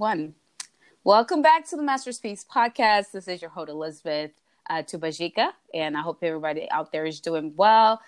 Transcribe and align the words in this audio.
One. 0.00 0.34
Welcome 1.04 1.42
back 1.42 1.68
to 1.68 1.76
the 1.76 1.82
Master's 1.82 2.18
Piece 2.18 2.42
podcast. 2.42 3.12
This 3.12 3.28
is 3.28 3.42
your 3.42 3.50
host, 3.50 3.68
Elizabeth 3.68 4.30
uh, 4.70 4.76
Tubajika, 4.76 5.50
and 5.74 5.94
I 5.94 6.00
hope 6.00 6.20
everybody 6.22 6.70
out 6.70 6.90
there 6.90 7.04
is 7.04 7.20
doing 7.20 7.52
well. 7.54 8.00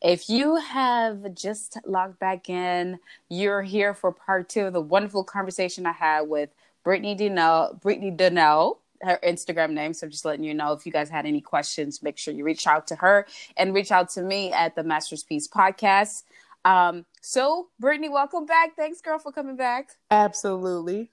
If 0.00 0.30
you 0.30 0.54
have 0.54 1.34
just 1.34 1.76
logged 1.84 2.20
back 2.20 2.48
in, 2.48 3.00
you're 3.28 3.62
here 3.62 3.94
for 3.94 4.12
part 4.12 4.48
two 4.48 4.66
of 4.66 4.74
the 4.74 4.80
wonderful 4.80 5.24
conversation 5.24 5.86
I 5.86 5.92
had 5.92 6.28
with 6.28 6.50
Brittany 6.84 7.16
Donnell, 7.16 7.76
Brittany 7.82 8.12
Donnell, 8.12 8.78
her 9.02 9.18
Instagram 9.24 9.72
name. 9.72 9.92
So 9.92 10.06
just 10.06 10.24
letting 10.24 10.44
you 10.44 10.54
know 10.54 10.72
if 10.72 10.86
you 10.86 10.92
guys 10.92 11.10
had 11.10 11.26
any 11.26 11.40
questions, 11.40 12.00
make 12.00 12.16
sure 12.16 12.32
you 12.32 12.44
reach 12.44 12.68
out 12.68 12.86
to 12.86 12.94
her 12.94 13.26
and 13.56 13.74
reach 13.74 13.90
out 13.90 14.08
to 14.10 14.22
me 14.22 14.52
at 14.52 14.76
the 14.76 14.84
Master's 14.84 15.24
Piece 15.24 15.48
podcast. 15.48 16.22
Um, 16.64 17.06
so 17.20 17.70
Brittany, 17.80 18.08
welcome 18.08 18.46
back. 18.46 18.76
Thanks, 18.76 19.00
girl, 19.00 19.18
for 19.18 19.32
coming 19.32 19.56
back. 19.56 19.96
Absolutely. 20.12 21.10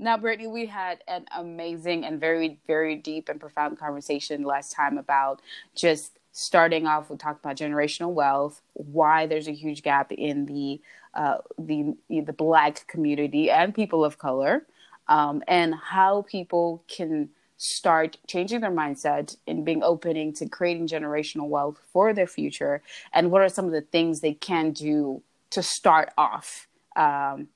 Now, 0.00 0.16
Brittany, 0.16 0.48
we 0.48 0.64
had 0.64 1.04
an 1.06 1.26
amazing 1.36 2.06
and 2.06 2.18
very, 2.18 2.58
very 2.66 2.96
deep 2.96 3.28
and 3.28 3.38
profound 3.38 3.78
conversation 3.78 4.44
last 4.44 4.72
time 4.72 4.96
about 4.96 5.42
just 5.74 6.18
starting 6.32 6.86
off. 6.86 7.10
We 7.10 7.18
talked 7.18 7.44
about 7.44 7.56
generational 7.56 8.14
wealth, 8.14 8.62
why 8.72 9.26
there's 9.26 9.46
a 9.46 9.52
huge 9.52 9.82
gap 9.82 10.10
in 10.10 10.46
the 10.46 10.80
uh, 11.12 11.38
the 11.58 11.96
the 12.08 12.32
Black 12.32 12.86
community 12.86 13.50
and 13.50 13.74
people 13.74 14.02
of 14.02 14.16
color, 14.16 14.66
um, 15.06 15.42
and 15.46 15.74
how 15.74 16.22
people 16.22 16.82
can 16.88 17.28
start 17.58 18.16
changing 18.26 18.60
their 18.60 18.70
mindset 18.70 19.36
and 19.46 19.66
being 19.66 19.82
opening 19.82 20.32
to 20.32 20.48
creating 20.48 20.88
generational 20.88 21.48
wealth 21.48 21.78
for 21.92 22.14
their 22.14 22.26
future, 22.26 22.82
and 23.12 23.30
what 23.30 23.42
are 23.42 23.50
some 23.50 23.66
of 23.66 23.72
the 23.72 23.82
things 23.82 24.20
they 24.20 24.32
can 24.32 24.72
do 24.72 25.22
to 25.50 25.62
start 25.62 26.10
off 26.16 26.68
um, 26.96 27.48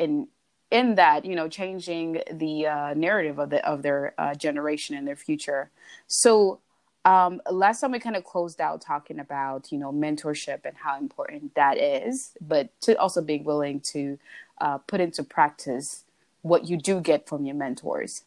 in 0.00 0.26
in 0.72 0.96
that 0.96 1.24
you 1.24 1.36
know 1.36 1.48
changing 1.48 2.22
the 2.32 2.66
uh, 2.66 2.94
narrative 2.94 3.38
of 3.38 3.50
the 3.50 3.64
of 3.64 3.82
their 3.82 4.14
uh, 4.18 4.34
generation 4.34 4.96
and 4.96 5.06
their 5.06 5.16
future. 5.16 5.70
So 6.08 6.58
um, 7.04 7.40
last 7.50 7.80
time 7.80 7.92
we 7.92 7.98
kind 7.98 8.16
of 8.16 8.24
closed 8.24 8.60
out 8.60 8.80
talking 8.80 9.20
about 9.20 9.70
you 9.70 9.78
know 9.78 9.92
mentorship 9.92 10.60
and 10.64 10.76
how 10.76 10.98
important 10.98 11.54
that 11.54 11.78
is, 11.78 12.32
but 12.40 12.68
to 12.80 12.98
also 12.98 13.20
being 13.20 13.44
willing 13.44 13.80
to 13.92 14.18
uh, 14.60 14.78
put 14.78 15.00
into 15.00 15.22
practice 15.22 16.04
what 16.40 16.68
you 16.68 16.76
do 16.76 17.00
get 17.00 17.28
from 17.28 17.44
your 17.44 17.54
mentors. 17.54 18.24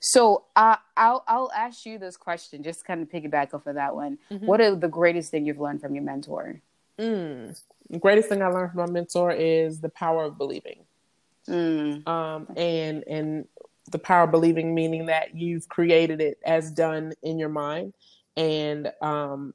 So 0.00 0.44
uh, 0.56 0.76
I'll 0.96 1.24
I'll 1.28 1.52
ask 1.56 1.86
you 1.86 1.98
this 1.98 2.16
question, 2.16 2.64
just 2.64 2.84
kind 2.84 3.00
of 3.00 3.08
piggyback 3.08 3.54
off 3.54 3.66
of 3.66 3.76
that 3.76 3.94
one. 3.94 4.18
Mm-hmm. 4.30 4.44
What 4.44 4.60
are 4.60 4.74
the 4.74 4.88
greatest 4.88 5.30
thing 5.30 5.46
you've 5.46 5.60
learned 5.60 5.80
from 5.80 5.94
your 5.94 6.04
mentor? 6.04 6.60
Mm. 6.98 7.58
The 7.90 7.98
greatest 7.98 8.28
thing 8.28 8.42
I 8.42 8.48
learned 8.48 8.72
from 8.72 8.80
my 8.80 8.90
mentor 8.90 9.30
is 9.30 9.80
the 9.80 9.88
power 9.88 10.24
of 10.24 10.36
believing. 10.36 10.80
Mm. 11.48 12.06
Um, 12.08 12.48
and 12.56 13.04
and 13.06 13.46
the 13.90 13.98
power 13.98 14.24
of 14.24 14.30
believing 14.30 14.74
meaning 14.74 15.06
that 15.06 15.36
you've 15.36 15.68
created 15.68 16.20
it 16.20 16.38
as 16.44 16.70
done 16.70 17.12
in 17.22 17.38
your 17.38 17.48
mind 17.48 17.94
and 18.36 18.92
um, 19.00 19.54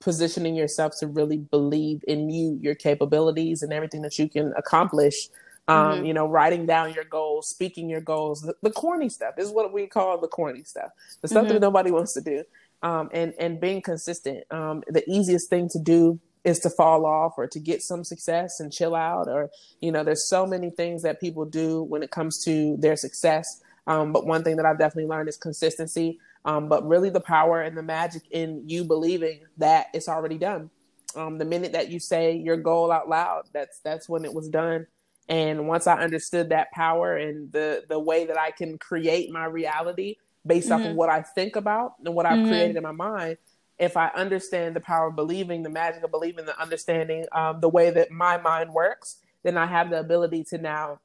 positioning 0.00 0.54
yourself 0.54 0.94
to 0.98 1.06
really 1.06 1.38
believe 1.38 2.02
in 2.08 2.28
you, 2.28 2.58
your 2.60 2.74
capabilities, 2.74 3.62
and 3.62 3.72
everything 3.72 4.02
that 4.02 4.18
you 4.18 4.28
can 4.28 4.52
accomplish. 4.56 5.28
Um, 5.68 5.76
mm-hmm. 5.76 6.04
You 6.06 6.14
know, 6.14 6.26
writing 6.26 6.66
down 6.66 6.92
your 6.92 7.04
goals, 7.04 7.48
speaking 7.48 7.88
your 7.88 8.00
goals, 8.00 8.42
the, 8.42 8.54
the, 8.62 8.70
corny 8.70 9.08
stuff 9.08 9.34
is 9.38 9.50
what 9.50 9.72
we 9.72 9.86
call 9.86 10.18
the 10.18 10.26
corny 10.26 10.64
stuff, 10.64 10.90
the 11.20 11.28
stuff 11.28 11.44
mm-hmm. 11.44 11.52
that 11.54 11.60
nobody 11.60 11.92
wants 11.92 12.14
to 12.14 12.20
do, 12.20 12.42
um, 12.82 13.08
and 13.12 13.32
and 13.38 13.60
being 13.60 13.80
consistent. 13.80 14.44
Um, 14.50 14.82
the 14.88 15.08
easiest 15.08 15.48
thing 15.48 15.68
to 15.68 15.78
do 15.78 16.18
is 16.44 16.58
to 16.60 16.70
fall 16.70 17.06
off 17.06 17.34
or 17.36 17.46
to 17.46 17.60
get 17.60 17.82
some 17.82 18.04
success 18.04 18.60
and 18.60 18.72
chill 18.72 18.94
out 18.94 19.28
or 19.28 19.50
you 19.80 19.92
know 19.92 20.02
there's 20.02 20.28
so 20.28 20.46
many 20.46 20.70
things 20.70 21.02
that 21.02 21.20
people 21.20 21.44
do 21.44 21.82
when 21.82 22.02
it 22.02 22.10
comes 22.10 22.42
to 22.44 22.76
their 22.78 22.96
success 22.96 23.60
um, 23.86 24.12
but 24.12 24.26
one 24.26 24.42
thing 24.42 24.56
that 24.56 24.66
i've 24.66 24.78
definitely 24.78 25.08
learned 25.08 25.28
is 25.28 25.36
consistency 25.36 26.18
um, 26.44 26.68
but 26.68 26.86
really 26.86 27.10
the 27.10 27.20
power 27.20 27.60
and 27.60 27.76
the 27.76 27.82
magic 27.82 28.22
in 28.30 28.68
you 28.68 28.84
believing 28.84 29.40
that 29.56 29.86
it's 29.94 30.08
already 30.08 30.38
done 30.38 30.70
um, 31.14 31.38
the 31.38 31.44
minute 31.44 31.72
that 31.72 31.90
you 31.90 32.00
say 32.00 32.34
your 32.34 32.56
goal 32.56 32.90
out 32.90 33.08
loud 33.08 33.44
that's 33.52 33.80
that's 33.80 34.08
when 34.08 34.24
it 34.24 34.34
was 34.34 34.48
done 34.48 34.86
and 35.28 35.68
once 35.68 35.86
i 35.86 35.94
understood 36.00 36.48
that 36.48 36.70
power 36.72 37.16
and 37.16 37.52
the 37.52 37.84
the 37.88 37.98
way 37.98 38.26
that 38.26 38.38
i 38.38 38.50
can 38.50 38.78
create 38.78 39.30
my 39.30 39.44
reality 39.44 40.16
based 40.44 40.66
mm-hmm. 40.66 40.74
off 40.74 40.80
of 40.80 40.86
mm-hmm. 40.88 40.96
what 40.96 41.08
i 41.08 41.22
think 41.22 41.54
about 41.54 41.94
and 42.04 42.14
what 42.14 42.26
i've 42.26 42.38
mm-hmm. 42.38 42.48
created 42.48 42.76
in 42.76 42.82
my 42.82 42.92
mind 42.92 43.36
if 43.78 43.96
I 43.96 44.08
understand 44.08 44.76
the 44.76 44.80
power 44.80 45.08
of 45.08 45.16
believing, 45.16 45.62
the 45.62 45.70
magic 45.70 46.02
of 46.02 46.10
believing, 46.10 46.44
the 46.44 46.60
understanding 46.60 47.24
um, 47.32 47.60
the 47.60 47.68
way 47.68 47.90
that 47.90 48.10
my 48.10 48.36
mind 48.36 48.72
works, 48.72 49.18
then 49.42 49.56
I 49.56 49.66
have 49.66 49.90
the 49.90 49.98
ability 49.98 50.44
to 50.50 50.58
now 50.58 51.00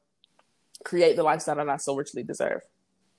create 0.84 1.16
the 1.16 1.24
lifestyle 1.24 1.56
that 1.56 1.70
I 1.70 1.78
so 1.78 1.96
richly 1.96 2.24
deserve. 2.24 2.62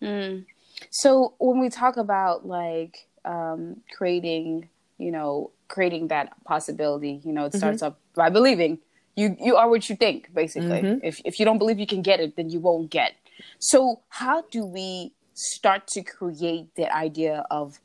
Mm. 0.03 0.47
So 0.91 1.35
when 1.39 1.59
we 1.61 1.71
talk 1.71 1.97
about 1.97 2.47
like 2.47 3.07
um, 3.25 3.79
creating, 3.97 4.69
you 4.99 5.11
know, 5.11 5.51
creating 5.67 6.09
that 6.09 6.33
possibility, 6.45 7.21
you 7.25 7.33
know, 7.33 7.47
it 7.47 7.55
starts 7.55 7.83
mm-hmm. 7.83 7.93
up 7.93 8.01
by 8.15 8.31
believing. 8.31 8.79
You 9.17 9.37
you 9.41 9.57
are 9.57 9.69
what 9.69 9.89
you 9.91 9.97
think, 9.97 10.33
basically. 10.33 10.81
Mm-hmm. 10.81 11.05
If 11.05 11.21
if 11.25 11.41
you 11.41 11.45
don't 11.45 11.59
believe 11.59 11.81
you 11.81 11.89
can 11.89 12.03
get 12.03 12.21
it, 12.21 12.37
then 12.37 12.51
you 12.51 12.61
won't 12.61 12.91
get. 12.91 13.15
So 13.59 14.01
how 14.09 14.43
do 14.43 14.65
we 14.65 15.13
start 15.35 15.87
to 15.89 16.03
create 16.03 16.75
the 16.77 16.93
idea 16.95 17.45
of 17.51 17.81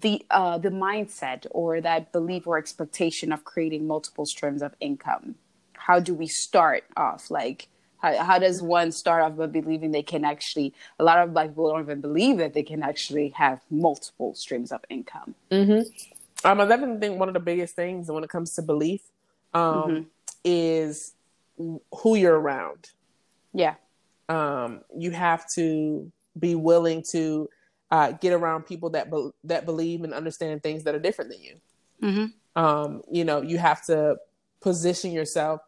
the 0.00 0.24
uh, 0.30 0.58
the 0.58 0.70
mindset 0.70 1.46
or 1.50 1.80
that 1.80 2.12
belief 2.12 2.46
or 2.46 2.58
expectation 2.58 3.32
of 3.32 3.44
creating 3.44 3.86
multiple 3.86 4.26
streams 4.26 4.62
of 4.62 4.74
income? 4.80 5.36
How 5.74 6.00
do 6.00 6.14
we 6.14 6.26
start 6.26 6.84
off? 6.96 7.30
Like, 7.30 7.68
how, 7.98 8.16
how 8.24 8.38
does 8.38 8.62
one 8.62 8.90
start 8.90 9.22
off 9.22 9.36
by 9.36 9.46
believing 9.46 9.92
they 9.92 10.02
can 10.02 10.24
actually? 10.24 10.74
A 10.98 11.04
lot 11.04 11.18
of 11.18 11.32
black 11.32 11.48
people 11.48 11.70
don't 11.70 11.82
even 11.82 12.00
believe 12.00 12.38
that 12.38 12.54
they 12.54 12.62
can 12.62 12.82
actually 12.82 13.28
have 13.30 13.60
multiple 13.70 14.34
streams 14.34 14.72
of 14.72 14.80
income. 14.88 15.34
Mm-hmm. 15.50 16.46
Um, 16.46 16.60
I 16.60 16.66
definitely 16.66 17.00
think 17.00 17.18
one 17.18 17.28
of 17.28 17.34
the 17.34 17.40
biggest 17.40 17.76
things 17.76 18.10
when 18.10 18.24
it 18.24 18.30
comes 18.30 18.54
to 18.54 18.62
belief 18.62 19.02
um, 19.52 19.62
mm-hmm. 19.62 20.02
is 20.44 21.14
who 21.56 22.16
you're 22.16 22.38
around. 22.38 22.90
Yeah. 23.52 23.74
Um, 24.28 24.80
you 24.96 25.10
have 25.12 25.46
to 25.54 26.10
be 26.38 26.54
willing 26.54 27.04
to 27.12 27.48
uh, 27.90 28.12
get 28.12 28.32
around 28.32 28.64
people 28.66 28.90
that 28.90 29.10
be- 29.10 29.30
that 29.44 29.64
believe 29.64 30.02
and 30.02 30.14
understand 30.14 30.62
things 30.62 30.84
that 30.84 30.94
are 30.94 31.00
different 31.00 31.30
than 31.30 31.42
you. 31.42 31.56
Mm-hmm. 32.02 32.62
Um, 32.62 33.02
you 33.10 33.24
know, 33.24 33.42
you 33.42 33.58
have 33.58 33.84
to 33.86 34.16
position 34.60 35.12
yourself 35.12 35.60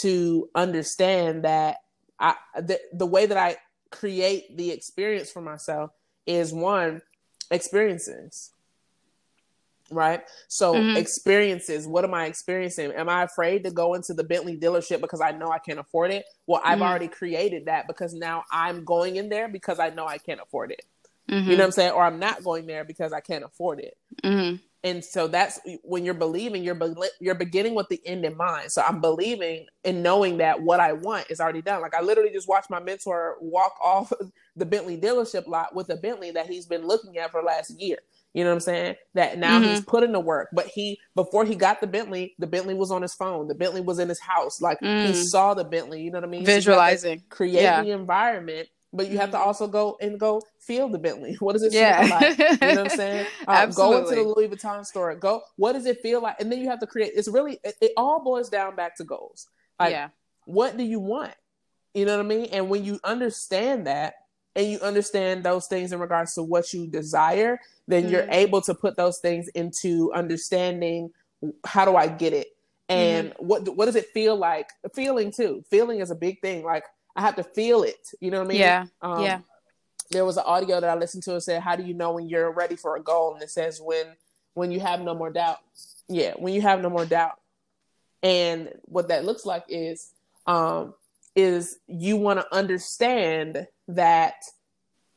to 0.00 0.48
understand 0.54 1.44
that 1.44 1.78
I 2.18 2.34
the, 2.56 2.80
the 2.92 3.06
way 3.06 3.26
that 3.26 3.36
I 3.36 3.56
create 3.90 4.56
the 4.56 4.70
experience 4.70 5.30
for 5.30 5.40
myself 5.40 5.90
is 6.26 6.52
one 6.52 7.02
experiences 7.50 8.52
right 9.90 10.22
so 10.46 10.74
mm-hmm. 10.74 10.96
experiences 10.96 11.86
what 11.86 12.04
am 12.04 12.14
i 12.14 12.26
experiencing 12.26 12.92
am 12.92 13.08
i 13.08 13.24
afraid 13.24 13.64
to 13.64 13.70
go 13.70 13.94
into 13.94 14.14
the 14.14 14.22
bentley 14.22 14.56
dealership 14.56 15.00
because 15.00 15.20
i 15.20 15.32
know 15.32 15.50
i 15.50 15.58
can't 15.58 15.80
afford 15.80 16.12
it 16.12 16.24
well 16.46 16.60
i've 16.64 16.74
mm-hmm. 16.74 16.82
already 16.84 17.08
created 17.08 17.66
that 17.66 17.88
because 17.88 18.14
now 18.14 18.44
i'm 18.52 18.84
going 18.84 19.16
in 19.16 19.28
there 19.28 19.48
because 19.48 19.80
i 19.80 19.90
know 19.90 20.06
i 20.06 20.16
can't 20.16 20.40
afford 20.40 20.70
it 20.70 20.84
Mm-hmm. 21.30 21.50
You 21.50 21.56
know 21.56 21.62
what 21.62 21.66
I'm 21.66 21.72
saying? 21.72 21.92
Or 21.92 22.02
I'm 22.02 22.18
not 22.18 22.42
going 22.42 22.66
there 22.66 22.84
because 22.84 23.12
I 23.12 23.20
can't 23.20 23.44
afford 23.44 23.80
it. 23.80 23.94
Mm-hmm. 24.24 24.56
And 24.82 25.04
so 25.04 25.28
that's 25.28 25.60
when 25.82 26.04
you're 26.04 26.14
believing, 26.14 26.64
you're 26.64 26.74
be- 26.74 26.94
you're 27.20 27.34
beginning 27.34 27.74
with 27.74 27.88
the 27.88 28.00
end 28.06 28.24
in 28.24 28.36
mind. 28.36 28.72
So 28.72 28.82
I'm 28.82 29.00
believing 29.00 29.66
and 29.84 30.02
knowing 30.02 30.38
that 30.38 30.62
what 30.62 30.80
I 30.80 30.94
want 30.94 31.30
is 31.30 31.38
already 31.38 31.60
done. 31.60 31.82
Like 31.82 31.94
I 31.94 32.00
literally 32.00 32.30
just 32.30 32.48
watched 32.48 32.70
my 32.70 32.80
mentor 32.80 33.36
walk 33.40 33.74
off 33.82 34.12
the 34.56 34.66
Bentley 34.66 34.96
dealership 34.96 35.46
lot 35.46 35.74
with 35.74 35.90
a 35.90 35.96
Bentley 35.96 36.30
that 36.32 36.46
he's 36.46 36.66
been 36.66 36.86
looking 36.86 37.18
at 37.18 37.30
for 37.30 37.42
last 37.42 37.78
year. 37.78 37.98
You 38.32 38.44
know 38.44 38.50
what 38.50 38.54
I'm 38.54 38.60
saying? 38.60 38.94
That 39.14 39.38
now 39.38 39.58
mm-hmm. 39.58 39.70
he's 39.70 39.80
put 39.84 40.02
in 40.02 40.12
the 40.12 40.20
work. 40.20 40.48
But 40.52 40.66
he 40.66 40.98
before 41.14 41.44
he 41.44 41.56
got 41.56 41.80
the 41.80 41.86
Bentley, 41.86 42.34
the 42.38 42.46
Bentley 42.46 42.74
was 42.74 42.90
on 42.90 43.02
his 43.02 43.12
phone. 43.12 43.48
The 43.48 43.54
Bentley 43.54 43.80
was 43.82 43.98
in 43.98 44.08
his 44.08 44.20
house. 44.20 44.62
Like 44.62 44.80
mm. 44.80 45.06
he 45.06 45.14
saw 45.14 45.52
the 45.52 45.64
Bentley. 45.64 46.00
You 46.02 46.10
know 46.10 46.18
what 46.18 46.28
I 46.28 46.30
mean? 46.30 46.44
Visualizing, 46.46 47.18
so 47.18 47.24
create 47.28 47.62
yeah. 47.62 47.82
the 47.82 47.90
environment 47.90 48.68
but 48.92 49.08
you 49.08 49.18
have 49.18 49.30
to 49.30 49.36
mm-hmm. 49.36 49.46
also 49.46 49.68
go 49.68 49.96
and 50.00 50.18
go 50.18 50.42
feel 50.58 50.88
the 50.88 50.98
Bentley. 50.98 51.34
What 51.40 51.52
does 51.52 51.62
it 51.62 51.72
yeah. 51.72 52.02
feel 52.02 52.10
like? 52.10 52.38
You 52.38 52.44
know 52.44 52.82
what 52.82 52.92
I'm 52.92 52.96
saying? 52.96 53.26
Uh, 53.46 53.66
go 53.66 53.98
into 53.98 54.14
the 54.14 54.22
Louis 54.22 54.48
Vuitton 54.48 54.84
store. 54.84 55.14
Go. 55.14 55.42
What 55.56 55.72
does 55.72 55.86
it 55.86 56.00
feel 56.00 56.22
like? 56.22 56.40
And 56.40 56.50
then 56.50 56.60
you 56.60 56.68
have 56.68 56.80
to 56.80 56.86
create. 56.86 57.12
It's 57.14 57.28
really. 57.28 57.60
It, 57.64 57.76
it 57.80 57.92
all 57.96 58.22
boils 58.22 58.48
down 58.48 58.76
back 58.76 58.96
to 58.96 59.04
goals. 59.04 59.48
Like, 59.78 59.92
yeah. 59.92 60.08
What 60.44 60.76
do 60.76 60.82
you 60.82 61.00
want? 61.00 61.34
You 61.94 62.04
know 62.04 62.16
what 62.16 62.24
I 62.24 62.28
mean? 62.28 62.48
And 62.52 62.68
when 62.68 62.84
you 62.84 62.98
understand 63.04 63.86
that, 63.86 64.14
and 64.56 64.66
you 64.66 64.80
understand 64.80 65.44
those 65.44 65.66
things 65.66 65.92
in 65.92 66.00
regards 66.00 66.34
to 66.34 66.42
what 66.42 66.72
you 66.72 66.86
desire, 66.86 67.60
then 67.86 68.04
mm-hmm. 68.04 68.12
you're 68.12 68.26
able 68.30 68.60
to 68.62 68.74
put 68.74 68.96
those 68.96 69.18
things 69.18 69.48
into 69.48 70.12
understanding. 70.12 71.10
How 71.64 71.84
do 71.84 71.96
I 71.96 72.08
get 72.08 72.32
it? 72.32 72.48
And 72.88 73.30
mm-hmm. 73.30 73.46
what 73.46 73.76
what 73.76 73.86
does 73.86 73.96
it 73.96 74.08
feel 74.12 74.36
like? 74.36 74.70
Feeling 74.94 75.30
too. 75.30 75.64
Feeling 75.70 76.00
is 76.00 76.10
a 76.10 76.16
big 76.16 76.40
thing. 76.40 76.64
Like 76.64 76.84
I 77.20 77.22
have 77.22 77.36
to 77.36 77.44
feel 77.44 77.82
it. 77.82 78.08
You 78.18 78.30
know 78.30 78.38
what 78.38 78.46
I 78.46 78.48
mean? 78.48 78.58
Yeah. 78.60 78.86
Um, 79.02 79.22
yeah. 79.22 79.40
There 80.10 80.24
was 80.24 80.38
an 80.38 80.44
audio 80.46 80.80
that 80.80 80.88
I 80.88 80.94
listened 80.94 81.22
to 81.24 81.34
and 81.34 81.42
said, 81.42 81.62
"How 81.62 81.76
do 81.76 81.84
you 81.84 81.92
know 81.92 82.12
when 82.12 82.28
you're 82.28 82.50
ready 82.50 82.76
for 82.76 82.96
a 82.96 83.02
goal?" 83.02 83.34
And 83.34 83.42
it 83.42 83.50
says, 83.50 83.78
"When 83.80 84.06
when 84.54 84.70
you 84.70 84.80
have 84.80 85.02
no 85.02 85.14
more 85.14 85.30
doubt." 85.30 85.58
Yeah, 86.08 86.32
when 86.36 86.54
you 86.54 86.62
have 86.62 86.80
no 86.80 86.88
more 86.88 87.04
doubt. 87.04 87.38
And 88.22 88.72
what 88.84 89.08
that 89.08 89.24
looks 89.24 89.44
like 89.44 89.64
is 89.68 90.12
um, 90.46 90.94
is 91.36 91.78
you 91.86 92.16
want 92.16 92.40
to 92.40 92.54
understand 92.54 93.66
that 93.88 94.34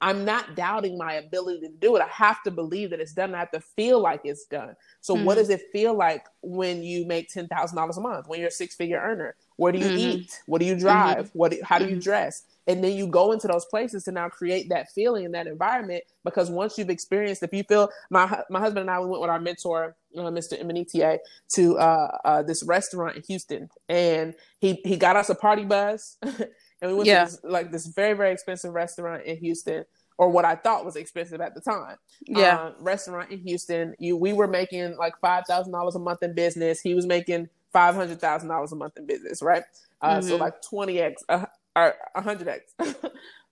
I'm 0.02 0.26
not 0.26 0.56
doubting 0.56 0.98
my 0.98 1.14
ability 1.14 1.62
to 1.62 1.70
do 1.70 1.96
it. 1.96 2.02
I 2.02 2.08
have 2.08 2.44
to 2.44 2.52
believe 2.52 2.90
that 2.90 3.00
it's 3.00 3.14
done. 3.14 3.34
I 3.34 3.40
have 3.40 3.52
to 3.52 3.62
feel 3.62 4.02
like 4.02 4.22
it's 4.26 4.46
done. 4.46 4.76
So, 5.00 5.16
mm-hmm. 5.16 5.24
what 5.24 5.36
does 5.36 5.50
it 5.50 5.62
feel 5.72 5.96
like 5.96 6.26
when 6.42 6.84
you 6.84 7.06
make 7.06 7.30
ten 7.30 7.48
thousand 7.48 7.78
dollars 7.78 7.98
a 7.98 8.02
month? 8.02 8.28
When 8.28 8.42
you're 8.42 8.50
a 8.50 8.52
six 8.52 8.76
figure 8.76 9.00
earner? 9.00 9.38
Where 9.58 9.72
do 9.72 9.80
you 9.80 9.86
mm-hmm. 9.86 9.98
eat? 9.98 10.42
What 10.46 10.60
do 10.60 10.66
you 10.66 10.78
drive? 10.78 11.28
Mm-hmm. 11.28 11.38
What? 11.38 11.54
How 11.64 11.78
do 11.78 11.86
you 11.86 11.92
mm-hmm. 11.92 12.00
dress? 12.00 12.44
And 12.66 12.84
then 12.84 12.94
you 12.94 13.08
go 13.08 13.34
into 13.34 13.48
those 13.48 13.66
places 13.66 14.06
to 14.06 14.12
now 14.12 14.30
create 14.30 14.70
that 14.70 14.92
feeling 14.92 15.26
in 15.26 15.32
that 15.34 15.48
environment. 15.48 16.04
Because 16.24 16.50
once 16.50 16.78
you've 16.78 16.90
experienced, 16.90 17.44
if 17.44 17.54
you 17.54 17.64
feel 17.64 17.90
my 18.10 18.42
my 18.50 18.60
husband 18.60 18.82
and 18.82 18.92
I 18.92 19.00
we 19.00 19.08
went 19.08 19.22
with 19.22 19.30
our 19.30 19.40
mentor, 19.40 19.96
uh, 20.18 20.22
Mr. 20.22 20.60
Emanita, 20.60 21.20
to 21.54 21.78
uh, 21.78 22.18
uh, 22.24 22.44
this 22.44 22.64
restaurant 22.64 23.18
in 23.18 23.24
Houston, 23.28 23.70
and 23.90 24.34
he 24.60 24.82
he 24.86 24.98
got 24.98 25.16
us 25.16 25.30
a 25.30 25.36
party 25.36 25.66
bus. 25.66 26.18
and 26.22 26.92
we 26.92 26.94
went 26.94 27.08
yeah. 27.08 27.26
to 27.26 27.32
this, 27.32 27.40
like 27.44 27.72
this 27.72 27.86
very 27.88 28.14
very 28.14 28.32
expensive 28.32 28.74
restaurant 28.74 29.24
in 29.24 29.38
Houston, 29.38 29.86
or 30.18 30.30
what 30.30 30.46
I 30.46 30.56
thought 30.56 30.86
was 30.86 30.96
expensive 30.96 31.42
at 31.42 31.56
the 31.56 31.62
time. 31.62 31.98
Yeah, 32.26 32.56
uh, 32.56 32.74
restaurant 32.80 33.32
in 33.32 33.40
Houston. 33.40 33.94
You 34.00 34.16
we 34.16 34.34
were 34.34 34.48
making 34.48 34.96
like 34.98 35.14
five 35.20 35.46
thousand 35.48 35.74
dollars 35.74 35.96
a 35.96 36.00
month 36.00 36.24
in 36.24 36.34
business. 36.34 36.80
He 36.80 36.94
was 36.94 37.06
making 37.06 37.50
five 37.74 37.96
hundred 37.96 38.22
thousand 38.22 38.50
dollars 38.50 38.72
a 38.72 38.76
month 38.76 38.98
in 38.98 39.06
business, 39.06 39.42
right? 39.42 39.64
Uh, 40.02 40.20
mm-hmm. 40.20 40.28
So 40.28 40.36
like 40.38 40.62
twenty 40.62 41.00
x 41.00 41.24
uh, 41.28 41.46
or 41.76 41.96
hundred 42.16 42.48
x. 42.48 42.74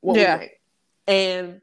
yeah, 0.03 0.45
and 1.07 1.59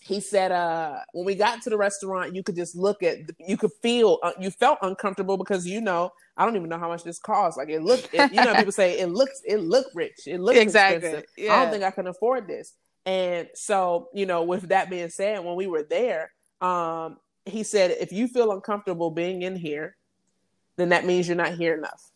he 0.00 0.18
said 0.18 0.50
uh 0.50 0.98
when 1.12 1.24
we 1.24 1.34
got 1.36 1.62
to 1.62 1.70
the 1.70 1.76
restaurant 1.76 2.34
you 2.34 2.42
could 2.42 2.56
just 2.56 2.74
look 2.74 3.04
at 3.04 3.18
you 3.38 3.56
could 3.56 3.70
feel 3.82 4.18
uh, 4.24 4.32
you 4.40 4.50
felt 4.50 4.76
uncomfortable 4.82 5.36
because 5.36 5.64
you 5.64 5.80
know 5.80 6.10
I 6.36 6.44
don't 6.44 6.56
even 6.56 6.68
know 6.68 6.78
how 6.78 6.88
much 6.88 7.04
this 7.04 7.18
costs. 7.18 7.58
Like 7.58 7.68
it 7.68 7.82
looked, 7.82 8.08
it, 8.12 8.32
you 8.32 8.42
know, 8.42 8.54
people 8.54 8.72
say 8.72 8.98
it 8.98 9.08
looks, 9.08 9.42
it 9.44 9.58
looked 9.58 9.94
rich, 9.94 10.26
it 10.26 10.40
looks 10.40 10.58
exactly. 10.58 10.96
expensive. 10.96 11.30
Yeah. 11.36 11.54
I 11.54 11.62
don't 11.62 11.72
think 11.72 11.84
I 11.84 11.90
can 11.90 12.06
afford 12.06 12.46
this. 12.46 12.72
And 13.04 13.48
so, 13.54 14.08
you 14.14 14.26
know, 14.26 14.44
with 14.44 14.68
that 14.68 14.88
being 14.88 15.10
said, 15.10 15.44
when 15.44 15.56
we 15.56 15.66
were 15.66 15.82
there, 15.82 16.32
um, 16.60 17.18
he 17.44 17.64
said, 17.64 17.96
if 18.00 18.12
you 18.12 18.28
feel 18.28 18.52
uncomfortable 18.52 19.10
being 19.10 19.42
in 19.42 19.56
here, 19.56 19.96
then 20.82 20.88
that 20.90 21.06
means 21.06 21.28
you're 21.28 21.36
not 21.36 21.54
here 21.54 21.74
enough. 21.74 22.10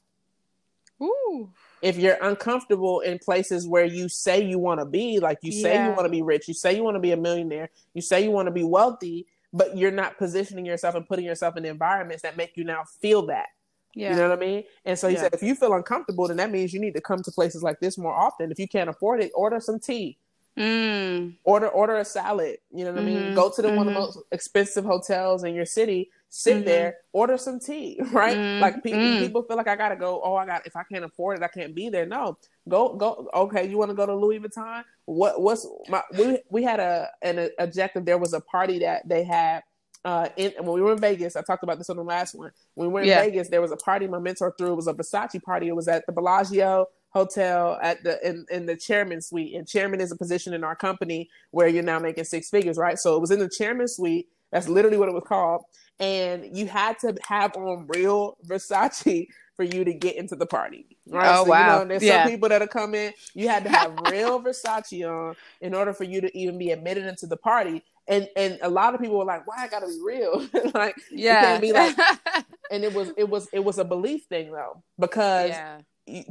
Ooh. 1.02 1.50
If 1.82 1.98
you're 1.98 2.18
uncomfortable 2.20 3.00
in 3.00 3.18
places 3.18 3.68
where 3.68 3.84
you 3.84 4.08
say 4.08 4.42
you 4.42 4.58
want 4.58 4.80
to 4.80 4.86
be, 4.86 5.20
like 5.20 5.38
you 5.42 5.52
say 5.52 5.74
yeah. 5.74 5.88
you 5.88 5.92
want 5.92 6.06
to 6.06 6.10
be 6.10 6.22
rich, 6.22 6.48
you 6.48 6.54
say 6.54 6.74
you 6.74 6.82
want 6.82 6.96
to 6.96 7.00
be 7.00 7.12
a 7.12 7.16
millionaire, 7.16 7.70
you 7.94 8.02
say 8.02 8.24
you 8.24 8.30
want 8.30 8.46
to 8.46 8.52
be 8.52 8.64
wealthy, 8.64 9.26
but 9.52 9.76
you're 9.76 9.90
not 9.90 10.18
positioning 10.18 10.66
yourself 10.66 10.94
and 10.94 11.06
putting 11.06 11.24
yourself 11.24 11.56
in 11.56 11.64
environments 11.64 12.22
that 12.22 12.36
make 12.36 12.56
you 12.56 12.64
now 12.64 12.84
feel 13.00 13.26
that. 13.26 13.46
Yeah. 13.94 14.10
You 14.10 14.16
know 14.16 14.28
what 14.28 14.38
I 14.38 14.40
mean? 14.40 14.64
And 14.84 14.98
so 14.98 15.08
he 15.08 15.14
yeah. 15.14 15.22
said, 15.22 15.34
if 15.34 15.42
you 15.42 15.54
feel 15.54 15.72
uncomfortable, 15.72 16.28
then 16.28 16.36
that 16.36 16.50
means 16.50 16.72
you 16.74 16.80
need 16.80 16.94
to 16.94 17.00
come 17.00 17.22
to 17.22 17.30
places 17.30 17.62
like 17.62 17.80
this 17.80 17.96
more 17.96 18.12
often. 18.12 18.50
If 18.50 18.58
you 18.58 18.68
can't 18.68 18.90
afford 18.90 19.22
it, 19.22 19.32
order 19.34 19.58
some 19.60 19.80
tea. 19.80 20.18
Mm. 20.58 21.36
Order 21.44 21.68
order 21.68 21.96
a 21.96 22.04
salad. 22.04 22.58
You 22.72 22.84
know 22.84 22.92
what 22.92 23.00
mm-hmm. 23.00 23.08
I 23.08 23.10
mean? 23.10 23.22
Mm-hmm. 23.22 23.34
Go 23.34 23.50
to 23.50 23.62
the 23.62 23.68
mm-hmm. 23.68 23.76
one 23.76 23.88
of 23.88 23.94
the 23.94 24.00
mm-hmm. 24.00 24.06
most 24.06 24.18
expensive 24.32 24.84
hotels 24.84 25.44
in 25.44 25.54
your 25.54 25.66
city. 25.66 26.10
Sit 26.28 26.56
mm-hmm. 26.56 26.64
there, 26.66 26.96
order 27.12 27.38
some 27.38 27.60
tea, 27.60 28.00
right? 28.12 28.36
Mm-hmm. 28.36 28.60
Like 28.60 28.82
people, 28.82 29.18
people 29.18 29.42
feel 29.42 29.56
like 29.56 29.68
I 29.68 29.76
gotta 29.76 29.96
go. 29.96 30.20
Oh, 30.22 30.34
I 30.36 30.46
got 30.46 30.66
if 30.66 30.76
I 30.76 30.82
can't 30.82 31.04
afford 31.04 31.38
it, 31.38 31.42
I 31.42 31.48
can't 31.48 31.74
be 31.74 31.88
there. 31.88 32.06
No, 32.06 32.36
go 32.68 32.94
go. 32.94 33.28
Okay, 33.34 33.68
you 33.68 33.78
want 33.78 33.90
to 33.90 33.94
go 33.94 34.06
to 34.06 34.14
Louis 34.14 34.40
Vuitton? 34.40 34.82
What 35.04 35.40
what's 35.40 35.66
my? 35.88 36.02
We 36.18 36.38
we 36.50 36.62
had 36.62 36.80
a 36.80 37.08
an 37.22 37.50
objective. 37.58 38.04
There 38.04 38.18
was 38.18 38.32
a 38.32 38.40
party 38.40 38.80
that 38.80 39.08
they 39.08 39.24
had 39.24 39.62
uh, 40.06 40.28
in, 40.36 40.52
when 40.58 40.72
we 40.72 40.80
were 40.80 40.92
in 40.92 41.00
Vegas, 41.00 41.34
I 41.34 41.42
talked 41.42 41.64
about 41.64 41.78
this 41.78 41.90
on 41.90 41.96
the 41.96 42.04
last 42.04 42.36
one. 42.36 42.52
When 42.74 42.86
we 42.86 42.92
were 42.92 43.00
in 43.00 43.08
yeah. 43.08 43.22
Vegas, 43.22 43.48
there 43.48 43.60
was 43.60 43.72
a 43.72 43.76
party 43.76 44.06
my 44.06 44.20
mentor 44.20 44.54
threw. 44.56 44.70
It 44.70 44.76
was 44.76 44.86
a 44.86 44.94
Versace 44.94 45.42
party. 45.42 45.66
It 45.66 45.74
was 45.74 45.88
at 45.88 46.06
the 46.06 46.12
Bellagio 46.12 46.86
Hotel 47.10 47.76
at 47.82 48.04
the 48.04 48.24
in, 48.24 48.46
in 48.48 48.66
the 48.66 48.76
chairman 48.76 49.20
suite. 49.20 49.56
And 49.56 49.66
chairman 49.66 50.00
is 50.00 50.12
a 50.12 50.16
position 50.16 50.54
in 50.54 50.62
our 50.62 50.76
company 50.76 51.28
where 51.50 51.66
you're 51.66 51.82
now 51.82 51.98
making 51.98 52.22
six 52.22 52.48
figures, 52.50 52.78
right? 52.78 52.96
So 53.00 53.16
it 53.16 53.20
was 53.20 53.32
in 53.32 53.40
the 53.40 53.48
chairman 53.48 53.88
suite. 53.88 54.28
That's 54.52 54.68
literally 54.68 54.96
what 54.96 55.08
it 55.08 55.14
was 55.14 55.24
called. 55.26 55.62
And 55.98 56.56
you 56.56 56.66
had 56.66 56.98
to 57.00 57.16
have 57.26 57.56
on 57.56 57.86
real 57.88 58.36
Versace 58.46 59.26
for 59.56 59.64
you 59.64 59.84
to 59.84 59.94
get 59.94 60.16
into 60.16 60.36
the 60.36 60.46
party. 60.46 60.86
Right. 61.08 61.28
Oh 61.28 61.44
so, 61.44 61.50
wow. 61.50 61.78
You 61.78 61.84
know, 61.84 61.88
there's 61.88 62.02
yeah. 62.02 62.24
some 62.24 62.30
people 62.30 62.48
that 62.50 62.62
are 62.62 62.66
coming. 62.66 63.12
You 63.34 63.48
had 63.48 63.64
to 63.64 63.70
have 63.70 63.98
real 64.10 64.40
Versace 64.42 65.08
on 65.08 65.34
in 65.60 65.74
order 65.74 65.92
for 65.92 66.04
you 66.04 66.20
to 66.20 66.38
even 66.38 66.58
be 66.58 66.70
admitted 66.70 67.06
into 67.06 67.26
the 67.26 67.36
party 67.36 67.82
and 68.08 68.28
and 68.36 68.58
a 68.62 68.68
lot 68.68 68.94
of 68.94 69.00
people 69.00 69.18
were 69.18 69.24
like, 69.24 69.46
"Why 69.46 69.56
I 69.58 69.68
gotta 69.68 69.86
be 69.86 69.98
real?" 70.04 70.46
like, 70.74 70.96
yeah, 71.10 71.58
be 71.58 71.72
like. 71.72 71.96
and 72.70 72.84
it 72.84 72.92
was 72.94 73.12
it 73.16 73.28
was 73.28 73.48
it 73.52 73.64
was 73.64 73.78
a 73.78 73.84
belief 73.84 74.24
thing 74.24 74.52
though, 74.52 74.82
because 74.98 75.50
yeah. 75.50 75.80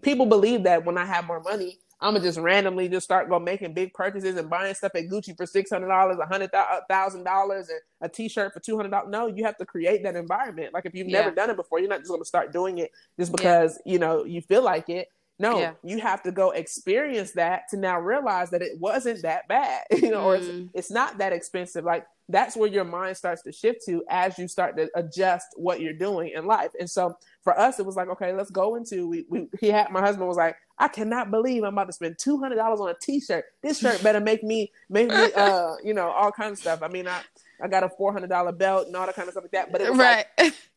people 0.02 0.26
believe 0.26 0.64
that 0.64 0.86
when 0.86 0.98
I 0.98 1.06
have 1.06 1.26
more 1.26 1.42
money, 1.42 1.80
I'm 2.02 2.14
gonna 2.14 2.24
just 2.24 2.40
randomly 2.40 2.90
just 2.90 3.06
start 3.06 3.30
go 3.30 3.40
making 3.40 3.74
big 3.74 3.94
purchases 3.94 4.38
and 4.38 4.50
buying 4.50 4.74
stuff 4.74 4.92
at 4.96 5.06
Gucci 5.06 5.36
for 5.36 5.46
six 5.46 5.72
hundred 5.72 5.88
dollars, 5.88 6.18
a 6.22 6.26
hundred 6.26 6.52
thousand 6.90 7.24
dollars, 7.24 7.70
and 7.70 7.80
a 8.02 8.10
T-shirt 8.10 8.54
for 8.54 8.60
two 8.60 8.76
hundred 8.76 8.90
dollars. 8.90 9.10
No, 9.10 9.28
you 9.28 9.46
have 9.46 9.58
to 9.58 9.66
create 9.66 10.04
that 10.04 10.16
environment. 10.16 10.74
Like 10.74 10.86
if 10.86 10.94
you've 10.94 11.08
yeah. 11.08 11.22
never 11.22 11.36
done 11.36 11.50
it 11.50 11.56
before, 11.56 11.80
you're 11.80 11.90
not 11.90 12.00
just 12.00 12.12
gonna 12.12 12.26
start 12.26 12.52
doing 12.52 12.80
it 12.80 12.92
just 13.18 13.32
because 13.32 13.80
yeah. 13.86 13.94
you 13.94 14.00
know 14.00 14.26
you 14.26 14.42
feel 14.42 14.64
like 14.64 14.90
it. 14.90 15.08
No, 15.38 15.60
yeah. 15.60 15.74
you 15.84 16.00
have 16.00 16.24
to 16.24 16.32
go 16.32 16.52
experience 16.52 17.32
that 17.34 17.64
to 17.72 17.78
now 17.78 18.00
realize 18.00 18.52
that 18.52 18.62
it 18.62 18.80
wasn't 18.80 19.22
that 19.24 19.48
bad, 19.50 19.84
you 19.92 20.12
know, 20.12 20.22
mm. 20.22 20.26
or 20.26 20.36
it's, 20.36 20.48
mm. 20.48 20.70
it's 20.74 20.92
not 20.92 21.18
that 21.18 21.34
expensive. 21.34 21.84
Like 21.84 22.06
that's 22.30 22.56
where 22.56 22.70
your 22.70 22.84
mind 22.84 23.18
starts 23.18 23.44
to 23.44 23.52
shift 23.52 23.86
to 23.86 24.04
as 24.10 24.38
you 24.40 24.48
start 24.48 24.78
to 24.78 24.90
adjust 24.96 25.48
what 25.56 25.80
you're 25.80 25.94
doing 25.94 26.32
in 26.36 26.46
life. 26.46 26.72
And 26.80 26.90
so 26.90 27.18
for 27.44 27.58
us, 27.60 27.80
it 27.80 27.86
was 27.86 27.96
like, 27.96 28.10
okay, 28.10 28.34
let's 28.34 28.50
go 28.50 28.76
into. 28.76 29.08
We, 29.08 29.26
we 29.30 29.48
he 29.60 29.68
had 29.68 29.92
my 29.92 30.02
husband 30.02 30.28
was 30.28 30.38
like, 30.38 30.56
I 30.78 30.88
cannot 30.88 31.32
believe 31.32 31.64
I'm 31.64 31.74
about 31.74 31.88
to 31.88 31.94
spend 31.94 32.18
two 32.18 32.40
hundred 32.40 32.56
dollars 32.56 32.80
on 32.80 32.90
a 32.90 32.96
T-shirt. 33.00 33.46
This 33.62 33.80
shirt 33.80 34.02
better 34.02 34.20
make 34.20 34.44
me 34.44 34.72
make 34.90 35.10
me 35.10 35.16
uh 35.36 35.76
you 35.84 35.94
know 35.94 36.10
all 36.10 36.32
kinds 36.32 36.54
of 36.54 36.60
stuff. 36.60 36.82
I 36.82 36.88
mean, 36.88 37.08
I 37.08 37.22
I 37.62 37.68
got 37.68 37.84
a 37.84 37.90
four 37.90 38.12
hundred 38.12 38.30
dollar 38.30 38.52
belt 38.52 38.88
and 38.88 38.96
all 38.96 39.06
that 39.06 39.16
kind 39.16 39.28
of 39.28 39.34
stuff 39.34 39.44
like 39.44 39.52
that. 39.52 39.72
But 39.72 39.82
it 39.82 39.90
was 39.90 40.00
right. 40.00 40.26
like 40.38 40.54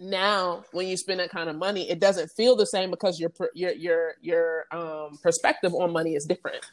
now 0.00 0.64
when 0.72 0.88
you 0.88 0.96
spend 0.96 1.20
that 1.20 1.28
kind 1.28 1.50
of 1.50 1.56
money 1.56 1.88
it 1.90 2.00
doesn't 2.00 2.30
feel 2.30 2.56
the 2.56 2.66
same 2.66 2.90
because 2.90 3.20
your 3.20 3.30
your 3.52 3.72
your 3.72 4.14
your 4.22 4.64
um 4.72 5.18
perspective 5.22 5.74
on 5.74 5.92
money 5.92 6.14
is 6.14 6.24
different 6.24 6.64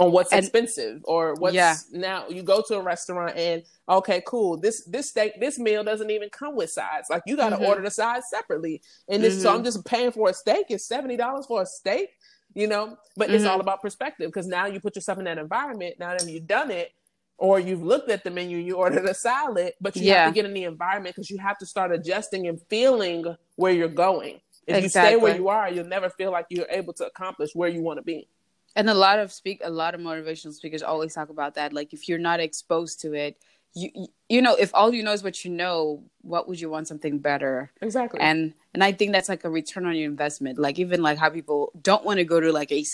on 0.00 0.10
what's 0.10 0.32
and, 0.32 0.40
expensive 0.40 1.00
or 1.04 1.34
what's 1.34 1.54
yeah. 1.54 1.76
now 1.92 2.26
you 2.28 2.42
go 2.42 2.60
to 2.66 2.74
a 2.76 2.82
restaurant 2.82 3.36
and 3.36 3.62
okay 3.88 4.20
cool 4.26 4.56
this 4.56 4.82
this 4.86 5.10
steak 5.10 5.38
this 5.38 5.60
meal 5.60 5.84
doesn't 5.84 6.10
even 6.10 6.28
come 6.30 6.56
with 6.56 6.70
sides 6.70 7.08
like 7.08 7.22
you 7.24 7.36
got 7.36 7.50
to 7.50 7.56
mm-hmm. 7.56 7.66
order 7.66 7.82
the 7.82 7.90
sides 7.90 8.26
separately 8.28 8.82
and 9.08 9.22
this 9.22 9.34
mm-hmm. 9.34 9.42
so 9.42 9.54
i'm 9.54 9.62
just 9.62 9.84
paying 9.84 10.10
for 10.10 10.30
a 10.30 10.34
steak 10.34 10.66
it's 10.68 10.88
$70 10.88 11.46
for 11.46 11.62
a 11.62 11.66
steak 11.66 12.08
you 12.54 12.66
know 12.66 12.96
but 13.16 13.28
mm-hmm. 13.28 13.36
it's 13.36 13.44
all 13.44 13.60
about 13.60 13.80
perspective 13.80 14.26
because 14.26 14.48
now 14.48 14.66
you 14.66 14.80
put 14.80 14.96
yourself 14.96 15.18
in 15.18 15.24
that 15.24 15.38
environment 15.38 15.94
now 16.00 16.10
that 16.10 16.28
you've 16.28 16.48
done 16.48 16.72
it 16.72 16.92
or 17.38 17.58
you've 17.58 17.82
looked 17.82 18.10
at 18.10 18.24
the 18.24 18.30
menu, 18.30 18.58
you 18.58 18.76
ordered 18.76 19.04
a 19.04 19.14
salad, 19.14 19.72
but 19.80 19.96
you 19.96 20.04
yeah. 20.04 20.24
have 20.24 20.32
to 20.32 20.34
get 20.34 20.44
in 20.44 20.54
the 20.54 20.64
environment 20.64 21.14
because 21.14 21.30
you 21.30 21.38
have 21.38 21.58
to 21.58 21.66
start 21.66 21.92
adjusting 21.92 22.46
and 22.46 22.60
feeling 22.68 23.24
where 23.56 23.72
you're 23.72 23.88
going. 23.88 24.40
If 24.66 24.84
exactly. 24.84 24.84
you 24.84 24.88
stay 24.88 25.22
where 25.22 25.36
you 25.36 25.48
are, 25.48 25.70
you'll 25.70 25.86
never 25.86 26.08
feel 26.10 26.30
like 26.30 26.46
you're 26.50 26.68
able 26.70 26.92
to 26.94 27.06
accomplish 27.06 27.50
where 27.54 27.68
you 27.68 27.82
want 27.82 27.98
to 27.98 28.02
be. 28.02 28.28
And 28.76 28.88
a 28.88 28.94
lot 28.94 29.18
of 29.18 29.32
speak, 29.32 29.60
a 29.64 29.70
lot 29.70 29.94
of 29.94 30.00
motivational 30.00 30.52
speakers 30.52 30.82
always 30.82 31.14
talk 31.14 31.28
about 31.28 31.56
that. 31.56 31.72
Like 31.72 31.92
if 31.92 32.08
you're 32.08 32.18
not 32.18 32.40
exposed 32.40 33.00
to 33.00 33.12
it, 33.12 33.36
you 33.74 34.06
you 34.28 34.42
know 34.42 34.54
if 34.54 34.70
all 34.74 34.92
you 34.92 35.02
know 35.02 35.12
is 35.12 35.22
what 35.22 35.44
you 35.44 35.50
know 35.50 36.02
what 36.22 36.48
would 36.48 36.60
you 36.60 36.70
want 36.70 36.88
something 36.88 37.18
better? 37.18 37.70
Exactly. 37.80 38.20
And 38.20 38.54
and 38.74 38.82
i 38.82 38.92
think 38.92 39.12
that's 39.12 39.28
like 39.28 39.44
a 39.44 39.50
return 39.50 39.86
on 39.86 39.94
your 39.94 40.08
investment. 40.08 40.58
Like 40.58 40.78
even 40.78 41.02
like 41.02 41.18
how 41.18 41.30
people 41.30 41.72
don't 41.82 42.04
want 42.04 42.18
to 42.18 42.24
go 42.24 42.40
to 42.40 42.52
like 42.52 42.70
a, 42.72 42.84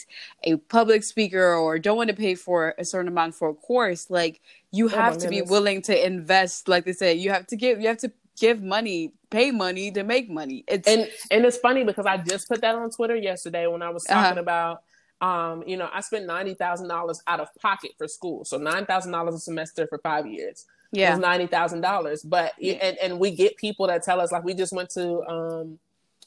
a 0.44 0.56
public 0.56 1.02
speaker 1.02 1.54
or 1.54 1.78
don't 1.78 1.96
want 1.96 2.10
to 2.10 2.16
pay 2.16 2.34
for 2.34 2.74
a 2.78 2.84
certain 2.84 3.08
amount 3.08 3.34
for 3.34 3.50
a 3.50 3.54
course 3.54 4.10
like 4.10 4.40
you 4.70 4.86
oh 4.86 4.88
have 4.88 5.18
to 5.18 5.28
be 5.28 5.42
willing 5.42 5.82
to 5.82 6.06
invest 6.06 6.68
like 6.68 6.84
they 6.84 6.92
say 6.92 7.14
you 7.14 7.30
have 7.30 7.46
to 7.46 7.56
give 7.56 7.80
you 7.80 7.88
have 7.88 7.98
to 7.98 8.12
give 8.38 8.62
money 8.62 9.12
pay 9.30 9.50
money 9.50 9.90
to 9.90 10.04
make 10.04 10.30
money. 10.30 10.64
It's 10.66 10.88
and 10.88 11.08
and 11.30 11.44
it's 11.44 11.58
funny 11.58 11.84
because 11.84 12.06
i 12.06 12.16
just 12.16 12.48
put 12.48 12.60
that 12.60 12.74
on 12.74 12.90
twitter 12.90 13.16
yesterday 13.16 13.66
when 13.66 13.82
i 13.82 13.90
was 13.90 14.04
talking 14.04 14.32
uh-huh. 14.32 14.40
about 14.40 14.82
um, 15.20 15.64
you 15.66 15.76
know, 15.76 15.88
I 15.92 16.00
spent 16.00 16.26
ninety 16.26 16.54
thousand 16.54 16.88
dollars 16.88 17.22
out 17.26 17.40
of 17.40 17.48
pocket 17.60 17.92
for 17.98 18.06
school, 18.06 18.44
so 18.44 18.56
nine 18.56 18.86
thousand 18.86 19.12
dollars 19.12 19.34
a 19.34 19.40
semester 19.40 19.86
for 19.88 19.98
five 19.98 20.26
years. 20.26 20.64
Yeah, 20.92 21.16
it 21.16 21.20
ninety 21.20 21.46
thousand 21.46 21.80
dollars. 21.80 22.22
But 22.22 22.52
and 22.62 22.96
and 22.98 23.18
we 23.18 23.32
get 23.32 23.56
people 23.56 23.88
that 23.88 24.04
tell 24.04 24.20
us 24.20 24.30
like 24.30 24.44
we 24.44 24.54
just 24.54 24.72
went 24.72 24.90
to 24.90 25.22
um 25.24 25.78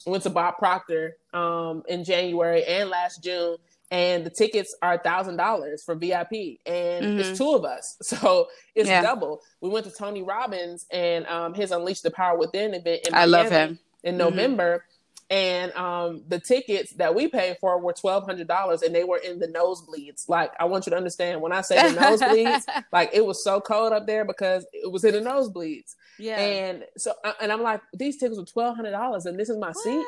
went 0.04 0.22
to 0.24 0.30
Bob 0.30 0.58
Proctor 0.58 1.16
um 1.32 1.82
in 1.88 2.04
January 2.04 2.64
and 2.64 2.90
last 2.90 3.24
June, 3.24 3.56
and 3.90 4.26
the 4.26 4.30
tickets 4.30 4.76
are 4.82 4.98
thousand 4.98 5.36
dollars 5.36 5.82
for 5.82 5.94
VIP, 5.94 6.60
and 6.66 7.04
mm-hmm. 7.04 7.18
it's 7.18 7.38
two 7.38 7.54
of 7.54 7.64
us, 7.64 7.96
so 8.02 8.48
it's 8.74 8.90
yeah. 8.90 9.00
double. 9.00 9.40
We 9.62 9.70
went 9.70 9.86
to 9.86 9.92
Tony 9.92 10.22
Robbins 10.22 10.86
and 10.90 11.26
um 11.26 11.54
his 11.54 11.70
Unleash 11.70 12.02
the 12.02 12.10
Power 12.10 12.36
Within 12.36 12.74
event. 12.74 13.06
In 13.08 13.14
I 13.14 13.24
love 13.24 13.50
him 13.50 13.78
in 14.04 14.16
mm-hmm. 14.16 14.18
November 14.18 14.84
and 15.32 15.72
um, 15.72 16.22
the 16.28 16.38
tickets 16.38 16.92
that 16.92 17.14
we 17.14 17.26
paid 17.26 17.56
for 17.58 17.80
were 17.80 17.94
twelve 17.94 18.26
hundred 18.26 18.48
dollars, 18.48 18.82
and 18.82 18.94
they 18.94 19.02
were 19.02 19.16
in 19.16 19.38
the 19.38 19.48
nosebleeds. 19.48 20.28
Like 20.28 20.52
I 20.60 20.66
want 20.66 20.84
you 20.84 20.90
to 20.90 20.96
understand 20.96 21.40
when 21.40 21.52
I 21.52 21.62
say 21.62 21.90
the 21.90 21.98
nosebleeds, 21.98 22.84
like 22.92 23.10
it 23.14 23.24
was 23.24 23.42
so 23.42 23.58
cold 23.58 23.94
up 23.94 24.06
there 24.06 24.26
because 24.26 24.66
it 24.74 24.92
was 24.92 25.04
in 25.04 25.14
the 25.14 25.20
nosebleeds. 25.20 25.94
Yeah, 26.18 26.38
and 26.38 26.84
so 26.98 27.14
uh, 27.24 27.32
and 27.40 27.50
I'm 27.50 27.62
like, 27.62 27.80
these 27.94 28.18
tickets 28.18 28.38
were 28.38 28.44
twelve 28.44 28.76
hundred 28.76 28.90
dollars, 28.90 29.24
and 29.24 29.40
this 29.40 29.48
is 29.48 29.56
my 29.56 29.68
what? 29.68 29.76
seat. 29.78 30.06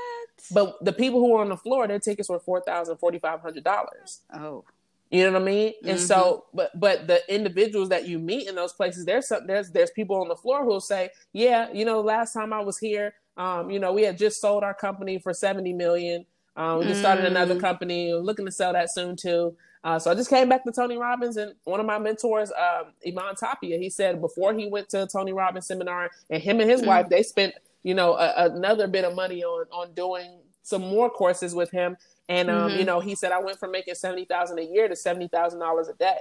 But 0.53 0.85
the 0.85 0.93
people 0.93 1.21
who 1.21 1.33
were 1.33 1.41
on 1.41 1.49
the 1.49 1.57
floor, 1.57 1.89
their 1.89 1.99
tickets 1.99 2.29
were 2.29 2.39
four 2.39 2.61
thousand, 2.61 2.99
forty 2.99 3.19
five 3.19 3.41
hundred 3.41 3.65
dollars. 3.65 4.21
Oh. 4.35 4.65
You 5.11 5.25
know 5.25 5.33
what 5.33 5.43
I 5.43 5.45
mean? 5.45 5.73
And 5.85 5.97
mm-hmm. 5.99 6.07
so, 6.07 6.47
but 6.53 6.79
but 6.79 7.07
the 7.07 7.23
individuals 7.33 7.89
that 7.91 8.07
you 8.09 8.19
meet 8.19 8.49
in 8.49 8.57
those 8.57 8.73
places, 8.73 9.05
there's 9.05 9.29
some, 9.29 9.47
there's 9.47 9.71
there's 9.71 9.91
people 9.91 10.21
on 10.21 10.29
the 10.29 10.37
floor 10.37 10.65
who 10.65 10.71
will 10.71 10.81
say, 10.81 11.11
yeah, 11.33 11.69
you 11.73 11.85
know, 11.85 12.01
last 12.01 12.33
time 12.33 12.53
I 12.53 12.61
was 12.61 12.79
here, 12.79 13.15
um, 13.37 13.71
you 13.71 13.79
know, 13.79 13.93
we 13.93 14.03
had 14.03 14.19
just 14.19 14.41
sold 14.41 14.63
our 14.63 14.75
company 14.75 15.19
for 15.19 15.33
70 15.33 15.73
million. 15.73 16.25
Um, 16.57 16.79
we 16.79 16.87
just 16.87 17.01
started 17.01 17.25
another 17.25 17.57
mm. 17.57 17.61
company, 17.61 18.13
looking 18.13 18.47
to 18.47 18.53
sell 18.53 18.73
that 18.73 18.93
soon 18.93 19.17
too. 19.17 19.57
Uh, 19.83 19.99
so 19.99 20.11
I 20.11 20.15
just 20.15 20.31
came 20.31 20.49
back 20.49 20.65
to 20.65 20.73
Tony 20.73 20.97
Robbins 20.97 21.37
and 21.37 21.55
one 21.65 21.79
of 21.79 21.85
my 21.85 21.99
mentors, 21.99 22.51
um, 22.53 22.93
Iman 23.07 23.35
Tapia, 23.35 23.77
he 23.77 23.91
said 23.91 24.21
before 24.21 24.55
he 24.55 24.67
went 24.67 24.89
to 24.91 25.07
Tony 25.07 25.33
Robbins 25.33 25.67
seminar 25.67 26.11
and 26.31 26.43
him 26.43 26.61
and 26.61 26.71
his 26.71 26.81
mm. 26.81 26.87
wife, 26.87 27.09
they 27.09 27.23
spent, 27.23 27.55
you 27.83 27.95
know, 27.95 28.15
a, 28.15 28.47
another 28.47 28.87
bit 28.87 29.05
of 29.05 29.15
money 29.15 29.45
on, 29.45 29.67
on 29.73 29.93
doing 29.93 30.39
some 30.63 30.81
more 30.81 31.11
courses 31.11 31.55
with 31.55 31.71
him. 31.71 31.97
And, 32.29 32.49
um, 32.49 32.71
mm-hmm. 32.71 32.79
you 32.79 32.85
know, 32.85 33.01
he 33.01 33.15
said, 33.15 33.33
I 33.33 33.41
went 33.41 33.59
from 33.59 33.73
making 33.73 33.97
70000 33.97 34.59
a 34.59 34.63
year 34.63 34.89
to 34.89 34.95
$70,000 34.95 35.91
a 35.91 35.93
day. 35.95 36.19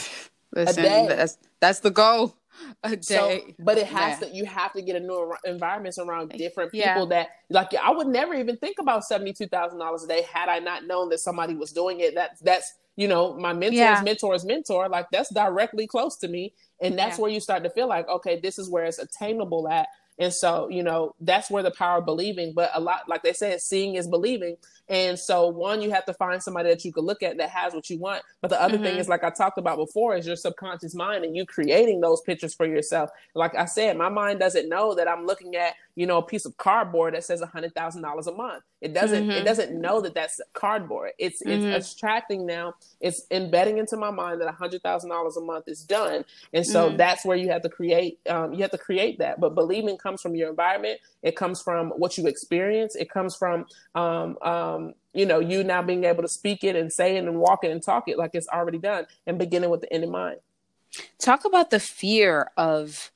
Listen, 0.54 0.84
a 0.84 0.88
day. 0.88 1.06
That's, 1.08 1.38
that's 1.62 1.80
the 1.80 1.92
goal 1.92 2.36
a 2.84 2.96
day. 2.96 3.02
So, 3.02 3.42
but 3.60 3.78
it 3.78 3.88
has 3.88 4.22
yeah. 4.22 4.28
to. 4.28 4.36
You 4.36 4.46
have 4.46 4.74
to 4.74 4.82
get 4.82 4.96
a 4.96 5.00
new 5.00 5.34
environments 5.46 5.98
around 5.98 6.30
different 6.30 6.72
people 6.72 6.86
yeah. 6.86 7.06
that 7.10 7.30
like. 7.50 7.74
I 7.76 7.92
would 7.92 8.08
never 8.08 8.34
even 8.34 8.58
think 8.58 8.78
about 8.80 9.04
seventy 9.04 9.34
two 9.34 9.48
thousand 9.48 9.80
dollars 9.80 10.04
a 10.04 10.08
day 10.08 10.26
had 10.32 10.50
I 10.50 10.60
not 10.60 10.86
known 10.86 11.10
that 11.10 11.20
somebody 11.20 11.56
was 11.56 11.72
doing 11.72 12.00
it. 12.00 12.16
That 12.16 12.38
that's 12.42 12.74
you 12.96 13.08
know 13.08 13.36
my 13.38 13.54
mentor's 13.54 13.78
yeah. 13.78 14.02
mentor's 14.04 14.46
mentor. 14.46 14.90
Like 14.90 15.08
that's 15.12 15.34
directly 15.34 15.88
close 15.88 16.18
to 16.18 16.28
me, 16.28 16.54
and 16.82 16.98
that's 16.98 17.18
where 17.18 17.32
you 17.32 17.40
start 17.40 17.64
to 17.64 17.70
feel 17.70 17.88
like 17.88 18.08
okay, 18.08 18.40
this 18.40 18.60
is 18.60 18.70
where 18.70 18.86
it's 18.86 19.00
attainable 19.00 19.68
at. 19.68 19.88
And 20.20 20.34
so, 20.34 20.68
you 20.70 20.82
know, 20.82 21.14
that's 21.20 21.50
where 21.52 21.62
the 21.62 21.72
power 21.72 22.00
of 22.00 22.06
believing, 22.06 22.54
but 22.56 22.72
a 22.74 22.80
lot, 22.80 23.08
like 23.08 23.22
they 23.22 23.34
said, 23.34 23.62
seeing 23.62 23.96
is 23.96 24.08
believing. 24.08 24.58
And 24.90 25.20
so, 25.20 25.48
one, 25.48 25.82
you 25.82 25.92
have 25.92 26.06
to 26.06 26.14
find 26.14 26.42
somebody 26.42 26.70
that 26.70 26.86
you 26.86 26.94
can 26.94 27.04
look 27.04 27.22
at 27.22 27.38
that 27.38 27.50
has 27.50 27.74
what 27.74 27.90
you 27.90 28.00
want. 28.00 28.24
But 28.42 28.50
the 28.50 28.62
other 28.62 28.76
mm-hmm. 28.76 28.84
thing 28.84 28.98
is, 28.98 29.10
like 29.10 29.24
I 29.24 29.30
talked 29.30 29.58
about 29.58 29.78
before, 29.78 30.16
is 30.16 30.26
your 30.26 30.36
subconscious 30.36 30.96
mind 30.96 31.26
and 31.26 31.36
you 31.36 31.46
creating 31.46 32.02
those 32.02 32.22
pictures 32.22 32.54
for 32.54 32.66
yourself. 32.66 33.10
Like 33.36 33.56
I 33.56 33.66
said, 33.66 33.98
my 33.98 34.10
mind 34.10 34.40
doesn't 34.40 34.70
know 34.70 34.96
that 34.96 35.08
I'm 35.08 35.26
looking 35.26 35.56
at, 35.56 35.76
you 35.96 36.06
know, 36.06 36.18
a 36.18 36.24
piece 36.24 36.46
of 36.46 36.56
cardboard 36.58 37.16
that 37.16 37.24
says 37.24 37.42
a 37.42 37.46
hundred 37.48 37.74
thousand 37.76 38.02
dollars 38.02 38.28
a 38.28 38.34
month. 38.34 38.64
It 38.80 38.94
doesn't. 38.94 39.24
Mm-hmm. 39.24 39.32
It 39.32 39.44
doesn't 39.44 39.80
know 39.80 40.02
that 40.02 40.14
that's 40.14 40.40
cardboard. 40.54 41.12
It's 41.18 41.44
mm-hmm. 41.44 41.68
it's 41.70 41.94
attracting 41.94 42.46
now. 42.46 42.76
It's 43.02 43.26
embedding 43.32 43.80
into 43.80 43.98
my 43.98 44.12
mind 44.12 44.40
that 44.42 44.48
a 44.48 44.52
hundred 44.52 44.84
thousand 44.84 45.10
dollars 45.10 45.36
a 45.36 45.42
month 45.42 45.66
is 45.68 45.84
done. 45.84 46.24
And 46.54 46.66
so 46.66 46.88
mm-hmm. 46.88 46.98
that's 46.98 47.26
where 47.26 47.36
you 47.38 47.50
have 47.50 47.64
to 47.64 47.70
create. 47.70 48.20
Um, 48.30 48.54
you 48.54 48.62
have 48.62 48.72
to 48.72 48.78
create 48.78 49.20
that. 49.20 49.40
But 49.40 49.56
believing 49.56 49.98
comes 49.98 50.22
from 50.22 50.36
your 50.36 50.50
environment. 50.50 51.00
It 51.24 51.36
comes 51.36 51.62
from 51.62 51.90
what 51.90 52.18
you 52.18 52.28
experience. 52.28 52.96
It 52.96 53.10
comes 53.10 53.36
from 53.36 53.66
um, 53.96 54.38
um, 54.44 54.77
you 55.18 55.26
know, 55.26 55.40
you 55.40 55.64
now 55.64 55.82
being 55.82 56.04
able 56.04 56.22
to 56.22 56.30
speak 56.30 56.64
it 56.64 56.76
and 56.76 56.94
say 56.94 57.18
it 57.18 57.26
and 57.26 57.40
walk 57.40 57.64
it 57.64 57.72
and 57.72 57.84
talk 57.84 58.08
it 58.08 58.18
like 58.18 58.32
it's 58.34 58.48
already 58.50 58.78
done 58.78 59.08
and 59.26 59.40
beginning 59.40 59.70
with 59.70 59.82
the 59.82 59.92
end 59.92 60.04
in 60.04 60.12
mind. 60.12 60.38
Talk 61.20 61.44
about 61.44 61.72
the 61.72 61.80
fear 61.80 62.52
of 62.56 63.12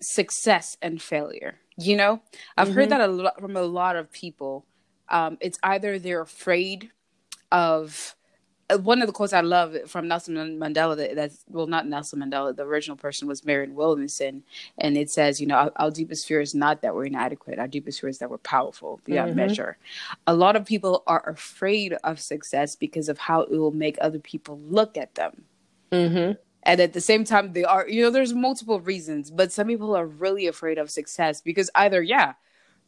success 0.00 0.76
and 0.80 1.02
failure. 1.02 1.56
You 1.76 1.96
know, 1.96 2.22
I've 2.56 2.68
mm-hmm. 2.68 2.76
heard 2.76 2.88
that 2.90 3.00
a 3.00 3.08
lot 3.08 3.40
from 3.40 3.56
a 3.56 3.62
lot 3.62 3.96
of 3.96 4.12
people. 4.12 4.64
Um, 5.08 5.38
it's 5.40 5.58
either 5.62 5.98
they're 5.98 6.20
afraid 6.20 6.90
of 7.50 8.14
one 8.76 9.00
of 9.00 9.06
the 9.06 9.12
quotes 9.12 9.32
I 9.32 9.40
love 9.40 9.76
from 9.86 10.08
Nelson 10.08 10.34
Mandela 10.58 10.96
that, 10.96 11.14
that's 11.14 11.44
well 11.48 11.66
not 11.66 11.86
Nelson 11.86 12.20
Mandela 12.20 12.54
the 12.54 12.64
original 12.64 12.96
person 12.96 13.26
was 13.26 13.44
Marianne 13.44 13.74
Williamson 13.74 14.42
and 14.76 14.96
it 14.96 15.10
says 15.10 15.40
you 15.40 15.46
know 15.46 15.54
our, 15.54 15.72
our, 15.76 15.90
deepest 15.90 16.26
fear 16.26 16.40
is 16.40 16.54
not 16.54 16.82
that 16.82 16.94
we're 16.94 17.06
inadequate 17.06 17.58
our 17.58 17.66
deepest 17.66 18.00
fear 18.00 18.10
is 18.10 18.18
that 18.18 18.30
we're 18.30 18.38
powerful 18.38 19.00
beyond 19.04 19.30
mm-hmm. 19.30 19.38
measure 19.38 19.78
a 20.26 20.34
lot 20.34 20.54
of 20.54 20.66
people 20.66 21.02
are 21.06 21.26
afraid 21.28 21.94
of 22.04 22.20
success 22.20 22.76
because 22.76 23.08
of 23.08 23.18
how 23.18 23.40
it 23.40 23.50
will 23.50 23.70
make 23.70 23.96
other 24.00 24.18
people 24.18 24.58
look 24.68 24.98
at 24.98 25.14
them 25.14 25.42
mm-hmm. 25.90 26.32
and 26.64 26.80
at 26.80 26.92
the 26.92 27.00
same 27.00 27.24
time 27.24 27.52
they 27.54 27.64
are 27.64 27.88
you 27.88 28.02
know 28.02 28.10
there's 28.10 28.34
multiple 28.34 28.80
reasons 28.80 29.30
but 29.30 29.50
some 29.50 29.66
people 29.66 29.96
are 29.96 30.06
really 30.06 30.46
afraid 30.46 30.76
of 30.76 30.90
success 30.90 31.40
because 31.40 31.70
either 31.74 32.02
yeah 32.02 32.34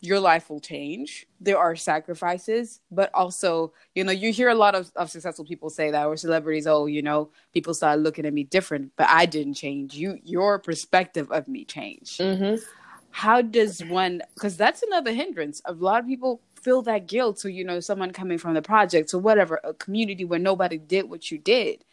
your 0.00 0.18
life 0.18 0.48
will 0.48 0.60
change. 0.60 1.26
There 1.40 1.58
are 1.58 1.76
sacrifices, 1.76 2.80
but 2.90 3.10
also, 3.12 3.72
you 3.94 4.02
know, 4.02 4.12
you 4.12 4.32
hear 4.32 4.48
a 4.48 4.54
lot 4.54 4.74
of, 4.74 4.90
of 4.96 5.10
successful 5.10 5.44
people 5.44 5.68
say 5.68 5.90
that 5.90 6.06
or 6.06 6.16
celebrities, 6.16 6.66
oh, 6.66 6.86
you 6.86 7.02
know, 7.02 7.30
people 7.52 7.74
started 7.74 8.02
looking 8.02 8.24
at 8.24 8.32
me 8.32 8.44
different, 8.44 8.92
but 8.96 9.08
I 9.08 9.26
didn't 9.26 9.54
change. 9.54 9.94
You 9.94 10.18
your 10.24 10.58
perspective 10.58 11.30
of 11.30 11.48
me 11.48 11.64
changed. 11.64 12.20
Mm-hmm. 12.20 12.62
How 13.10 13.42
does 13.42 13.84
one 13.84 14.22
because 14.34 14.56
that's 14.56 14.82
another 14.82 15.12
hindrance. 15.12 15.60
A 15.66 15.72
lot 15.72 16.00
of 16.00 16.06
people 16.06 16.40
feel 16.62 16.82
that 16.82 17.06
guilt. 17.06 17.38
So, 17.38 17.48
you 17.48 17.64
know, 17.64 17.80
someone 17.80 18.12
coming 18.12 18.38
from 18.38 18.54
the 18.54 18.62
project 18.62 19.12
or 19.12 19.18
whatever, 19.18 19.60
a 19.64 19.74
community 19.74 20.24
where 20.24 20.38
nobody 20.38 20.78
did 20.78 21.10
what 21.10 21.30
you 21.30 21.38
did. 21.38 21.84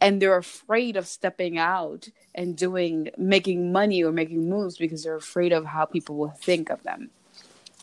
And 0.00 0.22
they're 0.22 0.36
afraid 0.36 0.96
of 0.96 1.08
stepping 1.08 1.58
out 1.58 2.08
and 2.32 2.56
doing 2.56 3.10
making 3.16 3.72
money 3.72 4.04
or 4.04 4.12
making 4.12 4.48
moves 4.48 4.76
because 4.76 5.02
they're 5.02 5.16
afraid 5.16 5.52
of 5.52 5.64
how 5.64 5.86
people 5.86 6.14
will 6.16 6.30
think 6.30 6.70
of 6.70 6.84
them 6.84 7.10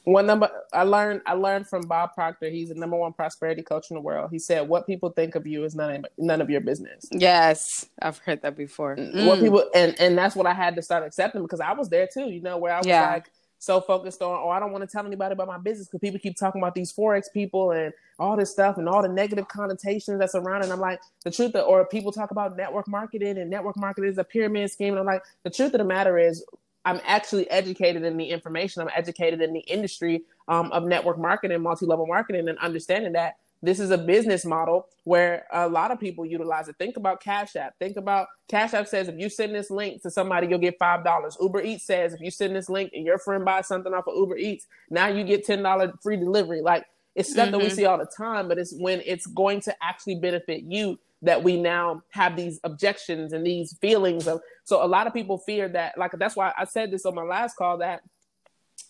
one 0.06 0.26
number 0.26 0.50
I 0.74 0.84
learned 0.84 1.22
I 1.26 1.34
learned 1.34 1.68
from 1.68 1.82
Bob 1.82 2.14
Proctor. 2.14 2.50
He's 2.50 2.70
the 2.70 2.76
number 2.76 2.96
one 2.96 3.14
prosperity 3.14 3.62
coach 3.62 3.90
in 3.90 3.96
the 3.96 4.02
world. 4.02 4.30
He 4.32 4.40
said, 4.40 4.68
"What 4.68 4.88
people 4.88 5.10
think 5.10 5.36
of 5.36 5.46
you 5.46 5.64
is 5.64 5.76
none 5.76 5.96
of, 5.96 6.06
none 6.18 6.42
of 6.42 6.50
your 6.50 6.62
business." 6.62 7.06
Yes, 7.12 7.86
I've 8.02 8.20
heard 8.20 8.42
that 8.44 8.56
before. 8.56 8.96
Mm. 8.96 9.28
What 9.28 9.40
people 9.40 9.70
and 9.74 10.00
and 10.00 10.18
that's 10.18 10.36
what 10.36 10.46
I 10.46 10.54
had 10.54 10.76
to 10.76 10.82
start 10.82 11.04
accepting 11.04 11.42
because 11.42 11.60
I 11.60 11.74
was 11.74 11.90
there 11.90 12.08
too. 12.12 12.30
You 12.30 12.42
know, 12.42 12.58
where 12.58 12.74
I 12.74 12.78
was 12.78 12.88
yeah. 12.88 13.10
like 13.10 13.26
so 13.66 13.82
focused 13.82 14.22
on, 14.22 14.40
oh, 14.44 14.50
I 14.50 14.60
don't 14.60 14.72
want 14.72 14.84
to 14.84 14.88
tell 14.88 15.06
anybody 15.06 15.34
about 15.34 15.48
my 15.48 15.58
business 15.58 15.88
because 15.88 16.00
people 16.00 16.20
keep 16.20 16.38
talking 16.38 16.62
about 16.62 16.76
these 16.76 16.94
forex 16.94 17.24
people 17.34 17.72
and 17.72 17.94
all 18.20 18.38
this 18.38 18.52
stuff 18.52 18.78
and 18.78 18.88
all 18.88 19.02
the 19.02 19.08
negative 19.08 19.48
connotations 19.48 20.20
that's 20.20 20.36
around. 20.36 20.64
And 20.64 20.72
I'm 20.72 20.80
like, 20.80 21.00
the 21.24 21.32
truth, 21.32 21.56
of, 21.56 21.68
or 21.68 21.86
people 21.86 22.12
talk 22.12 22.32
about 22.32 22.56
network 22.56 22.88
marketing 22.88 23.38
and 23.38 23.50
network 23.50 23.78
marketing 23.78 24.12
is 24.12 24.18
a 24.18 24.24
pyramid 24.24 24.72
scheme. 24.72 24.94
And 24.94 25.00
I'm 25.00 25.06
like, 25.06 25.24
the 25.44 25.50
truth 25.50 25.74
of 25.74 25.80
the 25.80 25.86
matter 25.86 26.18
is, 26.18 26.46
I'm 26.86 27.02
actually 27.06 27.50
educated 27.50 28.04
in 28.04 28.16
the 28.18 28.30
information. 28.30 28.82
I'm 28.82 28.90
educated 28.96 29.42
in 29.42 29.54
the 29.54 29.62
industry 29.62 30.24
um, 30.48 30.72
of 30.72 30.84
network 30.86 31.18
marketing, 31.18 31.62
multi-level 31.62 32.06
marketing, 32.06 32.48
and 32.48 32.58
understanding 32.60 33.14
that 33.14 33.38
this 33.62 33.80
is 33.80 33.90
a 33.90 33.98
business 33.98 34.46
model 34.46 34.88
where 35.06 35.48
a 35.52 35.68
lot 35.68 35.90
of 35.90 36.00
people 36.00 36.26
utilize 36.26 36.68
it. 36.68 36.76
Think 36.78 36.98
about 36.98 37.22
Cash 37.22 37.56
App. 37.56 37.74
Think 37.80 37.98
about 37.98 38.28
Cash 38.48 38.74
App 38.74 38.88
says 38.88 39.08
if 39.08 39.16
you 39.18 39.30
send 39.30 39.56
this 39.56 39.72
link 39.72 40.04
to 40.04 40.12
somebody, 40.12 40.48
you'll 40.48 40.60
get 40.60 40.78
five 40.78 41.04
dollars. 41.04 41.36
Uber 41.42 41.62
Eats 41.62 41.86
says 41.86 42.14
if 42.14 42.22
you 42.22 42.30
send 42.30 42.56
this 42.56 42.70
link 42.70 42.92
and 42.94 43.06
your 43.06 43.18
friend 43.18 43.44
buys 43.44 43.68
something 43.68 43.94
off 43.94 44.08
of 44.08 44.16
Uber 44.16 44.38
Eats, 44.38 44.68
now 44.90 45.08
you 45.08 45.24
get 45.24 45.46
ten 45.46 45.64
dollar 45.64 45.94
free 46.04 46.18
delivery. 46.18 46.62
Like 46.62 46.86
it's 47.16 47.32
stuff 47.32 47.46
mm-hmm. 47.46 47.52
that 47.54 47.58
we 47.60 47.66
mm-hmm. 47.66 47.76
see 47.76 47.86
all 47.86 47.98
the 47.98 48.12
time, 48.16 48.48
but 48.48 48.60
it's 48.60 48.74
when 48.78 49.02
it's 49.06 49.26
going 49.26 49.62
to 49.62 49.76
actually 49.82 50.16
benefit 50.16 50.64
you 50.64 51.00
that 51.22 51.44
we 51.44 51.60
now 51.60 52.02
have 52.12 52.36
these 52.36 52.60
objections 52.64 53.34
and 53.34 53.46
these 53.46 53.78
feelings 53.82 54.28
of 54.28 54.42
so 54.64 54.84
a 54.84 54.88
lot 54.88 55.08
of 55.08 55.14
people 55.14 55.38
fear 55.38 55.68
that 55.70 55.98
like 55.98 56.12
that's 56.14 56.36
why 56.36 56.54
I 56.58 56.66
said 56.66 56.92
this 56.92 57.06
on 57.06 57.16
my 57.16 57.24
last 57.24 57.56
call 57.56 57.78
that 57.80 58.02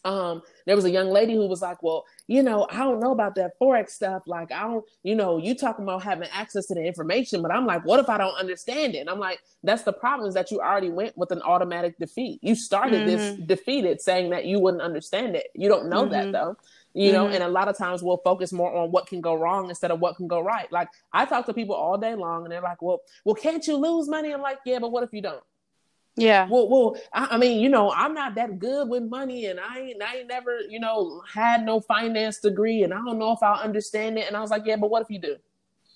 um 0.04 0.42
there 0.66 0.76
was 0.76 0.86
a 0.86 0.90
young 0.90 1.10
lady 1.10 1.34
who 1.34 1.48
was 1.48 1.62
like 1.62 1.82
well 1.84 2.06
you 2.28 2.42
know 2.42 2.68
i 2.72 2.78
don't 2.78 3.00
know 3.00 3.12
about 3.12 3.36
that 3.36 3.52
forex 3.62 3.92
stuff. 3.92 4.24
Like 4.26 4.52
i 4.52 4.62
don't 4.62 4.84
you 5.04 5.16
know 5.16 5.38
you 5.38 5.56
talking 5.56 5.84
about 5.84 6.04
having 6.04 6.28
access 6.32 6.66
to 6.68 6.76
the 6.76 6.86
information 6.86 7.42
but 7.42 7.52
i'm 7.52 7.66
like 7.66 7.86
what 7.86 8.00
if 8.00 8.10
i 8.10 8.18
don't 8.18 8.36
understand 8.36 8.96
it? 8.96 9.00
And 9.00 9.10
i'm 9.10 9.20
like 9.20 9.40
that's 9.64 9.84
the 9.84 9.94
problem 9.94 10.28
is 10.28 10.34
that 10.34 10.52
you 10.52 10.60
already 10.60 10.90
went 10.90 11.18
with 11.18 11.32
an 11.32 11.42
automatic 11.42 11.98
defeat. 11.98 12.40
You 12.42 12.56
started 12.56 13.08
mm-hmm. 13.08 13.18
this 13.18 13.48
defeated 13.48 14.02
saying 14.02 14.32
that 14.32 14.46
you 14.46 14.60
wouldn't 14.60 14.84
understand 14.84 15.36
it. 15.36 15.48
You 15.56 15.70
don't 15.70 15.90
know 15.90 16.04
mm-hmm. 16.04 16.12
that 16.12 16.32
though 16.32 16.58
you 16.96 17.12
know 17.12 17.26
mm-hmm. 17.26 17.36
and 17.36 17.44
a 17.44 17.48
lot 17.48 17.68
of 17.68 17.78
times 17.78 18.02
we'll 18.02 18.18
focus 18.18 18.54
more 18.54 18.74
on 18.74 18.92
what 18.92 19.06
can 19.06 19.22
go 19.22 19.36
wrong 19.36 19.70
instead 19.70 19.92
of 19.92 20.00
what 20.00 20.16
can 20.16 20.28
go 20.28 20.40
right 20.40 20.72
like 20.72 20.88
i 21.14 21.26
talk 21.26 21.46
to 21.46 21.54
people 21.54 21.76
all 21.76 21.98
day 21.98 22.16
long 22.16 22.44
and 22.44 22.52
they're 22.52 22.62
like 22.62 22.82
well 22.82 23.02
well 23.26 23.36
can't 23.36 23.68
you 23.68 23.76
lose 23.76 24.08
money 24.08 24.34
i'm 24.34 24.42
like 24.42 24.60
yeah 24.66 24.80
but 24.80 24.92
what 24.92 25.04
if 25.04 25.14
you 25.14 25.22
don't 25.22 25.44
yeah. 26.18 26.48
Well, 26.50 26.70
well, 26.70 26.98
I, 27.12 27.28
I, 27.32 27.38
mean, 27.38 27.60
you 27.60 27.68
know, 27.68 27.92
I'm 27.92 28.14
not 28.14 28.36
that 28.36 28.58
good 28.58 28.88
with 28.88 29.04
money, 29.04 29.48
and 29.48 29.60
I 29.60 29.80
ain't, 29.80 30.02
I 30.02 30.20
ain't 30.20 30.30
never, 30.30 30.62
you 30.62 30.80
know, 30.80 31.22
had 31.30 31.66
no 31.66 31.82
finance 31.82 32.40
degree, 32.40 32.84
and 32.84 32.94
I 32.94 32.98
don't 32.98 33.20
know 33.20 33.34
if 33.34 33.44
I'll 33.44 33.62
understand 33.62 34.18
it. 34.18 34.26
And 34.28 34.38
I 34.38 34.40
was 34.40 34.50
like, 34.50 34.64
yeah, 34.66 34.78
but 34.78 34.90
what 34.90 35.02
if 35.02 35.10
you 35.10 35.20
do? 35.20 35.36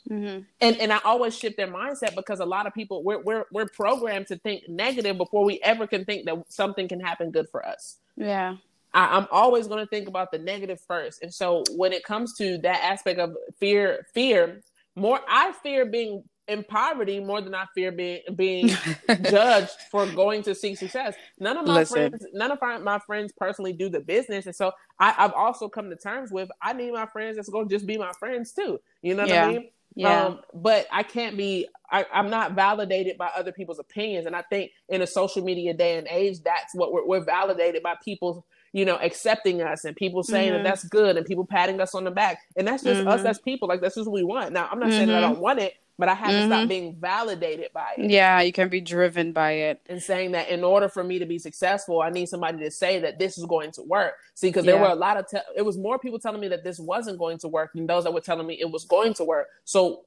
Mm-hmm. 0.10 0.41
And 0.60 0.77
and 0.77 0.91
I 0.91 1.00
always 1.03 1.38
shift 1.38 1.58
their 1.58 1.68
mindset 1.68 2.15
because 2.15 2.39
a 2.39 2.46
lot 2.46 2.65
of 2.65 2.74
people 2.74 3.03
we're 3.03 3.22
we're 3.22 3.46
we're 3.51 3.68
programmed 3.68 4.27
to 4.27 4.38
think 4.38 4.68
negative 4.68 5.18
before 5.18 5.46
we 5.46 5.60
ever 5.62 5.86
can 5.86 6.03
think 6.03 6.25
that 6.25 6.36
something 6.50 6.88
can 6.88 7.00
happen 7.00 7.32
good 7.32 7.48
for 7.50 7.65
us. 7.65 7.98
Yeah. 8.15 8.56
I, 8.93 9.17
am 9.17 9.27
always 9.31 9.67
going 9.67 9.79
to 9.79 9.89
think 9.89 10.08
about 10.08 10.31
the 10.31 10.39
negative 10.39 10.79
first. 10.88 11.22
And 11.22 11.34
so 11.34 11.63
when 11.75 11.93
it 11.93 12.03
comes 12.03 12.34
to 12.38 12.58
that 12.60 12.84
aspect 12.84 13.19
of 13.19 13.36
fear, 13.60 14.05
fear, 14.13 14.62
more 14.96 15.19
I 15.27 15.53
fear 15.63 15.86
being 15.86 16.24
in 16.50 16.63
poverty 16.63 17.19
more 17.19 17.41
than 17.41 17.53
I 17.53 17.65
fear 17.75 17.91
being 17.91 18.22
being 18.36 18.69
judged 19.22 19.72
for 19.91 20.08
going 20.08 20.41
to 20.43 20.55
seek 20.55 20.77
success. 20.77 21.15
None 21.39 21.58
of 21.58 21.67
my 21.67 21.75
Listen. 21.75 22.10
friends, 22.10 22.25
none 22.34 22.51
of 22.51 22.60
my 22.84 23.00
friends 23.00 23.31
personally 23.38 23.72
do 23.72 23.88
the 23.88 24.00
business, 24.00 24.48
and 24.48 24.55
so 24.55 24.72
I, 25.00 25.12
have 25.12 25.34
also 25.34 25.69
come 25.69 25.89
to 25.91 25.96
terms 25.96 26.31
with 26.31 26.50
I 26.62 26.74
need 26.74 26.91
my 26.91 27.05
friends 27.05 27.36
that's 27.36 27.50
going 27.50 27.69
to 27.69 27.75
just 27.75 27.86
be 27.86 27.98
my 27.98 28.12
friends 28.19 28.51
too. 28.51 28.79
You 29.01 29.13
know 29.13 29.24
what 29.24 29.29
yeah. 29.29 29.46
I 29.46 29.51
mean? 29.51 29.69
Yeah. 29.96 30.25
Um, 30.25 30.39
but 30.53 30.88
I 30.91 31.03
can't 31.03 31.38
be. 31.38 31.67
I, 31.91 32.05
am 32.13 32.29
not 32.29 32.53
validated 32.53 33.17
by 33.17 33.29
other 33.36 33.51
people's 33.51 33.79
opinions, 33.79 34.25
and 34.25 34.36
I 34.36 34.41
think 34.43 34.72
in 34.89 35.01
a 35.01 35.08
social 35.08 35.43
media 35.43 35.74
day 35.74 35.98
and 35.98 36.08
age, 36.08 36.41
that's 36.43 36.74
what 36.74 36.91
we're, 36.91 37.05
we're 37.05 37.24
validated 37.24 37.84
by 37.84 37.96
people 38.03 38.46
you 38.74 38.86
know, 38.86 38.98
accepting 38.98 39.62
us 39.62 39.86
and 39.86 39.96
people 39.96 40.24
saying 40.24 40.54
mm-hmm. 40.54 40.64
that 40.64 40.70
that's 40.70 40.84
good 40.84 41.18
and 41.18 41.26
people 41.26 41.46
patting 41.46 41.82
us 41.82 41.96
on 41.96 42.04
the 42.04 42.12
back. 42.12 42.40
And 42.56 42.68
that's 42.68 42.84
just 42.84 43.00
mm-hmm. 43.00 43.10
us 43.10 43.26
as 43.26 43.40
people. 43.40 43.68
Like, 43.68 43.82
that's 43.82 43.96
just 43.96 44.08
what 44.08 44.14
we 44.14 44.24
want. 44.24 44.54
Now, 44.54 44.70
I'm 44.72 44.80
not 44.80 44.90
mm-hmm. 44.90 44.98
saying 44.98 45.08
that 45.08 45.18
I 45.18 45.22
mm-hmm. 45.22 45.34
don't 45.34 45.42
want 45.42 45.60
it, 45.60 45.74
but 45.98 46.08
I 46.08 46.14
have 46.14 46.30
to 46.30 46.46
stop 46.46 46.60
mm-hmm. 46.60 46.68
being 46.68 46.96
validated 47.00 47.74
by 47.74 47.94
it. 47.98 48.10
Yeah, 48.10 48.40
you 48.42 48.54
can 48.54 48.70
be 48.70 48.80
driven 48.80 49.34
by 49.34 49.52
it. 49.52 49.82
And 49.88 50.02
saying 50.02 50.32
that 50.32 50.50
in 50.50 50.64
order 50.64 50.88
for 50.88 51.04
me 51.04 51.20
to 51.20 51.26
be 51.26 51.40
successful, 51.40 52.02
I 52.02 52.10
need 52.10 52.28
somebody 52.28 52.60
to 52.60 52.72
say 52.72 53.00
that 53.00 53.20
this 53.20 53.38
is 53.38 53.46
going 53.46 53.72
to 53.74 53.82
work. 53.82 54.14
See, 54.36 54.48
because 54.48 54.66
there 54.66 54.76
yeah. 54.76 54.82
were 54.82 54.90
a 54.90 54.96
lot 54.96 55.18
of, 55.18 55.28
te- 55.28 55.40
it 55.58 55.64
was 55.64 55.78
more 55.78 56.00
people 56.00 56.20
telling 56.20 56.40
me 56.40 56.48
that 56.50 56.64
this 56.64 56.80
wasn't 56.80 57.20
going 57.20 57.38
to 57.40 57.48
work 57.48 57.72
than 57.74 57.86
those 57.86 58.06
that 58.06 58.14
were 58.14 58.22
telling 58.22 58.48
me 58.48 58.60
it 58.62 58.72
was 58.72 58.86
going 58.86 59.14
to 59.16 59.24
work. 59.24 59.48
So 59.66 60.06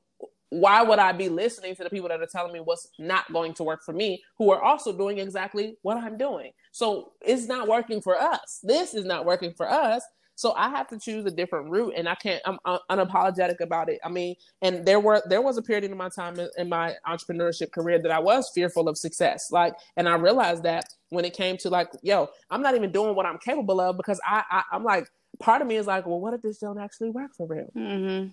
why 0.53 0.83
would 0.83 0.99
I 0.99 1.13
be 1.13 1.31
listening 1.31 1.75
to 1.77 1.83
the 1.83 1.89
people 1.89 2.11
that 2.11 2.21
are 2.21 2.27
telling 2.27 2.53
me 2.53 2.61
what's 2.61 2.87
not 2.99 3.33
going 3.33 3.55
to 3.55 3.65
work 3.65 3.83
for 3.83 3.95
me, 3.95 4.23
who 4.37 4.51
are 4.51 4.63
also 4.63 4.93
doing 4.93 5.17
exactly 5.17 5.79
what 5.81 5.97
I'm 5.97 6.19
doing? 6.19 6.53
So 6.73 7.13
it's 7.23 7.47
not 7.47 7.69
working 7.69 8.03
for 8.03 8.21
us. 8.21 8.61
This 8.63 8.93
is 8.93 9.07
not 9.07 9.25
working 9.25 9.55
for 9.55 9.71
us. 9.71 10.05
So 10.35 10.53
I 10.53 10.69
have 10.69 10.89
to 10.89 10.99
choose 10.99 11.25
a 11.25 11.31
different 11.31 11.71
route, 11.71 11.95
and 11.97 12.07
I 12.07 12.15
can't. 12.17 12.43
I'm 12.45 12.59
unapologetic 12.91 13.61
about 13.61 13.89
it. 13.89 13.99
I 14.05 14.11
mean, 14.11 14.35
and 14.61 14.85
there 14.85 15.01
were 15.01 15.23
there 15.27 15.41
was 15.41 15.57
a 15.57 15.63
period 15.63 15.85
in 15.85 15.97
my 15.97 16.11
time 16.11 16.39
in, 16.39 16.49
in 16.59 16.69
my 16.69 16.97
entrepreneurship 17.07 17.73
career 17.73 17.99
that 18.03 18.11
I 18.11 18.19
was 18.19 18.51
fearful 18.55 18.89
of 18.89 18.99
success. 18.99 19.51
Like, 19.51 19.75
and 19.97 20.07
I 20.09 20.17
realized 20.17 20.65
that 20.65 20.85
when 21.09 21.25
it 21.25 21.35
came 21.35 21.57
to 21.59 21.71
like, 21.71 21.89
yo, 22.03 22.29
I'm 22.51 22.61
not 22.61 22.75
even 22.75 22.93
doing 22.93 23.15
what 23.15 23.25
I'm 23.25 23.39
capable 23.39 23.81
of 23.81 23.97
because 23.97 24.21
I, 24.27 24.43
I 24.51 24.63
I'm 24.73 24.85
like, 24.85 25.07
part 25.39 25.63
of 25.63 25.69
me 25.69 25.77
is 25.77 25.87
like, 25.87 26.07
well, 26.07 26.21
what 26.21 26.35
if 26.35 26.43
this 26.43 26.59
don't 26.59 26.79
actually 26.79 27.11
work 27.11 27.35
for 27.37 27.47
real? 27.47 27.71
Mm-hmm. 27.77 28.29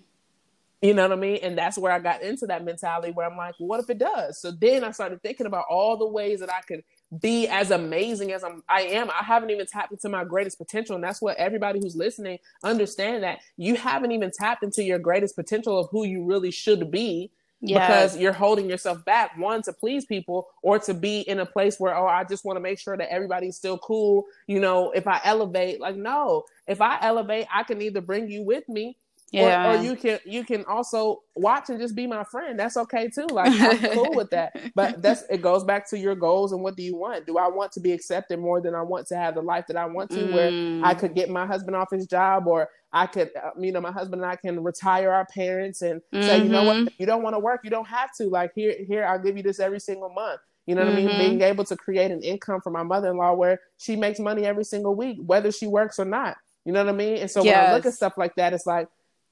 You 0.82 0.94
know 0.94 1.02
what 1.02 1.12
I 1.12 1.20
mean? 1.20 1.40
And 1.42 1.58
that's 1.58 1.76
where 1.76 1.92
I 1.92 1.98
got 1.98 2.22
into 2.22 2.46
that 2.46 2.64
mentality 2.64 3.12
where 3.12 3.30
I'm 3.30 3.36
like, 3.36 3.54
what 3.58 3.80
if 3.80 3.90
it 3.90 3.98
does? 3.98 4.40
So 4.40 4.50
then 4.50 4.82
I 4.82 4.92
started 4.92 5.22
thinking 5.22 5.46
about 5.46 5.66
all 5.68 5.98
the 5.98 6.06
ways 6.06 6.40
that 6.40 6.50
I 6.50 6.62
could 6.62 6.82
be 7.20 7.46
as 7.48 7.70
amazing 7.70 8.32
as 8.32 8.42
I'm 8.42 8.62
I 8.66 8.82
am. 8.82 9.10
I 9.10 9.22
haven't 9.22 9.50
even 9.50 9.66
tapped 9.66 9.92
into 9.92 10.08
my 10.08 10.24
greatest 10.24 10.56
potential. 10.56 10.94
And 10.94 11.04
that's 11.04 11.20
what 11.20 11.36
everybody 11.36 11.80
who's 11.80 11.96
listening 11.96 12.38
understand 12.64 13.24
that 13.24 13.40
you 13.58 13.74
haven't 13.74 14.12
even 14.12 14.30
tapped 14.30 14.62
into 14.62 14.82
your 14.82 14.98
greatest 14.98 15.36
potential 15.36 15.78
of 15.78 15.88
who 15.90 16.04
you 16.04 16.24
really 16.24 16.50
should 16.50 16.90
be. 16.90 17.30
Yes. 17.62 18.14
Because 18.14 18.22
you're 18.22 18.32
holding 18.32 18.70
yourself 18.70 19.04
back, 19.04 19.36
one 19.36 19.60
to 19.64 19.74
please 19.74 20.06
people, 20.06 20.48
or 20.62 20.78
to 20.78 20.94
be 20.94 21.20
in 21.20 21.40
a 21.40 21.44
place 21.44 21.78
where, 21.78 21.94
oh, 21.94 22.06
I 22.06 22.24
just 22.24 22.42
want 22.42 22.56
to 22.56 22.60
make 22.60 22.78
sure 22.78 22.96
that 22.96 23.12
everybody's 23.12 23.56
still 23.56 23.76
cool. 23.76 24.24
You 24.46 24.60
know, 24.60 24.92
if 24.92 25.06
I 25.06 25.20
elevate, 25.24 25.78
like, 25.78 25.96
no, 25.96 26.44
if 26.66 26.80
I 26.80 26.96
elevate, 27.02 27.48
I 27.52 27.64
can 27.64 27.82
either 27.82 28.00
bring 28.00 28.30
you 28.30 28.44
with 28.44 28.66
me 28.66 28.96
yeah. 29.30 29.72
Or, 29.72 29.78
or, 29.78 29.82
you 29.82 29.96
can 29.96 30.18
you 30.24 30.44
can 30.44 30.64
also 30.64 31.22
watch 31.36 31.70
and 31.70 31.78
just 31.78 31.94
be 31.94 32.06
my 32.06 32.24
friend. 32.24 32.58
That's 32.58 32.76
okay 32.76 33.08
too. 33.08 33.26
Like 33.30 33.52
I'm 33.60 33.92
cool 33.92 34.14
with 34.14 34.30
that. 34.30 34.56
But 34.74 35.02
that's 35.02 35.22
it 35.30 35.40
goes 35.40 35.64
back 35.64 35.88
to 35.90 35.98
your 35.98 36.14
goals 36.14 36.52
and 36.52 36.62
what 36.62 36.76
do 36.76 36.82
you 36.82 36.96
want? 36.96 37.26
Do 37.26 37.38
I 37.38 37.48
want 37.48 37.72
to 37.72 37.80
be 37.80 37.92
accepted 37.92 38.38
more 38.38 38.60
than 38.60 38.74
I 38.74 38.82
want 38.82 39.06
to 39.08 39.16
have 39.16 39.34
the 39.34 39.42
life 39.42 39.66
that 39.68 39.76
I 39.76 39.86
want 39.86 40.10
to, 40.10 40.16
mm. 40.16 40.32
where 40.32 40.84
I 40.84 40.94
could 40.94 41.14
get 41.14 41.30
my 41.30 41.46
husband 41.46 41.76
off 41.76 41.90
his 41.90 42.06
job, 42.06 42.46
or 42.46 42.68
I 42.92 43.06
could, 43.06 43.30
uh, 43.36 43.50
you 43.58 43.72
know, 43.72 43.80
my 43.80 43.92
husband 43.92 44.22
and 44.22 44.30
I 44.30 44.36
can 44.36 44.62
retire 44.62 45.12
our 45.12 45.26
parents 45.26 45.82
and 45.82 46.00
mm-hmm. 46.12 46.22
say, 46.22 46.38
you 46.42 46.48
know 46.48 46.64
what, 46.64 46.76
mm-hmm. 46.76 46.94
you 46.98 47.06
don't 47.06 47.22
want 47.22 47.34
to 47.34 47.38
work, 47.38 47.60
you 47.62 47.70
don't 47.70 47.86
have 47.86 48.10
to. 48.16 48.24
Like 48.24 48.52
here, 48.54 48.74
here, 48.86 49.04
I'll 49.04 49.22
give 49.22 49.36
you 49.36 49.42
this 49.42 49.60
every 49.60 49.80
single 49.80 50.08
month. 50.08 50.40
You 50.66 50.74
know 50.74 50.84
what 50.84 50.94
mm-hmm. 50.94 51.08
I 51.08 51.10
mean? 51.10 51.18
Being 51.18 51.32
mm-hmm. 51.34 51.42
able 51.42 51.64
to 51.64 51.76
create 51.76 52.10
an 52.10 52.22
income 52.22 52.60
for 52.60 52.70
my 52.70 52.82
mother 52.82 53.10
in 53.10 53.16
law 53.16 53.34
where 53.34 53.60
she 53.78 53.96
makes 53.96 54.18
money 54.18 54.44
every 54.44 54.64
single 54.64 54.94
week, 54.94 55.18
whether 55.24 55.52
she 55.52 55.66
works 55.66 55.98
or 55.98 56.04
not. 56.04 56.36
You 56.64 56.72
know 56.72 56.84
what 56.84 56.92
I 56.92 56.96
mean? 56.96 57.16
And 57.16 57.30
so 57.30 57.42
yes. 57.42 57.56
when 57.56 57.70
I 57.70 57.74
look 57.74 57.86
at 57.86 57.94
stuff 57.94 58.14
like 58.16 58.34
that, 58.36 58.52
it's 58.52 58.66
like 58.66 58.88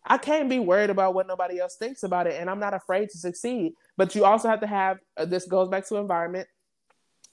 I 0.06 0.18
can't 0.18 0.48
be 0.48 0.58
worried 0.58 0.90
about 0.90 1.14
what 1.14 1.26
nobody 1.26 1.60
else 1.60 1.76
thinks 1.76 2.02
about 2.02 2.26
it, 2.26 2.40
and 2.40 2.48
I'm 2.48 2.60
not 2.60 2.74
afraid 2.74 3.10
to 3.10 3.18
succeed. 3.18 3.74
But 3.96 4.14
you 4.14 4.24
also 4.24 4.48
have 4.48 4.60
to 4.60 4.66
have 4.66 4.98
uh, 5.16 5.24
this 5.24 5.46
goes 5.46 5.68
back 5.68 5.86
to 5.88 5.96
environment. 5.96 6.48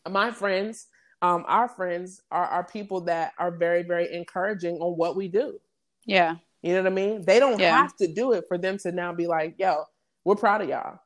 My 0.09 0.31
friends, 0.31 0.87
um, 1.21 1.45
our 1.47 1.67
friends 1.67 2.21
are, 2.31 2.45
are 2.45 2.63
people 2.63 3.01
that 3.01 3.33
are 3.39 3.51
very, 3.51 3.83
very 3.83 4.13
encouraging 4.13 4.77
on 4.77 4.97
what 4.97 5.15
we 5.15 5.27
do. 5.27 5.59
Yeah. 6.05 6.35
You 6.61 6.73
know 6.73 6.83
what 6.83 6.91
I 6.91 6.95
mean? 6.95 7.23
They 7.25 7.39
don't 7.39 7.59
yeah. 7.59 7.77
have 7.77 7.95
to 7.97 8.07
do 8.07 8.33
it 8.33 8.45
for 8.47 8.57
them 8.57 8.77
to 8.79 8.91
now 8.91 9.13
be 9.13 9.27
like, 9.27 9.55
yo, 9.57 9.85
we're 10.23 10.35
proud 10.35 10.61
of 10.61 10.69
y'all. 10.69 10.99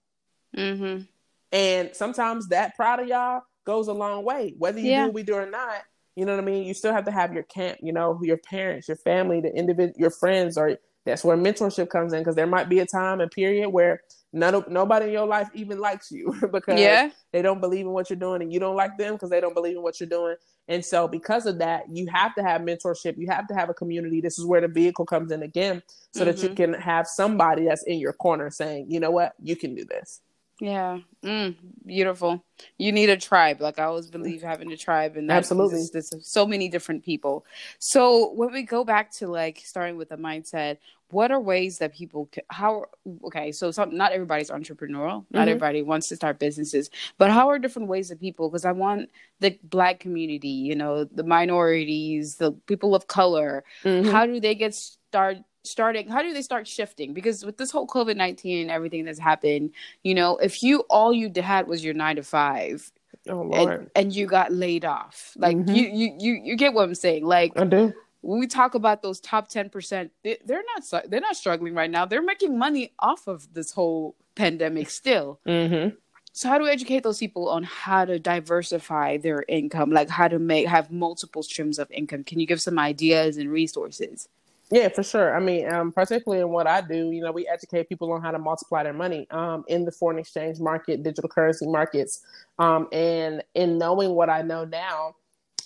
Mm-hmm. 0.58 1.04
And 1.52 1.96
sometimes 1.96 2.48
that 2.50 2.76
proud 2.76 3.00
of 3.00 3.08
y'all 3.08 3.44
goes 3.66 3.88
a 3.88 3.94
long 3.94 4.24
way. 4.24 4.56
Whether 4.58 4.80
you 4.80 4.92
yeah. 4.92 5.02
do 5.02 5.06
what 5.08 5.16
we 5.16 5.24
do 5.24 5.36
or 5.36 5.50
not, 5.50 5.84
you 6.16 6.26
know 6.26 6.34
what 6.34 6.44
I 6.44 6.46
mean? 6.46 6.66
You 6.66 6.74
still 6.74 6.94
have 6.94 7.06
to 7.06 7.12
have 7.12 7.34
your 7.34 7.44
camp, 7.44 7.80
you 7.82 7.94
know, 7.94 8.20
your 8.24 8.38
parents, 8.38 8.88
your 8.88 8.98
family, 8.98 9.42
the 9.42 9.56
individual, 9.56 9.98
your 9.98 10.12
friends, 10.12 10.58
or 10.58 10.78
that's 11.06 11.24
where 11.24 11.38
mentorship 11.38 11.90
comes 11.90 12.14
in 12.14 12.20
because 12.20 12.36
there 12.36 12.48
might 12.48 12.70
be 12.70 12.80
a 12.80 12.86
time 12.86 13.22
and 13.22 13.32
period 13.32 13.70
where 13.70 14.02
none 14.32 14.54
of 14.54 14.68
nobody 14.68 15.08
in 15.08 15.12
your 15.12 15.26
life 15.26 15.50
even 15.54 15.80
likes 15.80 16.12
you 16.12 16.36
because 16.52 16.80
yeah. 16.80 17.10
they 17.32 17.42
don't 17.42 17.62
believe 17.62 17.86
in 17.86 17.92
what 17.92 18.10
you're 18.10 18.20
doing 18.20 18.42
and 18.42 18.54
you 18.54 18.60
don't 18.60 18.76
like 18.76 18.98
them 18.98 19.14
because 19.14 19.30
they 19.30 19.42
don't 19.42 19.56
believe 19.56 19.76
in 19.76 19.82
what 19.82 20.00
you're 20.00 20.10
doing. 20.10 20.36
And 20.68 20.86
so 20.86 21.08
because 21.08 21.48
of 21.48 21.58
that, 21.60 21.86
you 21.92 22.08
have 22.14 22.36
to 22.36 22.44
have 22.44 22.62
mentorship, 22.62 23.18
you 23.18 23.28
have 23.28 23.48
to 23.48 23.56
have 23.56 23.70
a 23.70 23.74
community. 23.74 24.22
This 24.22 24.38
is 24.38 24.46
where 24.46 24.62
the 24.62 24.68
vehicle 24.68 25.06
comes 25.06 25.32
in 25.32 25.42
again 25.42 25.82
so 26.14 26.22
mm-hmm. 26.22 26.26
that 26.30 26.44
you 26.44 26.50
mm-hmm. 26.50 26.74
can 26.74 26.74
have 26.74 27.08
somebody 27.08 27.66
that's 27.66 27.84
in 27.84 27.98
your 27.98 28.14
corner 28.14 28.52
saying, 28.52 28.86
"You 28.90 29.00
know 29.00 29.10
what? 29.10 29.34
You 29.42 29.56
can 29.56 29.74
do 29.74 29.84
this." 29.84 30.22
Yeah, 30.60 31.00
mm, 31.24 31.56
beautiful. 31.86 32.44
You 32.78 32.92
need 32.92 33.10
a 33.10 33.18
tribe. 33.18 33.62
Like 33.62 33.80
I 33.80 33.84
always 33.84 34.10
believe 34.10 34.42
having 34.42 34.72
a 34.72 34.78
tribe, 34.78 35.16
and 35.16 35.32
absolutely, 35.32 35.86
there's 35.94 36.14
so 36.22 36.46
many 36.46 36.68
different 36.68 37.06
people. 37.06 37.46
So 37.80 38.32
when 38.34 38.52
we 38.52 38.64
go 38.64 38.84
back 38.84 39.12
to 39.18 39.28
like 39.28 39.62
starting 39.64 39.96
with 39.96 40.10
the 40.10 40.18
mindset, 40.18 40.78
what 41.12 41.32
are 41.32 41.40
ways 41.40 41.78
that 41.78 41.94
people 41.94 42.28
can, 42.32 42.44
how 42.50 42.86
okay? 43.26 43.52
So 43.52 43.72
some, 43.72 43.96
not 43.96 44.12
everybody's 44.12 44.50
entrepreneurial. 44.50 45.26
Not 45.32 45.42
mm-hmm. 45.42 45.50
everybody 45.50 45.82
wants 45.82 46.10
to 46.10 46.16
start 46.16 46.40
businesses, 46.40 46.90
but 47.18 47.32
how 47.32 47.50
are 47.50 47.58
different 47.58 47.88
ways 47.88 48.10
that 48.10 48.20
people? 48.20 48.50
Because 48.50 48.66
I 48.66 48.74
want 48.74 49.10
the 49.40 49.58
Black 49.64 50.00
community, 50.00 50.50
you 50.50 50.76
know, 50.76 51.06
the 51.06 51.24
minorities, 51.24 52.36
the 52.36 52.52
people 52.68 52.96
of 52.96 53.08
color. 53.08 53.64
Mm-hmm. 53.84 54.10
How 54.10 54.26
do 54.26 54.40
they 54.40 54.56
get 54.56 54.76
started? 54.76 55.44
Starting 55.70 56.08
how 56.08 56.22
do 56.22 56.34
they 56.34 56.42
start 56.42 56.68
shifting? 56.68 57.14
Because 57.14 57.46
with 57.46 57.58
this 57.58 57.72
whole 57.72 57.88
covid-19 57.88 58.62
and 58.62 58.72
everything 58.72 59.06
that's 59.06 59.20
happened 59.20 59.72
you 60.04 60.14
know 60.14 60.38
if 60.38 60.64
you 60.64 60.80
all 60.90 61.14
you 61.14 61.32
had 61.42 61.68
was 61.68 61.84
your 61.84 61.94
nine 61.94 62.16
to 62.16 62.24
five 62.24 62.92
oh, 63.30 63.52
and, 63.52 63.90
and 63.96 64.16
you 64.16 64.26
got 64.26 64.52
laid 64.52 64.86
off 64.86 65.34
like 65.38 65.58
mm-hmm. 65.58 65.74
you, 65.74 65.84
you 65.84 66.16
you 66.20 66.42
you 66.44 66.56
get 66.56 66.74
what 66.74 66.84
i'm 66.84 66.96
saying 66.96 67.26
like 67.26 67.52
i 67.58 67.64
do. 67.64 67.94
when 68.22 68.40
we 68.40 68.48
talk 68.48 68.76
about 68.76 69.02
those 69.02 69.20
top 69.20 69.50
10% 69.50 70.10
they, 70.24 70.38
they're 70.46 70.64
not 70.76 71.10
they're 71.10 71.22
not 71.22 71.36
struggling 71.36 71.74
right 71.74 71.90
now. 71.90 72.06
They're 72.06 72.22
making 72.22 72.58
money 72.58 72.94
off 73.00 73.28
of 73.28 73.54
this 73.54 73.72
whole 73.72 74.16
pandemic 74.36 74.90
still. 74.90 75.40
Mm-hmm. 75.48 75.96
so 76.34 76.50
how 76.50 76.58
do 76.58 76.66
we 76.66 76.70
educate 76.70 77.04
those 77.04 77.20
people 77.20 77.50
on 77.50 77.64
how 77.64 78.06
to 78.06 78.20
diversify 78.20 79.18
their 79.18 79.44
income? 79.48 79.92
Like 79.92 80.10
how 80.10 80.28
to 80.28 80.40
make 80.40 80.68
have 80.68 80.92
multiple 80.92 81.44
streams 81.44 81.80
of 81.80 81.90
income? 81.92 82.24
Can 82.24 82.40
you 82.40 82.48
give 82.48 82.62
some 82.62 82.80
ideas 82.80 83.38
and 83.38 83.50
resources 83.50 84.28
yeah, 84.72 84.90
for 84.90 85.04
sure. 85.04 85.36
I 85.36 85.40
mean, 85.40 85.72
um, 85.72 85.92
particularly 85.92 86.42
in 86.42 86.50
what 86.50 86.68
I 86.68 86.82
do, 86.82 87.12
you 87.12 87.22
know, 87.22 87.32
we 87.32 87.48
educate 87.48 87.90
people 87.90 88.12
on 88.12 88.22
how 88.22 88.32
to 88.32 88.40
multiply 88.40 88.84
their 88.84 88.94
money 88.94 89.28
um, 89.32 89.64
in 89.68 89.86
the 89.86 89.92
foreign 89.92 90.20
exchange 90.20 90.60
market, 90.60 91.04
digital 91.04 91.30
currency 91.30 91.68
markets, 91.68 92.24
um, 92.60 92.88
and 92.92 93.44
in 93.56 93.78
knowing 93.78 94.12
what 94.12 94.30
I 94.30 94.42
know 94.42 94.66
now. 94.66 95.16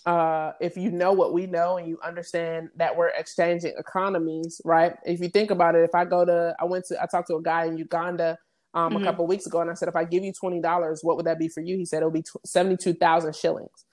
Uh, 0.05 0.51
if 0.59 0.75
you 0.75 0.91
know 0.91 1.13
what 1.13 1.31
we 1.31 1.47
know 1.47 1.77
and 1.77 1.87
you 1.87 1.97
understand 2.03 2.69
that 2.75 2.93
we're 2.93 3.07
exchanging 3.07 3.73
economies, 3.77 4.59
right? 4.65 4.95
If 5.05 5.21
you 5.21 5.29
think 5.29 5.49
about 5.49 5.75
it, 5.75 5.83
if 5.85 5.95
I 5.95 6.03
go 6.03 6.25
to, 6.25 6.53
I 6.59 6.65
went 6.65 6.83
to, 6.87 7.01
I 7.01 7.05
talked 7.05 7.29
to 7.29 7.35
a 7.35 7.41
guy 7.41 7.67
in 7.67 7.77
Uganda 7.77 8.37
um, 8.73 8.91
mm-hmm. 8.91 9.01
a 9.01 9.05
couple 9.05 9.27
weeks 9.27 9.45
ago, 9.45 9.61
and 9.61 9.71
I 9.71 9.75
said, 9.75 9.87
if 9.87 9.95
I 9.95 10.03
give 10.03 10.23
you 10.25 10.33
twenty 10.33 10.59
dollars, 10.59 10.99
what 11.03 11.15
would 11.15 11.25
that 11.25 11.39
be 11.39 11.47
for 11.47 11.61
you? 11.61 11.77
He 11.77 11.85
said 11.85 12.01
it 12.01 12.05
would 12.05 12.13
be 12.13 12.25
seventy-two 12.45 12.95
thousand 12.95 13.33
shillings, 13.33 13.85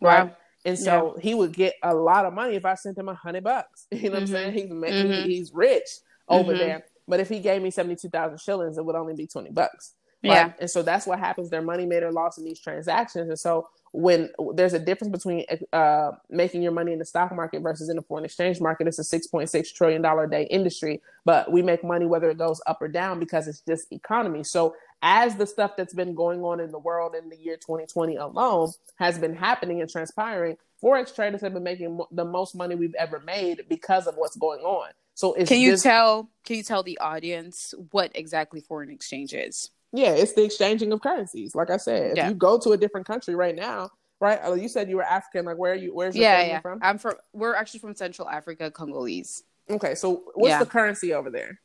right? 0.00 0.26
Wow. 0.26 0.36
And 0.66 0.76
so 0.76 1.14
yeah. 1.14 1.22
he 1.22 1.34
would 1.34 1.52
get 1.52 1.74
a 1.82 1.94
lot 1.94 2.26
of 2.26 2.34
money 2.34 2.56
if 2.56 2.64
I 2.64 2.74
sent 2.74 2.98
him 2.98 3.08
a 3.08 3.14
hundred 3.14 3.44
bucks. 3.44 3.86
You 3.92 4.10
know 4.10 4.18
mm-hmm. 4.18 4.32
what 4.32 4.42
I'm 4.42 4.52
mm-hmm. 4.52 4.52
saying? 4.52 4.52
He's 4.52 4.70
mm-hmm. 4.70 5.28
he's 5.28 5.52
rich 5.54 5.88
over 6.28 6.50
mm-hmm. 6.50 6.58
there. 6.58 6.84
But 7.06 7.20
if 7.20 7.28
he 7.28 7.38
gave 7.38 7.62
me 7.62 7.70
seventy 7.70 7.94
two 7.94 8.08
thousand 8.08 8.40
shillings, 8.40 8.76
it 8.76 8.84
would 8.84 8.96
only 8.96 9.14
be 9.14 9.28
twenty 9.28 9.50
bucks. 9.50 9.94
Right? 10.24 10.32
Yeah. 10.32 10.52
And 10.58 10.68
so 10.68 10.82
that's 10.82 11.06
what 11.06 11.20
happens. 11.20 11.50
Their 11.50 11.62
money 11.62 11.86
made 11.86 12.02
or 12.02 12.10
lost 12.10 12.38
in 12.38 12.44
these 12.44 12.60
transactions. 12.60 13.28
And 13.28 13.38
so 13.38 13.68
when 13.92 14.30
there's 14.54 14.74
a 14.74 14.78
difference 14.78 15.12
between 15.12 15.44
uh, 15.72 16.12
making 16.28 16.62
your 16.62 16.72
money 16.72 16.92
in 16.92 16.98
the 16.98 17.04
stock 17.04 17.34
market 17.34 17.62
versus 17.62 17.88
in 17.88 17.96
the 17.96 18.02
foreign 18.02 18.24
exchange 18.24 18.60
market, 18.60 18.86
it's 18.86 18.98
a 18.98 19.04
six 19.04 19.26
point 19.26 19.48
six 19.50 19.72
trillion 19.72 20.02
dollar 20.02 20.24
a 20.24 20.30
day 20.30 20.44
industry. 20.44 21.00
But 21.24 21.50
we 21.50 21.62
make 21.62 21.82
money 21.82 22.06
whether 22.06 22.30
it 22.30 22.38
goes 22.38 22.60
up 22.66 22.82
or 22.82 22.88
down 22.88 23.18
because 23.20 23.48
it's 23.48 23.60
just 23.60 23.90
economy. 23.92 24.44
So 24.44 24.74
as 25.02 25.36
the 25.36 25.46
stuff 25.46 25.72
that's 25.76 25.94
been 25.94 26.14
going 26.14 26.42
on 26.42 26.60
in 26.60 26.70
the 26.70 26.78
world 26.78 27.14
in 27.14 27.28
the 27.28 27.36
year 27.36 27.56
2020 27.56 28.16
alone 28.16 28.72
has 28.96 29.18
been 29.18 29.34
happening 29.34 29.80
and 29.80 29.90
transpiring, 29.90 30.56
forex 30.82 31.14
traders 31.14 31.40
have 31.40 31.54
been 31.54 31.62
making 31.62 32.00
the 32.10 32.24
most 32.24 32.54
money 32.54 32.74
we've 32.74 32.94
ever 32.94 33.20
made 33.20 33.62
because 33.68 34.06
of 34.06 34.14
what's 34.16 34.36
going 34.36 34.60
on. 34.60 34.90
So 35.14 35.32
can 35.32 35.60
you 35.60 35.78
tell? 35.78 36.28
Can 36.44 36.56
you 36.56 36.62
tell 36.62 36.82
the 36.82 36.98
audience 36.98 37.72
what 37.90 38.10
exactly 38.14 38.60
foreign 38.60 38.90
exchange 38.90 39.32
is? 39.32 39.70
Yeah, 39.96 40.10
it's 40.10 40.34
the 40.34 40.44
exchanging 40.44 40.92
of 40.92 41.00
currencies. 41.00 41.54
Like 41.54 41.70
I 41.70 41.78
said, 41.78 42.12
if 42.12 42.16
yeah. 42.18 42.28
you 42.28 42.34
go 42.34 42.58
to 42.58 42.72
a 42.72 42.76
different 42.76 43.06
country 43.06 43.34
right 43.34 43.56
now, 43.56 43.90
right? 44.20 44.38
Oh, 44.42 44.54
you 44.54 44.68
said 44.68 44.90
you 44.90 44.96
were 44.96 45.02
African. 45.02 45.46
Like, 45.46 45.56
where 45.56 45.72
are 45.72 45.76
you? 45.76 45.94
Where's 45.94 46.14
your 46.14 46.24
yeah, 46.24 46.36
family 46.36 46.50
yeah. 46.50 46.60
from? 46.60 46.78
I'm 46.82 46.98
from. 46.98 47.14
We're 47.32 47.54
actually 47.54 47.80
from 47.80 47.94
Central 47.94 48.28
Africa, 48.28 48.70
Congolese. 48.70 49.44
Okay, 49.70 49.94
so 49.94 50.24
what's 50.34 50.50
yeah. 50.50 50.58
the 50.58 50.66
currency 50.66 51.14
over 51.14 51.30
there? 51.30 51.60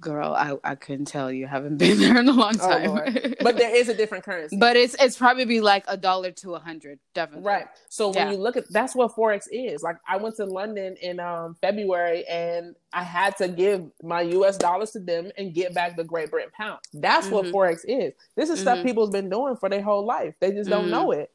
Girl, 0.00 0.32
I, 0.32 0.56
I 0.62 0.74
couldn't 0.76 1.06
tell 1.06 1.32
you. 1.32 1.46
I 1.46 1.48
haven't 1.48 1.76
been 1.78 1.98
there 1.98 2.18
in 2.18 2.28
a 2.28 2.32
long 2.32 2.54
oh, 2.60 2.68
time. 2.68 2.90
Oh, 2.90 3.34
but 3.40 3.56
there 3.56 3.74
is 3.74 3.88
a 3.88 3.94
different 3.94 4.24
currency. 4.24 4.56
But 4.56 4.76
it's 4.76 4.94
it's 5.00 5.16
probably 5.16 5.60
like 5.60 5.84
a 5.88 5.96
dollar 5.96 6.30
to 6.32 6.54
a 6.54 6.58
hundred, 6.58 6.98
definitely. 7.14 7.46
Right. 7.46 7.66
So 7.88 8.12
yeah. 8.12 8.24
when 8.24 8.34
you 8.34 8.38
look 8.38 8.56
at 8.56 8.70
that's 8.70 8.94
what 8.94 9.14
forex 9.14 9.46
is. 9.50 9.82
Like 9.82 9.96
I 10.06 10.16
went 10.16 10.36
to 10.36 10.44
London 10.44 10.96
in 11.00 11.18
um, 11.20 11.56
February 11.60 12.24
and 12.26 12.76
I 12.92 13.02
had 13.02 13.36
to 13.38 13.48
give 13.48 13.90
my 14.02 14.22
US 14.22 14.56
dollars 14.56 14.92
to 14.92 15.00
them 15.00 15.30
and 15.36 15.52
get 15.52 15.74
back 15.74 15.96
the 15.96 16.04
Great 16.04 16.30
Britain 16.30 16.50
pound. 16.56 16.78
That's 16.94 17.26
mm-hmm. 17.26 17.34
what 17.34 17.46
forex 17.46 17.80
is. 17.86 18.14
This 18.36 18.50
is 18.50 18.56
mm-hmm. 18.56 18.62
stuff 18.62 18.84
people's 18.84 19.10
been 19.10 19.28
doing 19.28 19.56
for 19.56 19.68
their 19.68 19.82
whole 19.82 20.04
life. 20.04 20.34
They 20.40 20.52
just 20.52 20.70
don't 20.70 20.82
mm-hmm. 20.82 20.90
know 20.90 21.12
it. 21.12 21.30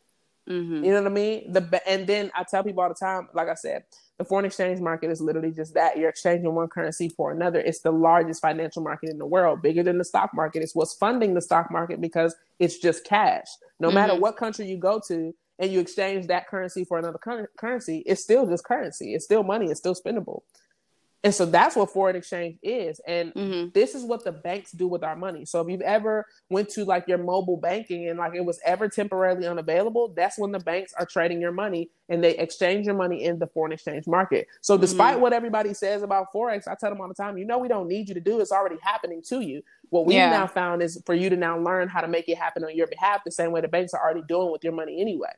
Mm-hmm. 0.50 0.84
You 0.84 0.92
know 0.92 1.02
what 1.02 1.12
I 1.12 1.14
mean? 1.14 1.52
The 1.54 1.82
and 1.88 2.06
then 2.06 2.32
I 2.36 2.44
tell 2.44 2.64
people 2.64 2.84
all 2.84 2.90
the 2.90 2.96
time, 2.96 3.30
like 3.34 3.48
I 3.48 3.54
said, 3.54 3.84
the 4.18 4.26
foreign 4.26 4.46
exchange 4.46 4.80
market 4.80 5.10
is 5.10 5.22
literally 5.22 5.52
just 5.52 5.74
that. 5.76 5.98
You're 5.98 6.10
exchanging 6.10 6.54
one 6.54 6.68
currency 6.68 7.10
for 7.10 7.32
another. 7.32 7.60
It's 7.60 7.80
the 7.80 7.92
largest 7.92 8.42
financial 8.42 8.84
market 8.84 9.10
in 9.10 9.18
the 9.18 9.26
world, 9.26 9.62
bigger 9.62 9.84
than 9.84 9.98
the 9.98 10.04
stock 10.04 10.32
market. 10.34 10.62
It's 10.62 10.76
what's 10.76 10.94
funding 10.96 11.34
the 11.34 11.42
stock 11.42 11.72
market 11.72 12.02
because 12.02 12.36
it's 12.60 12.78
just 12.78 13.06
cash. 13.06 13.48
No 13.80 13.88
mm-hmm. 13.88 13.96
matter 13.96 14.16
what 14.16 14.38
country 14.38 14.66
you 14.68 14.78
go 14.78 15.02
to 15.08 15.34
and 15.60 15.72
you 15.72 15.80
exchange 15.80 16.28
that 16.28 16.48
currency 16.48 16.84
for 16.84 16.98
another 16.98 17.20
currency, 17.58 18.04
it's 18.06 18.22
still 18.22 18.46
just 18.46 18.66
currency. 18.66 19.14
It's 19.14 19.26
still 19.26 19.44
money. 19.44 19.68
It's 19.68 19.80
still 19.80 19.96
spendable. 19.96 20.42
And 21.24 21.34
so 21.34 21.46
that's 21.46 21.78
what 21.78 21.90
foreign 21.90 22.18
exchange 22.18 22.58
is. 22.62 23.00
And 23.08 23.34
mm-hmm. 23.34 23.70
this 23.74 23.96
is 23.96 24.04
what 24.04 24.26
the 24.26 24.34
banks 24.34 24.74
do 24.74 24.90
with 24.90 25.04
our 25.04 25.16
money. 25.16 25.46
So 25.46 25.62
if 25.62 25.70
you've 25.70 25.82
ever 25.82 26.26
went 26.50 26.68
to 26.72 26.84
like 26.84 27.08
your 27.08 27.18
mobile 27.18 27.56
banking 27.56 28.10
and 28.10 28.20
like 28.20 28.36
it 28.36 28.44
was 28.44 28.60
ever 28.66 28.90
temporarily 28.90 29.48
unavailable, 29.48 30.14
that's 30.18 30.38
when 30.38 30.52
the 30.52 30.60
banks 30.60 30.94
are 31.00 31.06
trading 31.06 31.40
your 31.40 31.54
money 31.54 31.90
and 32.10 32.22
they 32.22 32.36
exchange 32.36 32.86
your 32.86 32.96
money 32.96 33.24
in 33.24 33.40
the 33.40 33.48
foreign 33.48 33.72
exchange 33.72 34.06
market. 34.06 34.48
So 34.60 34.78
despite 34.78 35.14
mm-hmm. 35.14 35.22
what 35.22 35.32
everybody 35.32 35.74
says 35.74 36.04
about 36.04 36.28
forex, 36.36 36.68
I 36.68 36.76
tell 36.76 36.90
them 36.90 37.00
all 37.00 37.08
the 37.08 37.14
time, 37.14 37.38
you 37.38 37.46
know 37.46 37.58
we 37.58 37.70
don't 37.70 37.88
need 37.88 38.10
you 38.10 38.16
to 38.16 38.22
do 38.22 38.42
it's 38.42 38.52
already 38.52 38.78
happening 38.82 39.22
to 39.30 39.40
you. 39.40 39.62
What 39.90 40.06
we've 40.06 40.16
yeah. 40.16 40.30
now 40.30 40.48
found 40.48 40.82
is 40.82 41.02
for 41.06 41.16
you 41.16 41.30
to 41.30 41.38
now 41.38 41.58
learn 41.58 41.88
how 41.88 42.02
to 42.02 42.08
make 42.08 42.28
it 42.28 42.38
happen 42.38 42.66
on 42.66 42.76
your 42.76 42.88
behalf 42.88 43.22
the 43.24 43.32
same 43.32 43.52
way 43.52 43.62
the 43.62 43.68
banks 43.70 43.94
are 43.94 44.04
already 44.04 44.24
doing 44.28 44.52
with 44.52 44.64
your 44.64 44.74
money 44.74 45.00
anyway. 45.00 45.34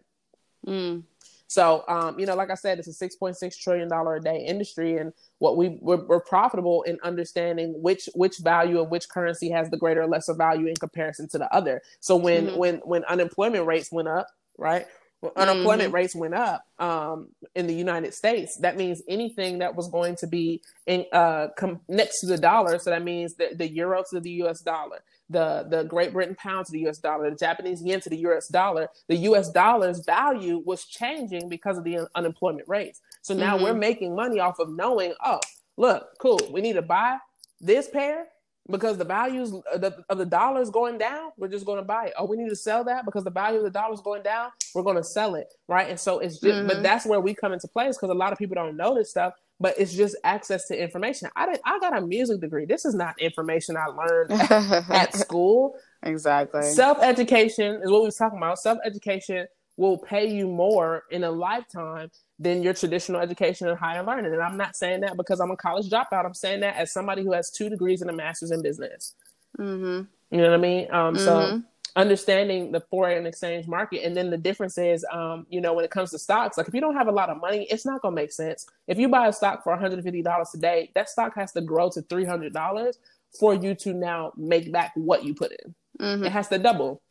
Mm. 0.65 1.03
So, 1.47 1.83
um, 1.87 2.19
you 2.19 2.25
know, 2.25 2.35
like 2.35 2.49
I 2.49 2.55
said, 2.55 2.79
it's 2.79 2.87
a 2.87 2.93
six 2.93 3.15
point 3.15 3.37
six 3.37 3.57
trillion 3.57 3.87
dollar 3.87 4.15
a 4.15 4.21
day 4.21 4.45
industry, 4.45 4.97
and 4.97 5.13
what 5.39 5.57
we 5.57 5.77
we're, 5.81 6.03
we're, 6.05 6.19
profitable 6.19 6.83
in 6.83 6.97
understanding 7.03 7.73
which 7.81 8.09
which 8.15 8.39
value 8.39 8.79
of 8.79 8.89
which 8.89 9.07
currency 9.09 9.49
has 9.51 9.69
the 9.69 9.77
greater 9.77 10.01
or 10.01 10.07
lesser 10.07 10.33
value 10.33 10.67
in 10.67 10.75
comparison 10.75 11.27
to 11.29 11.37
the 11.37 11.53
other. 11.53 11.81
So 11.99 12.15
when 12.15 12.47
mm-hmm. 12.47 12.57
when 12.57 12.75
when 12.77 13.03
unemployment 13.05 13.65
rates 13.65 13.91
went 13.91 14.07
up, 14.07 14.27
right? 14.57 14.87
When 15.21 15.31
unemployment 15.35 15.87
mm-hmm. 15.87 15.95
rates 15.95 16.15
went 16.15 16.33
up 16.33 16.65
um, 16.77 17.29
in 17.55 17.67
the 17.67 17.73
United 17.73 18.13
States, 18.13 18.57
that 18.61 18.77
means 18.77 19.01
anything 19.07 19.59
that 19.59 19.75
was 19.75 19.87
going 19.87 20.15
to 20.17 20.27
be 20.27 20.61
in, 20.85 21.05
uh, 21.11 21.47
com- 21.57 21.81
next 21.87 22.19
to 22.21 22.27
the 22.27 22.37
dollar. 22.37 22.77
So 22.79 22.89
that 22.89 23.03
means 23.03 23.35
the, 23.35 23.51
the 23.55 23.67
euro 23.67 24.03
to 24.11 24.19
the 24.19 24.29
U.S. 24.31 24.61
dollar, 24.61 25.03
the 25.29 25.65
the 25.69 25.83
Great 25.83 26.13
Britain 26.13 26.35
pound 26.35 26.65
to 26.67 26.71
the 26.71 26.87
US 26.87 26.99
dollar, 26.99 27.29
the 27.29 27.35
Japanese 27.35 27.81
yen 27.81 27.99
to 28.01 28.09
the 28.09 28.17
US 28.17 28.47
dollar, 28.47 28.89
the 29.07 29.17
US 29.17 29.49
dollar's 29.49 29.99
value 30.05 30.61
was 30.65 30.85
changing 30.85 31.49
because 31.49 31.77
of 31.77 31.83
the 31.83 31.97
un- 31.97 32.07
unemployment 32.15 32.67
rates. 32.67 33.01
So 33.21 33.33
now 33.33 33.55
mm-hmm. 33.55 33.63
we're 33.63 33.73
making 33.73 34.15
money 34.15 34.39
off 34.39 34.59
of 34.59 34.69
knowing, 34.69 35.13
oh, 35.23 35.39
look, 35.77 36.07
cool, 36.19 36.39
we 36.51 36.61
need 36.61 36.73
to 36.73 36.81
buy 36.81 37.17
this 37.59 37.89
pair 37.89 38.27
because 38.69 38.97
the 38.97 39.05
values 39.05 39.53
of 39.73 39.81
the, 39.81 40.03
of 40.09 40.17
the 40.17 40.25
dollar 40.25 40.61
is 40.61 40.69
going 40.69 40.97
down. 40.97 41.31
We're 41.37 41.47
just 41.47 41.65
going 41.65 41.77
to 41.77 41.83
buy 41.83 42.07
it. 42.07 42.13
Oh, 42.17 42.25
we 42.25 42.37
need 42.37 42.49
to 42.49 42.55
sell 42.55 42.83
that 42.85 43.05
because 43.05 43.23
the 43.23 43.31
value 43.31 43.59
of 43.59 43.63
the 43.63 43.69
dollar 43.69 43.93
is 43.93 44.01
going 44.01 44.23
down. 44.23 44.49
We're 44.73 44.83
going 44.83 44.95
to 44.95 45.03
sell 45.03 45.35
it, 45.35 45.53
right? 45.67 45.89
And 45.89 45.99
so 45.99 46.19
it's 46.19 46.39
just, 46.39 46.55
mm-hmm. 46.55 46.67
but 46.67 46.83
that's 46.83 47.05
where 47.05 47.19
we 47.19 47.33
come 47.33 47.53
into 47.53 47.67
place 47.67 47.95
because 47.95 48.09
a 48.09 48.17
lot 48.17 48.31
of 48.31 48.39
people 48.39 48.55
don't 48.55 48.75
know 48.75 48.95
this 48.95 49.11
stuff 49.11 49.33
but 49.59 49.75
it's 49.79 49.93
just 49.93 50.15
access 50.23 50.67
to 50.67 50.81
information. 50.81 51.29
I 51.35 51.45
did, 51.45 51.59
I 51.65 51.79
got 51.79 51.97
a 51.97 52.01
music 52.01 52.41
degree. 52.41 52.65
This 52.65 52.85
is 52.85 52.93
not 52.93 53.19
information 53.19 53.77
I 53.77 53.85
learned 53.85 54.31
at 54.31 55.13
school. 55.15 55.75
Exactly. 56.03 56.63
Self 56.63 57.01
education 57.01 57.81
is 57.83 57.89
what 57.89 58.01
we 58.01 58.07
was 58.07 58.17
talking 58.17 58.37
about. 58.37 58.59
Self 58.59 58.79
education 58.85 59.47
will 59.77 59.97
pay 59.97 60.33
you 60.33 60.47
more 60.47 61.03
in 61.11 61.23
a 61.23 61.31
lifetime 61.31 62.09
than 62.39 62.63
your 62.63 62.73
traditional 62.73 63.19
education 63.19 63.67
and 63.67 63.77
higher 63.77 64.03
learning. 64.03 64.33
And 64.33 64.41
I'm 64.41 64.57
not 64.57 64.75
saying 64.75 65.01
that 65.01 65.17
because 65.17 65.39
I'm 65.39 65.51
a 65.51 65.57
college 65.57 65.89
dropout. 65.89 66.25
I'm 66.25 66.33
saying 66.33 66.61
that 66.61 66.75
as 66.75 66.91
somebody 66.93 67.23
who 67.23 67.33
has 67.33 67.51
two 67.51 67.69
degrees 67.69 68.01
and 68.01 68.09
a 68.09 68.13
master's 68.13 68.51
in 68.51 68.61
business. 68.61 69.15
Mm-hmm. 69.57 70.03
You 70.31 70.41
know 70.41 70.49
what 70.49 70.53
I 70.53 70.61
mean? 70.61 70.87
Um, 70.91 71.15
mm-hmm. 71.15 71.23
So 71.23 71.61
understanding 71.95 72.71
the 72.71 72.81
foreign 72.81 73.25
exchange 73.25 73.67
market. 73.67 74.03
And 74.03 74.15
then 74.15 74.29
the 74.29 74.37
difference 74.37 74.77
is, 74.77 75.05
um, 75.11 75.45
you 75.49 75.61
know, 75.61 75.73
when 75.73 75.85
it 75.85 75.91
comes 75.91 76.11
to 76.11 76.19
stocks, 76.19 76.57
like 76.57 76.67
if 76.67 76.73
you 76.73 76.81
don't 76.81 76.95
have 76.95 77.07
a 77.07 77.11
lot 77.11 77.29
of 77.29 77.39
money, 77.39 77.67
it's 77.69 77.85
not 77.85 78.01
going 78.01 78.15
to 78.15 78.21
make 78.21 78.31
sense. 78.31 78.67
If 78.87 78.97
you 78.97 79.07
buy 79.07 79.27
a 79.27 79.33
stock 79.33 79.63
for 79.63 79.75
$150 79.75 80.51
today, 80.51 80.91
that 80.93 81.09
stock 81.09 81.35
has 81.35 81.53
to 81.53 81.61
grow 81.61 81.89
to 81.91 82.01
$300 82.01 82.93
for 83.39 83.53
you 83.53 83.75
to 83.75 83.93
now 83.93 84.33
make 84.35 84.71
back 84.71 84.91
what 84.95 85.23
you 85.23 85.33
put 85.33 85.51
in. 85.51 85.75
Mm-hmm. 85.99 86.25
It 86.25 86.31
has 86.31 86.49
to 86.49 86.57
double. 86.57 87.01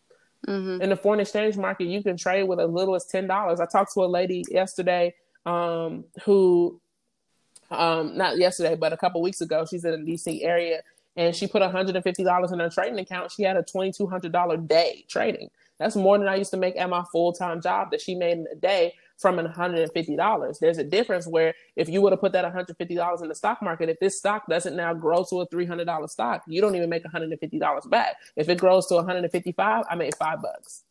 Mm-hmm. 0.47 0.83
In 0.83 0.91
the 0.91 0.97
foreign 0.97 1.21
exchange 1.21 1.57
market, 1.57 1.87
you 1.87 2.03
can 2.03 2.19
trade 2.19 2.43
with 2.43 2.61
as 2.61 2.69
little 2.69 2.95
as 2.95 3.07
$10. 3.07 3.61
I 3.61 3.67
talked 3.67 3.95
to 3.95 4.01
a 4.01 4.07
lady 4.07 4.45
yesterday 4.51 5.15
um, 5.47 6.05
who, 6.25 6.79
um, 7.71 8.19
not 8.19 8.37
yesterday, 8.37 8.75
but 8.75 8.93
a 8.93 8.99
couple 8.99 9.23
weeks 9.23 9.41
ago, 9.41 9.65
she's 9.65 9.87
in 9.87 10.05
the 10.05 10.13
DC 10.13 10.45
area 10.45 10.83
and 11.17 11.35
she 11.35 11.47
put 11.47 11.63
$150 11.63 12.53
in 12.53 12.59
her 12.59 12.71
trading 12.71 12.99
account. 12.99 13.33
She 13.33 13.43
had 13.43 13.57
a 13.57 13.63
$2,200 13.63 14.69
day 14.69 15.05
trading. 15.09 15.51
That's 15.79 15.97
more 15.97 16.19
than 16.19 16.29
I 16.29 16.37
used 16.37 16.53
to 16.53 16.57
make 16.57 16.77
at 16.77 16.89
my 16.89 17.05
full 17.13 17.33
time 17.33 17.61
job 17.61 17.91
that 17.91 18.01
she 18.01 18.15
made 18.15 18.39
in 18.39 18.47
a 18.51 18.55
day 18.55 18.95
from 19.19 19.39
an 19.39 19.47
$150. 19.47 20.59
There's 20.59 20.79
a 20.79 20.85
difference 20.85 21.27
where 21.27 21.55
if 21.77 21.89
you 21.89 22.01
would 22.03 22.13
have 22.13 22.21
put 22.21 22.33
that 22.33 22.45
$150 22.45 23.23
in 23.23 23.29
the 23.29 23.35
stock 23.35 23.63
market, 23.63 23.89
if 23.89 23.99
this 24.01 24.19
stock 24.19 24.47
doesn't 24.49 24.77
now 24.77 24.95
grow 24.95 25.25
to 25.31 25.41
a 25.41 25.49
$300 25.49 26.11
stock, 26.11 26.43
you 26.47 26.61
don't 26.61 26.75
even 26.75 26.91
make 26.91 27.05
$150 27.05 27.91
back. 27.91 28.17
If 28.37 28.49
it 28.49 28.59
grows 28.59 28.87
to 28.87 28.95
155, 28.97 29.85
I 29.89 29.95
made 29.95 30.15
five 30.17 30.43
bucks. 30.43 30.85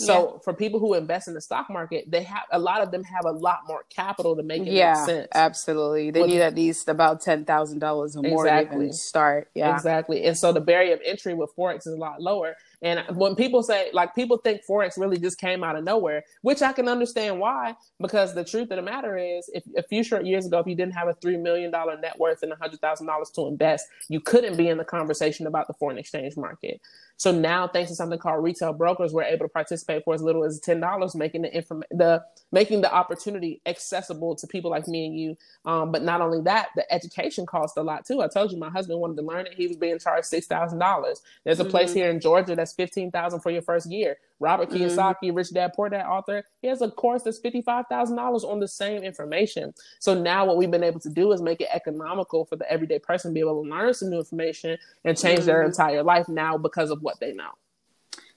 So 0.00 0.32
yeah. 0.32 0.38
for 0.44 0.54
people 0.54 0.80
who 0.80 0.94
invest 0.94 1.28
in 1.28 1.34
the 1.34 1.40
stock 1.40 1.68
market, 1.68 2.10
they 2.10 2.22
have 2.22 2.44
a 2.50 2.58
lot 2.58 2.82
of 2.82 2.90
them 2.90 3.04
have 3.04 3.24
a 3.26 3.32
lot 3.32 3.60
more 3.66 3.84
capital 3.90 4.34
to 4.36 4.42
make 4.42 4.62
it 4.62 4.72
yeah, 4.72 4.94
make 4.94 5.06
sense. 5.06 5.28
Absolutely. 5.34 6.10
They 6.10 6.26
need 6.26 6.40
at 6.40 6.54
least 6.54 6.88
about 6.88 7.20
ten 7.20 7.44
thousand 7.44 7.80
dollars 7.80 8.16
or 8.16 8.22
more 8.22 8.46
exactly. 8.46 8.88
to 8.88 8.92
start. 8.92 9.50
Yeah. 9.54 9.74
Exactly. 9.74 10.24
And 10.24 10.36
so 10.36 10.52
the 10.52 10.60
barrier 10.60 10.94
of 10.94 11.00
entry 11.04 11.34
with 11.34 11.50
Forex 11.56 11.86
is 11.86 11.94
a 11.94 11.96
lot 11.96 12.22
lower. 12.22 12.56
And 12.82 13.04
when 13.14 13.34
people 13.34 13.62
say, 13.62 13.90
like, 13.92 14.14
people 14.14 14.38
think 14.38 14.62
Forex 14.66 14.96
really 14.96 15.18
just 15.18 15.38
came 15.38 15.62
out 15.62 15.76
of 15.76 15.84
nowhere, 15.84 16.24
which 16.40 16.62
I 16.62 16.72
can 16.72 16.88
understand 16.88 17.38
why, 17.38 17.76
because 18.00 18.34
the 18.34 18.44
truth 18.44 18.70
of 18.70 18.76
the 18.76 18.82
matter 18.82 19.18
is, 19.18 19.50
if 19.52 19.64
a 19.76 19.82
few 19.82 20.02
short 20.02 20.24
years 20.24 20.46
ago, 20.46 20.60
if 20.60 20.66
you 20.66 20.74
didn't 20.74 20.94
have 20.94 21.08
a 21.08 21.14
$3 21.14 21.42
million 21.42 21.70
net 21.70 22.18
worth 22.18 22.42
and 22.42 22.52
$100,000 22.52 23.34
to 23.34 23.46
invest, 23.46 23.86
you 24.08 24.20
couldn't 24.20 24.56
be 24.56 24.68
in 24.68 24.78
the 24.78 24.84
conversation 24.84 25.46
about 25.46 25.66
the 25.66 25.74
foreign 25.74 25.98
exchange 25.98 26.36
market. 26.38 26.80
So 27.20 27.30
now, 27.30 27.68
thanks 27.68 27.90
to 27.90 27.94
something 27.94 28.18
called 28.18 28.42
retail 28.42 28.72
brokers, 28.72 29.12
we're 29.12 29.24
able 29.24 29.44
to 29.44 29.50
participate 29.50 30.04
for 30.04 30.14
as 30.14 30.22
little 30.22 30.42
as 30.42 30.58
ten 30.58 30.80
dollars, 30.80 31.14
making 31.14 31.42
the 31.42 31.54
inform- 31.54 31.84
the 31.90 32.24
making 32.50 32.80
the 32.80 32.90
opportunity 32.90 33.60
accessible 33.66 34.34
to 34.36 34.46
people 34.46 34.70
like 34.70 34.88
me 34.88 35.04
and 35.04 35.18
you. 35.18 35.36
Um, 35.66 35.92
but 35.92 36.02
not 36.02 36.22
only 36.22 36.40
that, 36.44 36.68
the 36.76 36.90
education 36.90 37.44
costs 37.44 37.76
a 37.76 37.82
lot 37.82 38.06
too. 38.06 38.22
I 38.22 38.28
told 38.28 38.52
you 38.52 38.56
my 38.56 38.70
husband 38.70 39.00
wanted 39.00 39.16
to 39.16 39.22
learn 39.22 39.46
it; 39.46 39.52
he 39.52 39.66
was 39.66 39.76
being 39.76 39.98
charged 39.98 40.28
six 40.28 40.46
thousand 40.46 40.78
dollars. 40.78 41.20
There's 41.44 41.60
a 41.60 41.62
mm-hmm. 41.62 41.70
place 41.70 41.92
here 41.92 42.08
in 42.08 42.20
Georgia 42.20 42.56
that's 42.56 42.72
fifteen 42.72 43.10
thousand 43.10 43.40
for 43.40 43.50
your 43.50 43.60
first 43.60 43.90
year. 43.90 44.16
Robert 44.40 44.70
mm-hmm. 44.70 44.84
Kiyosaki, 44.84 45.34
Rich 45.34 45.52
Dad 45.52 45.72
Poor 45.74 45.88
Dad 45.88 46.06
author, 46.06 46.44
he 46.60 46.68
has 46.68 46.82
a 46.82 46.90
course 46.90 47.22
that's 47.22 47.40
$55,000 47.40 48.44
on 48.44 48.58
the 48.58 48.66
same 48.66 49.02
information. 49.02 49.72
So 49.98 50.20
now 50.20 50.46
what 50.46 50.56
we've 50.56 50.70
been 50.70 50.82
able 50.82 51.00
to 51.00 51.10
do 51.10 51.30
is 51.32 51.42
make 51.42 51.60
it 51.60 51.68
economical 51.72 52.46
for 52.46 52.56
the 52.56 52.70
everyday 52.70 52.98
person 52.98 53.30
to 53.30 53.34
be 53.34 53.40
able 53.40 53.62
to 53.62 53.70
learn 53.70 53.94
some 53.94 54.10
new 54.10 54.18
information 54.18 54.76
and 55.04 55.16
change 55.16 55.38
mm-hmm. 55.40 55.46
their 55.46 55.62
entire 55.62 56.02
life 56.02 56.28
now 56.28 56.58
because 56.58 56.90
of 56.90 57.02
what 57.02 57.20
they 57.20 57.32
know. 57.32 57.50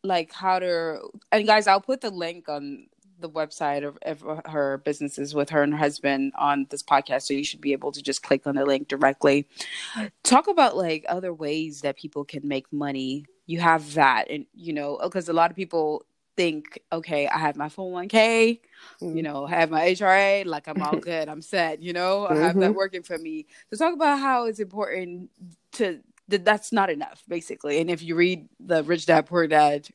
like 0.03 0.31
how 0.31 0.59
to 0.59 0.99
and 1.31 1.47
guys 1.47 1.67
i'll 1.67 1.81
put 1.81 2.01
the 2.01 2.09
link 2.09 2.49
on 2.49 2.85
the 3.19 3.29
website 3.29 3.87
of, 3.87 3.97
of, 4.03 4.41
her 4.45 4.79
businesses 4.79 5.33
with 5.33 5.49
her 5.49 5.63
and 5.63 5.73
her 5.73 5.79
husband 5.79 6.33
on 6.37 6.67
this 6.69 6.83
podcast 6.83 7.23
so 7.23 7.33
you 7.33 7.43
should 7.43 7.61
be 7.61 7.71
able 7.71 7.91
to 7.91 8.01
just 8.01 8.21
click 8.21 8.45
on 8.45 8.55
the 8.55 8.65
link 8.65 8.87
directly 8.87 9.47
talk 10.23 10.47
about 10.47 10.75
like 10.75 11.05
other 11.07 11.33
ways 11.33 11.81
that 11.81 11.97
people 11.97 12.25
can 12.25 12.45
make 12.45 12.71
money 12.73 13.25
you 13.45 13.59
have 13.59 13.93
that 13.93 14.29
and 14.29 14.45
you 14.53 14.73
know 14.73 14.99
because 15.03 15.29
a 15.29 15.33
lot 15.33 15.49
of 15.49 15.55
people 15.55 16.05
think 16.35 16.79
okay 16.91 17.27
i 17.27 17.37
have 17.37 17.55
my 17.55 17.67
401k 17.67 18.59
mm-hmm. 19.01 19.15
you 19.15 19.23
know 19.23 19.45
I 19.45 19.51
have 19.51 19.69
my 19.69 19.81
hra 19.93 20.45
like 20.45 20.67
i'm 20.67 20.81
all 20.81 20.97
good 21.11 21.29
i'm 21.29 21.41
set 21.41 21.81
you 21.81 21.93
know 21.93 22.27
i 22.27 22.35
have 22.35 22.55
that 22.55 22.69
mm-hmm. 22.69 22.77
working 22.77 23.03
for 23.03 23.17
me 23.17 23.45
so 23.71 23.85
talk 23.85 23.93
about 23.93 24.19
how 24.19 24.45
it's 24.45 24.59
important 24.59 25.29
to 25.73 26.01
that 26.27 26.45
that's 26.45 26.71
not 26.71 26.89
enough 26.89 27.23
basically. 27.27 27.79
And 27.79 27.89
if 27.89 28.01
you 28.01 28.15
read 28.15 28.47
the 28.59 28.83
rich 28.83 29.05
dad 29.05 29.25
poor 29.25 29.47
dad 29.47 29.87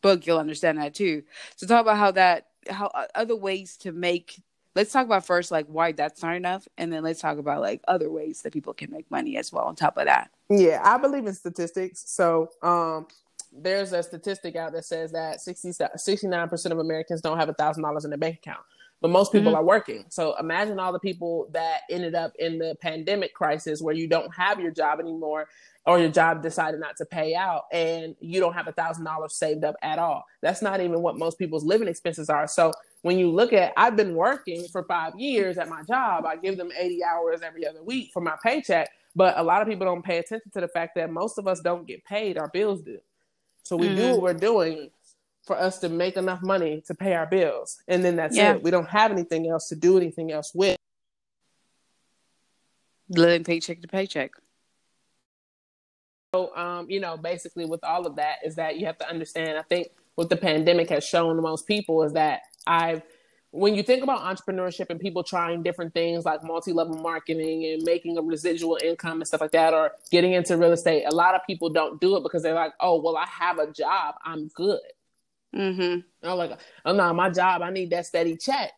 book 0.00 0.26
you'll 0.26 0.38
understand 0.38 0.78
that 0.78 0.94
too. 0.94 1.22
So 1.56 1.66
talk 1.66 1.82
about 1.82 1.98
how 1.98 2.10
that 2.12 2.48
how 2.68 2.86
uh, 2.88 3.06
other 3.14 3.36
ways 3.36 3.76
to 3.78 3.92
make 3.92 4.40
let's 4.74 4.92
talk 4.92 5.06
about 5.06 5.26
first 5.26 5.50
like 5.50 5.66
why 5.66 5.92
that's 5.92 6.22
not 6.22 6.36
enough 6.36 6.66
and 6.78 6.92
then 6.92 7.02
let's 7.02 7.20
talk 7.20 7.38
about 7.38 7.60
like 7.60 7.82
other 7.88 8.10
ways 8.10 8.42
that 8.42 8.52
people 8.52 8.72
can 8.72 8.90
make 8.90 9.10
money 9.10 9.36
as 9.36 9.52
well 9.52 9.64
on 9.64 9.74
top 9.74 9.96
of 9.96 10.06
that. 10.06 10.30
Yeah 10.50 10.80
i 10.84 10.96
believe 10.98 11.26
in 11.26 11.34
statistics. 11.34 12.04
So 12.06 12.50
um 12.62 13.06
there's 13.54 13.92
a 13.92 14.02
statistic 14.02 14.56
out 14.56 14.72
that 14.72 14.84
says 14.84 15.12
that 15.12 15.42
60, 15.42 15.72
69% 15.72 16.70
of 16.70 16.78
americans 16.78 17.20
don't 17.20 17.38
have 17.38 17.50
a 17.50 17.54
thousand 17.54 17.82
dollars 17.82 18.04
in 18.04 18.10
their 18.10 18.18
bank 18.18 18.36
account 18.36 18.62
but 19.02 19.10
most 19.10 19.32
people 19.32 19.50
mm-hmm. 19.50 19.58
are 19.58 19.64
working. 19.64 20.04
So 20.08 20.36
imagine 20.38 20.78
all 20.78 20.92
the 20.92 21.00
people 21.00 21.48
that 21.50 21.80
ended 21.90 22.14
up 22.14 22.32
in 22.38 22.58
the 22.58 22.76
pandemic 22.80 23.34
crisis 23.34 23.82
where 23.82 23.94
you 23.94 24.06
don't 24.06 24.32
have 24.32 24.60
your 24.60 24.70
job 24.70 25.00
anymore 25.00 25.48
or 25.84 25.98
your 25.98 26.08
job 26.08 26.40
decided 26.40 26.78
not 26.78 26.96
to 26.98 27.04
pay 27.04 27.34
out 27.34 27.64
and 27.72 28.14
you 28.20 28.38
don't 28.38 28.52
have 28.52 28.68
a 28.68 28.72
thousand 28.72 29.04
dollars 29.04 29.34
saved 29.34 29.64
up 29.64 29.74
at 29.82 29.98
all. 29.98 30.24
That's 30.40 30.62
not 30.62 30.80
even 30.80 31.02
what 31.02 31.18
most 31.18 31.36
people's 31.36 31.64
living 31.64 31.88
expenses 31.88 32.30
are. 32.30 32.46
So 32.46 32.72
when 33.02 33.18
you 33.18 33.28
look 33.28 33.52
at 33.52 33.72
I've 33.76 33.96
been 33.96 34.14
working 34.14 34.64
for 34.70 34.84
five 34.84 35.18
years 35.18 35.58
at 35.58 35.68
my 35.68 35.82
job, 35.82 36.24
I 36.24 36.36
give 36.36 36.56
them 36.56 36.70
80 36.78 37.02
hours 37.02 37.42
every 37.42 37.66
other 37.66 37.82
week 37.82 38.10
for 38.12 38.20
my 38.20 38.36
paycheck. 38.40 38.88
But 39.16 39.36
a 39.36 39.42
lot 39.42 39.62
of 39.62 39.68
people 39.68 39.84
don't 39.84 40.04
pay 40.04 40.18
attention 40.18 40.52
to 40.52 40.60
the 40.60 40.68
fact 40.68 40.94
that 40.94 41.10
most 41.10 41.38
of 41.38 41.48
us 41.48 41.60
don't 41.60 41.88
get 41.88 42.04
paid, 42.04 42.38
our 42.38 42.48
bills 42.48 42.82
do. 42.82 42.98
So 43.64 43.76
we 43.76 43.88
mm-hmm. 43.88 43.96
do 43.96 44.10
what 44.12 44.22
we're 44.22 44.34
doing 44.34 44.90
for 45.44 45.58
us 45.58 45.78
to 45.80 45.88
make 45.88 46.16
enough 46.16 46.42
money 46.42 46.82
to 46.86 46.94
pay 46.94 47.14
our 47.14 47.26
bills. 47.26 47.82
And 47.88 48.04
then 48.04 48.16
that's 48.16 48.36
yeah. 48.36 48.54
it. 48.54 48.62
We 48.62 48.70
don't 48.70 48.88
have 48.88 49.10
anything 49.10 49.48
else 49.48 49.68
to 49.68 49.76
do 49.76 49.96
anything 49.96 50.30
else 50.30 50.52
with. 50.54 50.76
Living 53.08 53.44
paycheck 53.44 53.82
to 53.82 53.88
paycheck. 53.88 54.30
So, 56.34 56.54
um, 56.56 56.88
you 56.88 57.00
know, 57.00 57.16
basically 57.16 57.66
with 57.66 57.84
all 57.84 58.06
of 58.06 58.16
that 58.16 58.36
is 58.44 58.54
that 58.54 58.78
you 58.78 58.86
have 58.86 58.96
to 58.98 59.08
understand, 59.08 59.58
I 59.58 59.62
think 59.62 59.88
what 60.14 60.30
the 60.30 60.36
pandemic 60.36 60.88
has 60.90 61.04
shown 61.04 61.40
most 61.42 61.66
people 61.66 62.04
is 62.04 62.12
that 62.14 62.42
I've, 62.66 63.02
when 63.50 63.74
you 63.74 63.82
think 63.82 64.02
about 64.02 64.20
entrepreneurship 64.20 64.86
and 64.88 64.98
people 64.98 65.22
trying 65.24 65.62
different 65.62 65.92
things 65.92 66.24
like 66.24 66.42
multi-level 66.42 66.96
marketing 66.96 67.66
and 67.66 67.82
making 67.82 68.16
a 68.16 68.22
residual 68.22 68.78
income 68.82 69.20
and 69.20 69.26
stuff 69.26 69.42
like 69.42 69.50
that, 69.50 69.74
or 69.74 69.92
getting 70.10 70.32
into 70.32 70.56
real 70.56 70.72
estate, 70.72 71.04
a 71.04 71.14
lot 71.14 71.34
of 71.34 71.42
people 71.46 71.68
don't 71.68 72.00
do 72.00 72.16
it 72.16 72.22
because 72.22 72.42
they're 72.42 72.54
like, 72.54 72.72
oh, 72.80 73.02
well, 73.02 73.16
I 73.16 73.26
have 73.26 73.58
a 73.58 73.70
job. 73.70 74.14
I'm 74.24 74.48
good 74.54 74.80
Mm-hmm. 75.54 76.00
I'm 76.28 76.38
like, 76.38 76.58
oh 76.84 76.92
no, 76.92 77.12
my 77.12 77.30
job, 77.30 77.62
I 77.62 77.70
need 77.70 77.90
that 77.90 78.06
steady 78.06 78.36
check. 78.36 78.72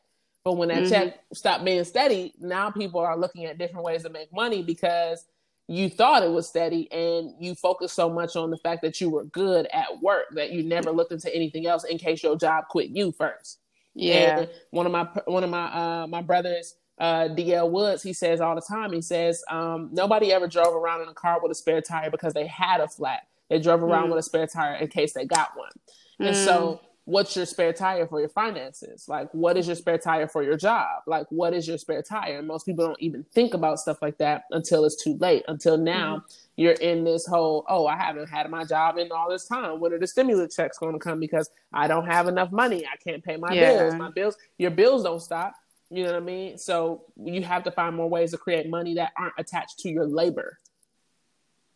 But 0.45 0.57
when 0.57 0.69
that 0.69 0.83
mm-hmm. 0.83 0.93
check 0.93 1.21
stopped 1.33 1.65
being 1.65 1.85
steady, 1.85 2.35
now 2.39 2.71
people 2.71 3.01
are 3.01 3.17
looking 3.17 3.47
at 3.47 3.59
different 3.59 3.85
ways 3.85 4.03
to 4.03 4.11
make 4.11 4.33
money 4.33 4.63
because 4.63 5.25
you 5.69 5.89
thought 5.89 6.23
it 6.23 6.31
was 6.31 6.47
steady 6.47 6.91
and 6.93 7.33
you 7.41 7.55
focused 7.55 7.95
so 7.95 8.11
much 8.11 8.37
on 8.37 8.51
the 8.51 8.59
fact 8.59 8.83
that 8.83 9.01
you 9.01 9.09
were 9.09 9.25
good 9.25 9.67
at 9.73 10.03
work 10.03 10.27
that 10.33 10.51
you 10.53 10.63
never 10.63 10.91
looked 10.91 11.13
into 11.13 11.35
anything 11.35 11.67
else 11.67 11.85
in 11.85 11.97
case 11.97 12.23
your 12.23 12.37
job 12.37 12.65
quit 12.69 12.91
you 12.91 13.13
first. 13.13 13.61
Yeah. 13.95 14.41
And 14.41 14.51
one 14.71 14.87
of 14.87 14.93
my 14.93 15.09
one 15.25 15.45
of 15.45 15.51
my 15.51 15.65
uh 15.65 16.07
my 16.09 16.21
brothers 16.21 16.75
uh, 16.99 17.29
DL 17.29 17.71
Woods, 17.71 18.03
he 18.03 18.13
says 18.13 18.41
all 18.41 18.55
the 18.55 18.61
time, 18.61 18.93
he 18.93 19.03
says, 19.03 19.43
um, 19.51 19.91
nobody 19.93 20.33
ever 20.33 20.47
drove 20.47 20.75
around 20.75 21.03
in 21.03 21.09
a 21.09 21.15
car 21.15 21.41
with 21.43 21.51
a 21.51 21.55
spare 21.55 21.81
tire 21.81 22.11
because 22.11 22.35
they 22.35 22.47
had 22.47 22.81
a 22.81 22.89
flat. 22.89 23.27
They 23.51 23.59
drove 23.59 23.83
around 23.83 24.07
mm. 24.07 24.11
with 24.11 24.21
a 24.21 24.23
spare 24.23 24.47
tire 24.47 24.77
in 24.77 24.89
case 24.89 25.13
they 25.13 25.25
got 25.25 25.57
one. 25.57 25.73
And 26.19 26.37
so, 26.37 26.81
mm. 26.83 26.89
what's 27.05 27.37
your 27.37 27.47
spare 27.47 27.73
tire 27.73 28.07
for 28.07 28.21
your 28.21 28.29
finances? 28.29 29.09
Like, 29.09 29.29
what 29.33 29.57
is 29.57 29.67
your 29.67 29.77
spare 29.77 29.99
tire 29.99 30.29
for 30.29 30.43
your 30.43 30.57
job? 30.57 31.03
Like, 31.07 31.27
what 31.31 31.55
is 31.55 31.67
your 31.67 31.79
spare 31.79 32.03
tire? 32.03 32.39
And 32.39 32.47
most 32.47 32.67
people 32.67 32.87
don't 32.87 33.01
even 33.01 33.25
think 33.33 33.55
about 33.55 33.81
stuff 33.81 33.99
like 34.01 34.19
that 34.19 34.45
until 34.51 34.85
it's 34.85 35.03
too 35.03 35.17
late. 35.19 35.45
Until 35.49 35.77
now, 35.77 36.17
mm. 36.17 36.37
you're 36.57 36.73
in 36.73 37.05
this 37.05 37.27
whole, 37.27 37.65
oh, 37.69 37.87
I 37.87 37.97
haven't 37.97 38.29
had 38.29 38.49
my 38.51 38.65
job 38.65 38.99
in 38.99 39.11
all 39.13 39.29
this 39.29 39.47
time. 39.47 39.81
When 39.81 39.93
are 39.93 39.99
the 39.99 40.07
stimulus 40.07 40.55
checks 40.55 40.79
going 40.79 40.95
to 40.95 40.99
come? 40.99 41.21
Because 41.21 41.51
I 41.73 41.89
don't 41.89 42.07
have 42.07 42.29
enough 42.29 42.53
money. 42.53 42.87
I 42.87 42.97
can't 42.97 43.25
pay 43.25 43.37
my 43.37 43.53
yeah. 43.53 43.79
bills. 43.79 43.95
My 43.97 44.11
bills, 44.11 44.37
your 44.59 44.71
bills 44.71 45.03
don't 45.03 45.21
stop. 45.21 45.55
You 45.91 46.05
know 46.05 46.13
what 46.13 46.23
I 46.23 46.25
mean? 46.25 46.59
So 46.59 47.05
you 47.23 47.43
have 47.43 47.63
to 47.65 47.71
find 47.71 47.95
more 47.95 48.09
ways 48.09 48.31
to 48.33 48.39
create 48.39 48.69
money 48.69 48.95
that 48.95 49.13
aren't 49.17 49.35
attached 49.39 49.81
to 49.81 49.91
your 49.91 50.07
labor. 50.07 50.59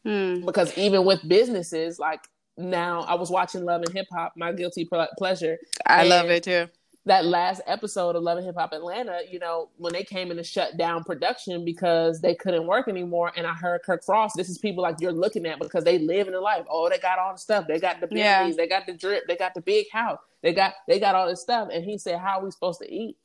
Mm. 0.06 0.46
Because 0.46 0.76
even 0.78 1.04
with 1.04 1.26
businesses, 1.28 1.98
like 1.98 2.20
now 2.58 3.02
I 3.02 3.14
was 3.14 3.30
watching 3.30 3.64
Love 3.64 3.82
and 3.82 3.92
Hip 3.94 4.08
Hop, 4.12 4.32
my 4.36 4.52
guilty 4.52 4.88
pleasure. 5.16 5.58
I 5.86 6.04
love 6.04 6.28
it 6.28 6.42
too. 6.42 6.66
That 7.06 7.24
last 7.24 7.62
episode 7.66 8.16
of 8.16 8.22
Love 8.22 8.36
and 8.38 8.46
Hip 8.46 8.56
Hop 8.56 8.72
Atlanta, 8.72 9.20
you 9.30 9.38
know, 9.38 9.70
when 9.78 9.92
they 9.92 10.02
came 10.02 10.30
in 10.30 10.36
to 10.36 10.44
shut 10.44 10.76
down 10.76 11.04
production 11.04 11.64
because 11.64 12.20
they 12.20 12.34
couldn't 12.34 12.66
work 12.66 12.88
anymore, 12.88 13.32
and 13.36 13.46
I 13.46 13.54
heard 13.54 13.82
Kirk 13.82 14.04
Frost. 14.04 14.36
This 14.36 14.50
is 14.50 14.58
people 14.58 14.82
like 14.82 14.96
you're 15.00 15.12
looking 15.12 15.46
at 15.46 15.58
because 15.58 15.84
they 15.84 15.98
live 15.98 16.26
in 16.26 16.34
the 16.34 16.40
life. 16.40 16.66
Oh, 16.68 16.90
they 16.90 16.98
got 16.98 17.18
all 17.18 17.32
the 17.32 17.38
stuff. 17.38 17.66
They 17.66 17.78
got 17.78 18.00
the 18.00 18.08
Bentleys, 18.08 18.18
yeah. 18.24 18.50
they 18.56 18.68
got 18.68 18.86
the 18.86 18.92
drip, 18.92 19.26
they 19.26 19.36
got 19.36 19.54
the 19.54 19.62
big 19.62 19.86
house, 19.90 20.18
they 20.42 20.52
got 20.52 20.74
they 20.86 21.00
got 21.00 21.14
all 21.14 21.28
this 21.28 21.40
stuff. 21.40 21.68
And 21.72 21.84
he 21.84 21.96
said, 21.96 22.18
"How 22.18 22.40
are 22.40 22.44
we 22.44 22.50
supposed 22.50 22.80
to 22.80 22.92
eat?" 22.92 23.16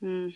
Hmm. 0.00 0.28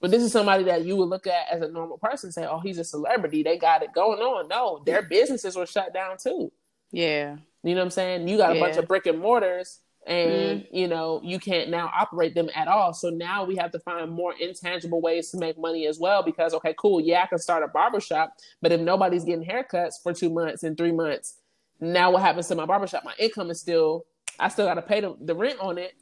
But 0.00 0.10
this 0.10 0.22
is 0.22 0.32
somebody 0.32 0.64
that 0.64 0.86
you 0.86 0.96
would 0.96 1.10
look 1.10 1.26
at 1.26 1.48
as 1.50 1.60
a 1.60 1.68
normal 1.68 1.98
person, 1.98 2.32
say, 2.32 2.46
"Oh, 2.46 2.60
he's 2.60 2.78
a 2.78 2.84
celebrity. 2.84 3.42
They 3.42 3.58
got 3.58 3.82
it 3.82 3.92
going 3.92 4.20
on." 4.20 4.48
No, 4.48 4.82
their 4.86 5.02
businesses 5.02 5.54
were 5.54 5.66
shut 5.66 5.92
down 5.92 6.16
too. 6.16 6.50
Yeah. 6.90 7.36
You 7.62 7.74
know 7.74 7.80
what 7.80 7.86
I'm 7.86 7.90
saying? 7.90 8.28
You 8.28 8.36
got 8.36 8.52
a 8.52 8.54
yeah. 8.54 8.60
bunch 8.60 8.76
of 8.76 8.88
brick 8.88 9.06
and 9.06 9.18
mortars 9.18 9.80
and 10.06 10.62
mm-hmm. 10.62 10.76
you 10.76 10.88
know 10.88 11.20
you 11.22 11.38
can't 11.38 11.68
now 11.68 11.90
operate 11.94 12.34
them 12.34 12.48
at 12.54 12.68
all 12.68 12.94
so 12.94 13.10
now 13.10 13.44
we 13.44 13.56
have 13.56 13.70
to 13.70 13.78
find 13.80 14.10
more 14.10 14.34
intangible 14.40 15.00
ways 15.00 15.30
to 15.30 15.38
make 15.38 15.58
money 15.58 15.86
as 15.86 15.98
well 15.98 16.22
because 16.22 16.54
okay 16.54 16.74
cool 16.78 17.00
yeah 17.00 17.22
i 17.22 17.26
can 17.26 17.38
start 17.38 17.62
a 17.62 17.68
barbershop 17.68 18.34
but 18.62 18.72
if 18.72 18.80
nobody's 18.80 19.24
getting 19.24 19.44
haircuts 19.44 19.94
for 20.02 20.14
two 20.14 20.30
months 20.30 20.62
and 20.62 20.78
three 20.78 20.92
months 20.92 21.36
now 21.80 22.10
what 22.10 22.22
happens 22.22 22.48
to 22.48 22.54
my 22.54 22.64
barbershop 22.64 23.04
my 23.04 23.14
income 23.18 23.50
is 23.50 23.60
still 23.60 24.06
i 24.38 24.48
still 24.48 24.66
got 24.66 24.74
to 24.74 24.82
pay 24.82 25.00
the, 25.00 25.14
the 25.20 25.34
rent 25.34 25.58
on 25.60 25.76
it 25.76 25.92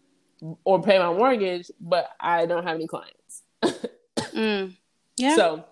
or 0.64 0.81
pay 0.81 0.98
my 0.98 1.12
mortgage 1.12 1.68
but 1.81 2.09
i 2.20 2.46
don't 2.46 2.64
have 2.64 2.77
any 2.77 2.87
clients 2.87 3.42
mm. 4.33 4.72
yeah 5.16 5.35
so 5.35 5.64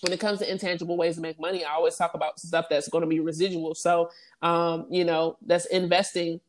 when 0.00 0.12
it 0.12 0.20
comes 0.20 0.38
to 0.40 0.50
intangible 0.50 0.96
ways 0.96 1.16
to 1.16 1.20
make 1.20 1.38
money, 1.38 1.64
I 1.64 1.72
always 1.72 1.96
talk 1.96 2.14
about 2.14 2.38
stuff 2.40 2.66
that's 2.70 2.88
going 2.88 3.02
to 3.02 3.08
be 3.08 3.20
residual. 3.20 3.74
So, 3.74 4.10
um, 4.42 4.86
you 4.90 5.04
know, 5.04 5.36
that's 5.44 5.66
investing. 5.66 6.40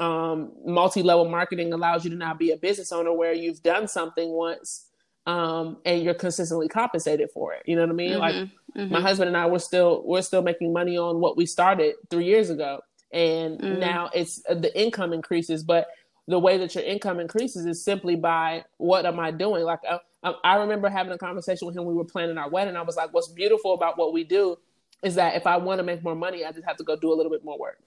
Um, 0.00 0.52
multi-level 0.64 1.28
marketing 1.28 1.72
allows 1.72 2.04
you 2.04 2.10
to 2.10 2.16
now 2.16 2.34
be 2.34 2.52
a 2.52 2.56
business 2.56 2.92
owner 2.92 3.12
where 3.12 3.32
you've 3.32 3.62
done 3.62 3.88
something 3.88 4.30
once 4.30 4.86
um, 5.28 5.76
and 5.84 6.02
you're 6.02 6.14
consistently 6.14 6.68
compensated 6.68 7.30
for 7.32 7.52
it. 7.52 7.62
You 7.66 7.76
know 7.76 7.82
what 7.82 7.90
I 7.90 7.94
mean? 7.94 8.12
Mm-hmm, 8.12 8.20
like 8.20 8.34
mm-hmm. 8.34 8.92
my 8.92 9.00
husband 9.00 9.28
and 9.28 9.36
I 9.36 9.46
we're 9.46 9.58
still 9.58 10.02
we're 10.04 10.22
still 10.22 10.42
making 10.42 10.72
money 10.72 10.96
on 10.96 11.20
what 11.20 11.36
we 11.36 11.44
started 11.46 11.96
three 12.10 12.24
years 12.24 12.48
ago, 12.48 12.80
and 13.12 13.60
mm-hmm. 13.60 13.78
now 13.78 14.10
it's 14.14 14.40
the 14.42 14.72
income 14.74 15.12
increases, 15.12 15.62
but 15.62 15.86
the 16.28 16.38
way 16.38 16.58
that 16.58 16.74
your 16.74 16.84
income 16.84 17.18
increases 17.18 17.64
is 17.64 17.82
simply 17.82 18.14
by 18.14 18.62
what 18.76 19.06
am 19.06 19.18
I 19.18 19.30
doing? 19.30 19.64
Like 19.64 19.80
um, 19.88 20.34
I 20.44 20.56
remember 20.56 20.90
having 20.90 21.12
a 21.12 21.18
conversation 21.18 21.66
with 21.66 21.76
him. 21.76 21.86
We 21.86 21.94
were 21.94 22.04
planning 22.04 22.36
our 22.36 22.50
wedding. 22.50 22.76
I 22.76 22.82
was 22.82 22.96
like, 22.96 23.12
"What's 23.14 23.28
beautiful 23.28 23.72
about 23.72 23.96
what 23.98 24.12
we 24.12 24.24
do 24.24 24.56
is 25.02 25.14
that 25.14 25.36
if 25.36 25.46
I 25.46 25.56
want 25.56 25.78
to 25.78 25.84
make 25.84 26.04
more 26.04 26.14
money, 26.14 26.44
I 26.44 26.52
just 26.52 26.66
have 26.66 26.76
to 26.76 26.84
go 26.84 26.96
do 26.96 27.12
a 27.12 27.16
little 27.16 27.32
bit 27.32 27.44
more 27.44 27.58
work. 27.58 27.78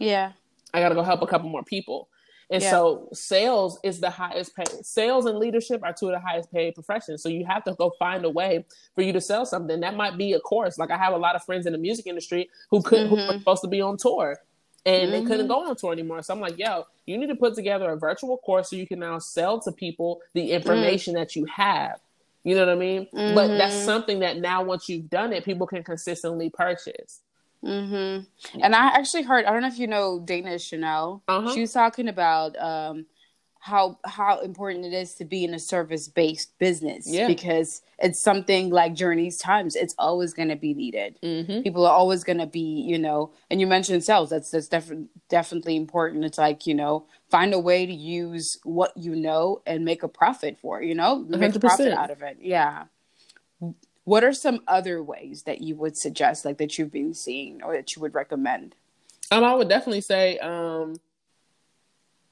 Yeah, 0.00 0.32
I 0.72 0.80
got 0.80 0.88
to 0.88 0.94
go 0.94 1.02
help 1.02 1.22
a 1.22 1.26
couple 1.26 1.50
more 1.50 1.62
people." 1.62 2.08
And 2.48 2.62
yeah. 2.62 2.70
so 2.70 3.08
sales 3.12 3.78
is 3.82 4.00
the 4.00 4.08
highest 4.08 4.54
paid. 4.54 4.68
Sales 4.86 5.26
and 5.26 5.38
leadership 5.38 5.82
are 5.82 5.92
two 5.92 6.06
of 6.06 6.12
the 6.12 6.20
highest 6.20 6.52
paid 6.52 6.74
professions. 6.74 7.20
So 7.20 7.28
you 7.28 7.44
have 7.44 7.64
to 7.64 7.74
go 7.74 7.92
find 7.98 8.24
a 8.24 8.30
way 8.30 8.64
for 8.94 9.02
you 9.02 9.12
to 9.12 9.20
sell 9.20 9.44
something. 9.44 9.80
That 9.80 9.96
might 9.96 10.16
be 10.16 10.32
a 10.32 10.40
course. 10.40 10.78
Like 10.78 10.92
I 10.92 10.96
have 10.96 11.12
a 11.12 11.16
lot 11.16 11.34
of 11.34 11.42
friends 11.42 11.66
in 11.66 11.72
the 11.72 11.78
music 11.78 12.06
industry 12.06 12.48
who 12.70 12.82
could 12.82 13.10
mm-hmm. 13.10 13.16
who 13.16 13.26
were 13.26 13.38
supposed 13.38 13.62
to 13.62 13.68
be 13.68 13.80
on 13.80 13.96
tour 13.96 14.38
and 14.86 15.02
mm-hmm. 15.02 15.10
they 15.10 15.22
couldn't 15.22 15.48
mm-hmm. 15.48 15.64
go 15.64 15.68
on 15.68 15.76
tour 15.76 15.92
anymore. 15.92 16.22
So 16.22 16.32
I'm 16.32 16.40
like, 16.40 16.58
yo, 16.58 16.86
you 17.04 17.18
need 17.18 17.26
to 17.26 17.34
put 17.34 17.54
together 17.54 17.90
a 17.90 17.96
virtual 17.96 18.38
course 18.38 18.70
so 18.70 18.76
you 18.76 18.86
can 18.86 19.00
now 19.00 19.18
sell 19.18 19.60
to 19.62 19.72
people 19.72 20.20
the 20.32 20.52
information 20.52 21.14
mm. 21.14 21.18
that 21.18 21.36
you 21.36 21.44
have. 21.46 21.98
You 22.44 22.54
know 22.54 22.64
what 22.64 22.72
I 22.72 22.76
mean? 22.76 23.06
Mm-hmm. 23.12 23.34
But 23.34 23.48
that's 23.58 23.74
mm-hmm. 23.74 23.84
something 23.84 24.18
that 24.20 24.38
now 24.38 24.62
once 24.62 24.88
you've 24.88 25.10
done 25.10 25.32
it, 25.32 25.44
people 25.44 25.66
can 25.66 25.82
consistently 25.82 26.48
purchase. 26.48 27.20
Mm-hmm. 27.64 28.60
And 28.62 28.76
I 28.76 28.86
actually 28.88 29.24
heard, 29.24 29.44
I 29.44 29.52
don't 29.52 29.62
know 29.62 29.68
if 29.68 29.78
you 29.78 29.88
know 29.88 30.20
Dana 30.24 30.56
Chanel. 30.60 31.22
Uh-huh. 31.26 31.52
She 31.52 31.62
was 31.62 31.72
talking 31.72 32.06
about 32.06 32.56
um, 32.56 33.06
how 33.66 33.98
how 34.04 34.38
important 34.42 34.84
it 34.84 34.92
is 34.92 35.14
to 35.14 35.24
be 35.24 35.42
in 35.42 35.52
a 35.52 35.58
service 35.58 36.06
based 36.06 36.56
business 36.60 37.04
yeah. 37.08 37.26
because 37.26 37.82
it's 37.98 38.20
something 38.20 38.70
like 38.70 38.94
journeys 38.94 39.38
times 39.38 39.74
it's 39.74 39.94
always 39.98 40.32
going 40.32 40.48
to 40.48 40.54
be 40.54 40.72
needed 40.72 41.18
mm-hmm. 41.20 41.62
people 41.62 41.84
are 41.84 41.92
always 41.92 42.22
going 42.22 42.38
to 42.38 42.46
be 42.46 42.60
you 42.60 42.96
know 42.96 43.32
and 43.50 43.60
you 43.60 43.66
mentioned 43.66 44.04
sales 44.04 44.30
that's 44.30 44.52
that's 44.52 44.68
definitely 44.68 45.08
definitely 45.28 45.74
important 45.74 46.24
it's 46.24 46.38
like 46.38 46.64
you 46.64 46.74
know 46.74 47.06
find 47.28 47.52
a 47.52 47.58
way 47.58 47.84
to 47.84 47.92
use 47.92 48.56
what 48.62 48.96
you 48.96 49.16
know 49.16 49.60
and 49.66 49.84
make 49.84 50.04
a 50.04 50.08
profit 50.08 50.56
for 50.60 50.80
you 50.80 50.94
know 50.94 51.16
make 51.28 51.50
100%. 51.50 51.56
a 51.56 51.58
profit 51.58 51.92
out 51.92 52.12
of 52.12 52.22
it 52.22 52.38
yeah 52.40 52.84
what 54.04 54.22
are 54.22 54.32
some 54.32 54.60
other 54.68 55.02
ways 55.02 55.42
that 55.42 55.60
you 55.60 55.74
would 55.74 55.96
suggest 55.96 56.44
like 56.44 56.58
that 56.58 56.78
you've 56.78 56.92
been 56.92 57.12
seeing 57.12 57.60
or 57.64 57.74
that 57.74 57.96
you 57.96 58.00
would 58.00 58.14
recommend 58.14 58.76
um 59.32 59.42
i 59.42 59.52
would 59.52 59.68
definitely 59.68 60.00
say 60.00 60.38
um 60.38 60.94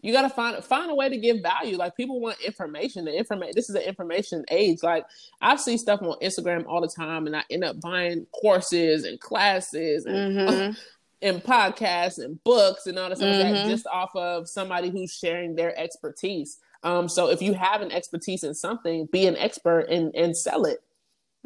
you 0.05 0.12
got 0.12 0.23
to 0.23 0.29
find 0.29 0.62
find 0.62 0.90
a 0.90 0.95
way 0.95 1.09
to 1.09 1.17
give 1.17 1.40
value. 1.40 1.79
Like 1.79 1.97
people 1.97 2.21
want 2.21 2.38
information. 2.43 3.07
The 3.07 3.17
information. 3.17 3.55
This 3.57 3.71
is 3.71 3.75
an 3.75 3.83
information 3.83 4.45
age. 4.51 4.83
Like 4.83 5.07
I 5.40 5.57
see 5.57 5.79
stuff 5.79 6.03
on 6.03 6.19
Instagram 6.23 6.67
all 6.67 6.83
the 6.83 6.88
time, 6.88 7.27
and 7.27 7.35
I 7.35 7.43
end 7.51 7.64
up 7.64 7.81
buying 7.81 8.27
courses 8.27 9.05
and 9.05 9.19
classes 9.19 10.05
and. 10.05 10.37
Mm-hmm. 10.37 10.73
and 11.23 11.43
podcasts 11.43 12.23
and 12.23 12.43
books 12.45 12.87
and 12.87 12.99
all 12.99 13.09
this 13.09 13.23
mm-hmm. 13.23 13.55
like 13.55 13.67
just 13.67 13.87
off 13.87 14.14
of 14.14 14.47
somebody 14.47 14.90
who's 14.90 15.17
sharing 15.17 15.55
their 15.55 15.75
expertise. 15.79 16.59
Um, 16.83 17.09
so 17.09 17.31
if 17.31 17.40
you 17.40 17.55
have 17.55 17.81
an 17.81 17.90
expertise 17.90 18.45
in 18.45 18.53
something, 18.53 19.07
be 19.07 19.27
an 19.27 19.37
expert 19.38 19.87
and 19.88 20.14
and 20.14 20.37
sell 20.37 20.67
it. 20.67 20.83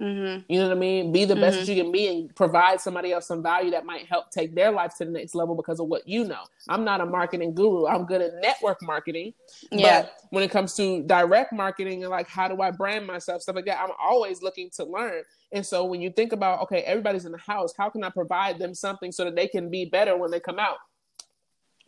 Mm-hmm. 0.00 0.52
You 0.52 0.60
know 0.60 0.68
what 0.68 0.76
I 0.76 0.80
mean? 0.80 1.10
Be 1.10 1.24
the 1.24 1.34
best 1.34 1.58
mm-hmm. 1.58 1.66
that 1.66 1.72
you 1.72 1.82
can 1.82 1.90
be 1.90 2.06
and 2.06 2.34
provide 2.36 2.80
somebody 2.80 3.12
else 3.12 3.26
some 3.26 3.42
value 3.42 3.72
that 3.72 3.84
might 3.84 4.06
help 4.06 4.30
take 4.30 4.54
their 4.54 4.70
life 4.70 4.96
to 4.98 5.04
the 5.04 5.10
next 5.10 5.34
level 5.34 5.56
because 5.56 5.80
of 5.80 5.88
what 5.88 6.06
you 6.06 6.24
know. 6.24 6.42
I'm 6.68 6.84
not 6.84 7.00
a 7.00 7.06
marketing 7.06 7.54
guru. 7.54 7.86
I'm 7.86 8.06
good 8.06 8.22
at 8.22 8.34
network 8.40 8.80
marketing. 8.80 9.34
Yeah. 9.72 10.02
But 10.02 10.12
when 10.30 10.44
it 10.44 10.52
comes 10.52 10.74
to 10.76 11.02
direct 11.02 11.52
marketing 11.52 12.04
and 12.04 12.10
like 12.10 12.28
how 12.28 12.46
do 12.46 12.62
I 12.62 12.70
brand 12.70 13.06
myself, 13.06 13.42
stuff 13.42 13.56
like 13.56 13.66
that, 13.66 13.80
I'm 13.80 13.90
always 14.00 14.40
looking 14.40 14.70
to 14.76 14.84
learn. 14.84 15.22
And 15.50 15.66
so 15.66 15.84
when 15.84 16.00
you 16.00 16.10
think 16.10 16.32
about, 16.32 16.62
okay, 16.62 16.82
everybody's 16.82 17.24
in 17.24 17.32
the 17.32 17.38
house, 17.38 17.72
how 17.76 17.90
can 17.90 18.04
I 18.04 18.10
provide 18.10 18.58
them 18.58 18.74
something 18.74 19.10
so 19.10 19.24
that 19.24 19.34
they 19.34 19.48
can 19.48 19.68
be 19.68 19.86
better 19.86 20.16
when 20.16 20.30
they 20.30 20.40
come 20.40 20.58
out? 20.58 20.76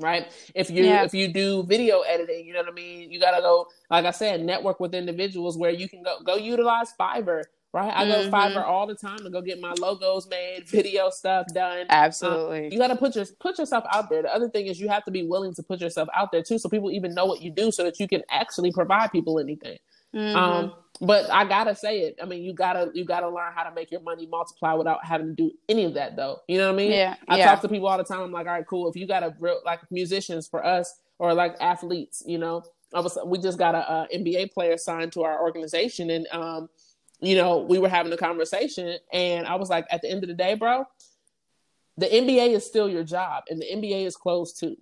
right 0.00 0.32
if 0.54 0.70
you 0.70 0.84
yeah. 0.84 1.04
if 1.04 1.12
you 1.12 1.28
do 1.28 1.62
video 1.64 2.00
editing 2.00 2.46
you 2.46 2.54
know 2.54 2.60
what 2.60 2.68
i 2.68 2.72
mean 2.72 3.10
you 3.10 3.20
gotta 3.20 3.42
go 3.42 3.66
like 3.90 4.06
i 4.06 4.10
said 4.10 4.42
network 4.42 4.80
with 4.80 4.94
individuals 4.94 5.58
where 5.58 5.70
you 5.70 5.88
can 5.88 6.02
go 6.02 6.18
go 6.24 6.36
utilize 6.36 6.94
fiverr 6.98 7.42
right? 7.72 7.92
I 7.94 8.04
mm-hmm. 8.04 8.30
go 8.30 8.36
Fiverr 8.36 8.64
all 8.64 8.86
the 8.86 8.94
time 8.94 9.18
to 9.18 9.30
go 9.30 9.40
get 9.40 9.60
my 9.60 9.74
logos 9.78 10.28
made, 10.28 10.68
video 10.68 11.10
stuff 11.10 11.46
done. 11.54 11.86
Absolutely. 11.88 12.66
Um, 12.66 12.72
you 12.72 12.78
got 12.78 12.88
to 12.88 12.96
put 12.96 13.14
your 13.16 13.26
put 13.38 13.58
yourself 13.58 13.84
out 13.92 14.10
there. 14.10 14.22
The 14.22 14.34
other 14.34 14.48
thing 14.48 14.66
is 14.66 14.80
you 14.80 14.88
have 14.88 15.04
to 15.04 15.10
be 15.10 15.24
willing 15.24 15.54
to 15.54 15.62
put 15.62 15.80
yourself 15.80 16.08
out 16.14 16.32
there 16.32 16.42
too, 16.42 16.58
so 16.58 16.68
people 16.68 16.90
even 16.90 17.14
know 17.14 17.26
what 17.26 17.42
you 17.42 17.50
do, 17.50 17.70
so 17.70 17.84
that 17.84 18.00
you 18.00 18.08
can 18.08 18.22
actually 18.30 18.72
provide 18.72 19.12
people 19.12 19.38
anything. 19.38 19.78
Mm-hmm. 20.14 20.36
Um, 20.36 20.74
but 21.00 21.30
I 21.30 21.44
gotta 21.44 21.74
say 21.74 22.00
it. 22.00 22.18
I 22.22 22.26
mean, 22.26 22.42
you 22.42 22.52
gotta 22.52 22.90
you 22.92 23.04
gotta 23.04 23.28
learn 23.28 23.52
how 23.54 23.62
to 23.62 23.74
make 23.74 23.90
your 23.90 24.02
money 24.02 24.26
multiply 24.26 24.74
without 24.74 25.04
having 25.04 25.28
to 25.28 25.34
do 25.34 25.50
any 25.68 25.84
of 25.84 25.94
that, 25.94 26.16
though. 26.16 26.40
You 26.46 26.58
know 26.58 26.66
what 26.66 26.74
I 26.74 26.76
mean? 26.76 26.92
Yeah. 26.92 27.14
I 27.28 27.38
yeah. 27.38 27.46
talk 27.46 27.62
to 27.62 27.68
people 27.68 27.88
all 27.88 27.96
the 27.96 28.04
time. 28.04 28.20
I'm 28.20 28.32
like, 28.32 28.46
all 28.46 28.52
right, 28.52 28.66
cool. 28.66 28.88
If 28.88 28.96
you 28.96 29.06
got 29.06 29.22
a 29.22 29.34
real 29.40 29.60
like 29.64 29.80
musicians 29.90 30.46
for 30.46 30.64
us 30.64 30.92
or 31.18 31.32
like 31.32 31.56
athletes, 31.60 32.22
you 32.26 32.38
know, 32.38 32.64
I 32.92 33.00
was 33.00 33.16
we 33.24 33.38
just 33.38 33.58
got 33.58 33.74
a, 33.74 33.90
a 33.90 34.08
NBA 34.14 34.52
player 34.52 34.76
signed 34.76 35.12
to 35.12 35.22
our 35.22 35.40
organization, 35.40 36.10
and 36.10 36.26
um, 36.32 36.68
you 37.20 37.36
know, 37.36 37.58
we 37.58 37.78
were 37.78 37.88
having 37.88 38.12
a 38.12 38.16
conversation 38.16 38.96
and 39.12 39.46
I 39.46 39.56
was 39.56 39.68
like, 39.68 39.86
at 39.90 40.02
the 40.02 40.10
end 40.10 40.24
of 40.24 40.28
the 40.28 40.34
day, 40.34 40.54
bro, 40.54 40.84
the 41.96 42.06
NBA 42.06 42.50
is 42.50 42.64
still 42.64 42.88
your 42.88 43.04
job 43.04 43.44
and 43.50 43.60
the 43.60 43.66
NBA 43.66 44.06
is 44.06 44.16
closed 44.16 44.58
too. 44.58 44.76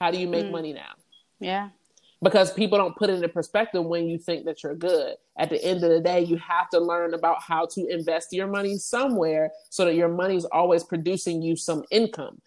How 0.00 0.10
do 0.10 0.18
you 0.18 0.26
make 0.26 0.46
mm. 0.46 0.52
money 0.52 0.72
now? 0.72 0.92
Yeah. 1.38 1.68
Because 2.22 2.52
people 2.52 2.78
don't 2.78 2.96
put 2.96 3.10
it 3.10 3.14
into 3.14 3.28
perspective 3.28 3.84
when 3.84 4.06
you 4.06 4.18
think 4.18 4.44
that 4.44 4.62
you're 4.62 4.74
good. 4.74 5.16
At 5.38 5.48
the 5.50 5.62
end 5.62 5.82
of 5.84 5.90
the 5.90 6.00
day, 6.00 6.20
you 6.20 6.36
have 6.36 6.68
to 6.70 6.78
learn 6.78 7.14
about 7.14 7.42
how 7.42 7.66
to 7.66 7.86
invest 7.86 8.32
your 8.32 8.46
money 8.46 8.76
somewhere 8.76 9.50
so 9.70 9.86
that 9.86 9.94
your 9.94 10.08
money 10.08 10.36
is 10.36 10.44
always 10.46 10.84
producing 10.84 11.40
you 11.40 11.56
some 11.56 11.84
income. 11.90 12.40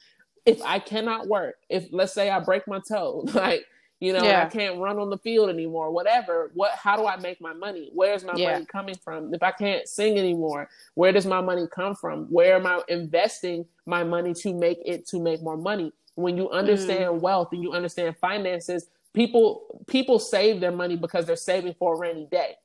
If 0.46 0.62
I 0.64 0.80
cannot 0.80 1.28
work, 1.28 1.56
if 1.70 1.88
let's 1.92 2.14
say 2.14 2.30
I 2.30 2.40
break 2.40 2.68
my 2.68 2.82
toe, 2.88 3.24
like 3.34 3.66
you 4.00 4.12
know 4.14 4.24
yeah. 4.24 4.44
i 4.44 4.50
can't 4.50 4.80
run 4.80 5.00
on 5.00 5.10
the 5.10 5.18
field 5.18 5.50
anymore 5.50 5.92
whatever. 5.92 6.52
What 6.54 6.72
how 6.72 6.98
do 6.98 7.06
i 7.06 7.18
make 7.18 7.40
my 7.42 7.54
money? 7.54 7.90
Where's 7.94 8.24
my 8.24 8.34
yeah. 8.36 8.54
money 8.54 8.66
coming 8.66 8.96
from? 9.04 9.34
If 9.34 9.44
i 9.44 9.52
can't 9.52 9.88
sing 9.88 10.18
anymore 10.18 10.70
where 10.96 11.12
does 11.12 11.26
my 11.26 11.42
money 11.42 11.68
come 11.74 11.96
from? 11.96 12.26
Where 12.26 12.56
am 12.56 12.66
i 12.66 12.82
investing 12.88 13.66
my 13.86 14.04
money 14.04 14.34
to 14.36 14.54
make 14.54 14.80
it 14.86 15.08
to 15.08 15.20
make 15.20 15.42
more 15.42 15.58
money? 15.58 15.94
When 16.16 16.38
you 16.38 16.50
understand 16.50 17.06
mm. 17.06 17.20
wealth 17.22 17.50
and 17.54 17.64
you 17.64 17.74
understand 17.74 18.18
finances 18.18 18.88
people 19.14 19.84
people 19.88 20.20
save 20.20 20.60
their 20.60 20.72
money 20.72 20.96
because 20.96 21.26
they're 21.26 21.36
saving 21.36 21.76
for 21.76 21.96
a 21.96 21.98
rainy 21.98 22.28
day. 22.30 22.56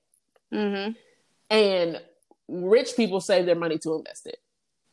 Mm-hmm. 0.51 0.93
and 1.51 2.01
rich 2.49 2.97
people 2.97 3.21
save 3.21 3.45
their 3.45 3.55
money 3.55 3.77
to 3.79 3.95
invest 3.95 4.27
it. 4.27 4.39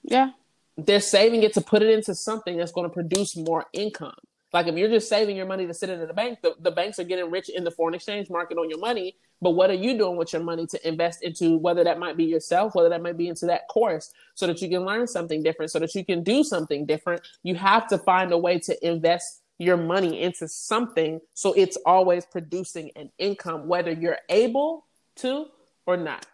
Yeah. 0.04 0.32
They're 0.78 1.00
saving 1.00 1.44
it 1.44 1.54
to 1.54 1.62
put 1.62 1.82
it 1.82 1.90
into 1.90 2.14
something 2.14 2.58
that's 2.58 2.74
going 2.74 2.90
to 2.90 2.94
produce 2.94 3.38
more 3.38 3.66
income 3.72 4.18
like 4.54 4.68
if 4.68 4.76
you're 4.76 4.90
just 4.90 5.10
saving 5.10 5.36
your 5.36 5.46
money 5.46 5.68
to 5.68 5.74
sit 5.74 5.90
it 5.90 6.00
in 6.00 6.08
the 6.08 6.14
bank, 6.14 6.40
the, 6.42 6.56
the 6.62 6.72
banks 6.72 7.00
are 7.00 7.04
getting 7.04 7.30
rich 7.30 7.50
in 7.50 7.64
the 7.64 7.72
foreign 7.72 7.94
exchange 7.94 8.30
market 8.30 8.58
on 8.58 8.70
your 8.70 8.80
money. 8.80 9.16
But 9.42 9.52
what 9.52 9.70
are 9.70 9.76
you 9.76 9.98
doing 9.98 10.16
with 10.16 10.32
your 10.32 10.42
money 10.42 10.66
to 10.68 10.88
invest 10.88 11.24
into 11.24 11.58
whether 11.58 11.84
that 11.84 12.00
might 12.00 12.16
be 12.16 12.24
yourself, 12.24 12.74
whether 12.74 12.90
that 12.90 13.02
might 13.02 13.18
be 13.18 13.28
into 13.28 13.46
that 13.48 13.68
course, 13.68 14.14
so 14.34 14.48
that 14.48 14.62
you 14.62 14.70
can 14.70 14.86
learn 14.86 15.08
something 15.08 15.44
different, 15.44 15.72
so 15.72 15.80
that 15.80 15.94
you 15.94 16.06
can 16.06 16.24
do 16.24 16.44
something 16.44 16.86
different? 16.86 17.22
You 17.44 17.56
have 17.56 17.88
to 17.88 17.98
find 17.98 18.32
a 18.32 18.38
way 18.38 18.60
to 18.60 18.88
invest 18.88 19.42
your 19.58 19.78
money 19.78 20.22
into 20.22 20.48
something 20.48 21.22
so 21.34 21.54
it's 21.54 21.78
always 21.86 22.26
producing 22.26 22.92
an 22.96 23.12
income, 23.18 23.68
whether 23.68 23.92
you're 23.92 24.20
able 24.30 24.86
to 25.18 25.46
or 25.86 25.98
not. 25.98 26.26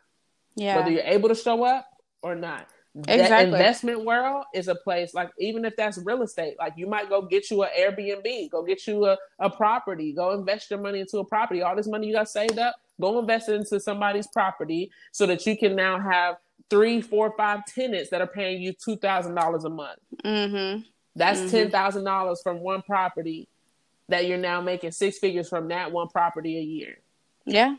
Yeah. 0.56 0.78
Whether 0.78 0.92
you're 0.92 1.04
able 1.04 1.30
to 1.30 1.36
show 1.36 1.64
up 1.64 1.88
or 2.22 2.36
not. 2.36 2.68
Exactly. 2.94 3.28
That 3.30 3.46
investment 3.46 4.04
world 4.04 4.44
is 4.54 4.68
a 4.68 4.76
place 4.76 5.14
like 5.14 5.32
even 5.40 5.64
if 5.64 5.78
that's 5.78 5.98
real 6.00 6.24
estate, 6.24 6.56
like 6.60 6.74
you 6.76 6.88
might 6.88 7.08
go 7.08 7.22
get 7.22 7.50
you 7.50 7.64
an 7.64 7.70
Airbnb, 7.80 8.50
go 8.50 8.64
get 8.64 8.86
you 8.86 9.06
a, 9.06 9.18
a 9.40 9.50
property, 9.50 10.12
go 10.12 10.34
invest 10.34 10.70
your 10.70 10.80
money 10.80 11.00
into 11.00 11.20
a 11.20 11.26
property. 11.26 11.62
All 11.62 11.76
this 11.76 11.88
money 11.88 12.08
you 12.08 12.14
got 12.14 12.28
saved 12.28 12.60
up, 12.60 12.76
go 13.00 13.18
invest 13.20 13.48
it 13.48 13.54
into 13.54 13.80
somebody's 13.80 14.28
property 14.28 14.92
so 15.14 15.26
that 15.28 15.46
you 15.46 15.58
can 15.58 15.74
now 15.74 16.00
have 16.00 16.36
three, 16.70 17.02
four, 17.02 17.34
five 17.38 17.66
tenants 17.66 18.10
that 18.10 18.20
are 18.20 18.28
paying 18.28 18.62
you 18.62 18.74
two 18.74 18.98
thousand 18.98 19.36
dollars 19.36 19.64
a 19.64 19.70
month. 19.70 20.00
Mm-hmm. 20.26 20.82
That's 21.16 21.40
mm-hmm. 21.40 21.50
ten 21.50 21.72
thousand 21.72 22.04
dollars 22.04 22.42
from 22.42 22.60
one 22.60 22.82
property 22.82 23.48
that 24.10 24.28
you're 24.28 24.38
now 24.38 24.60
making 24.60 24.92
six 24.92 25.18
figures 25.18 25.48
from 25.48 25.70
that 25.70 25.94
one 25.94 26.10
property 26.10 26.58
a 26.58 26.62
year. 26.62 26.98
Yeah. 27.46 27.76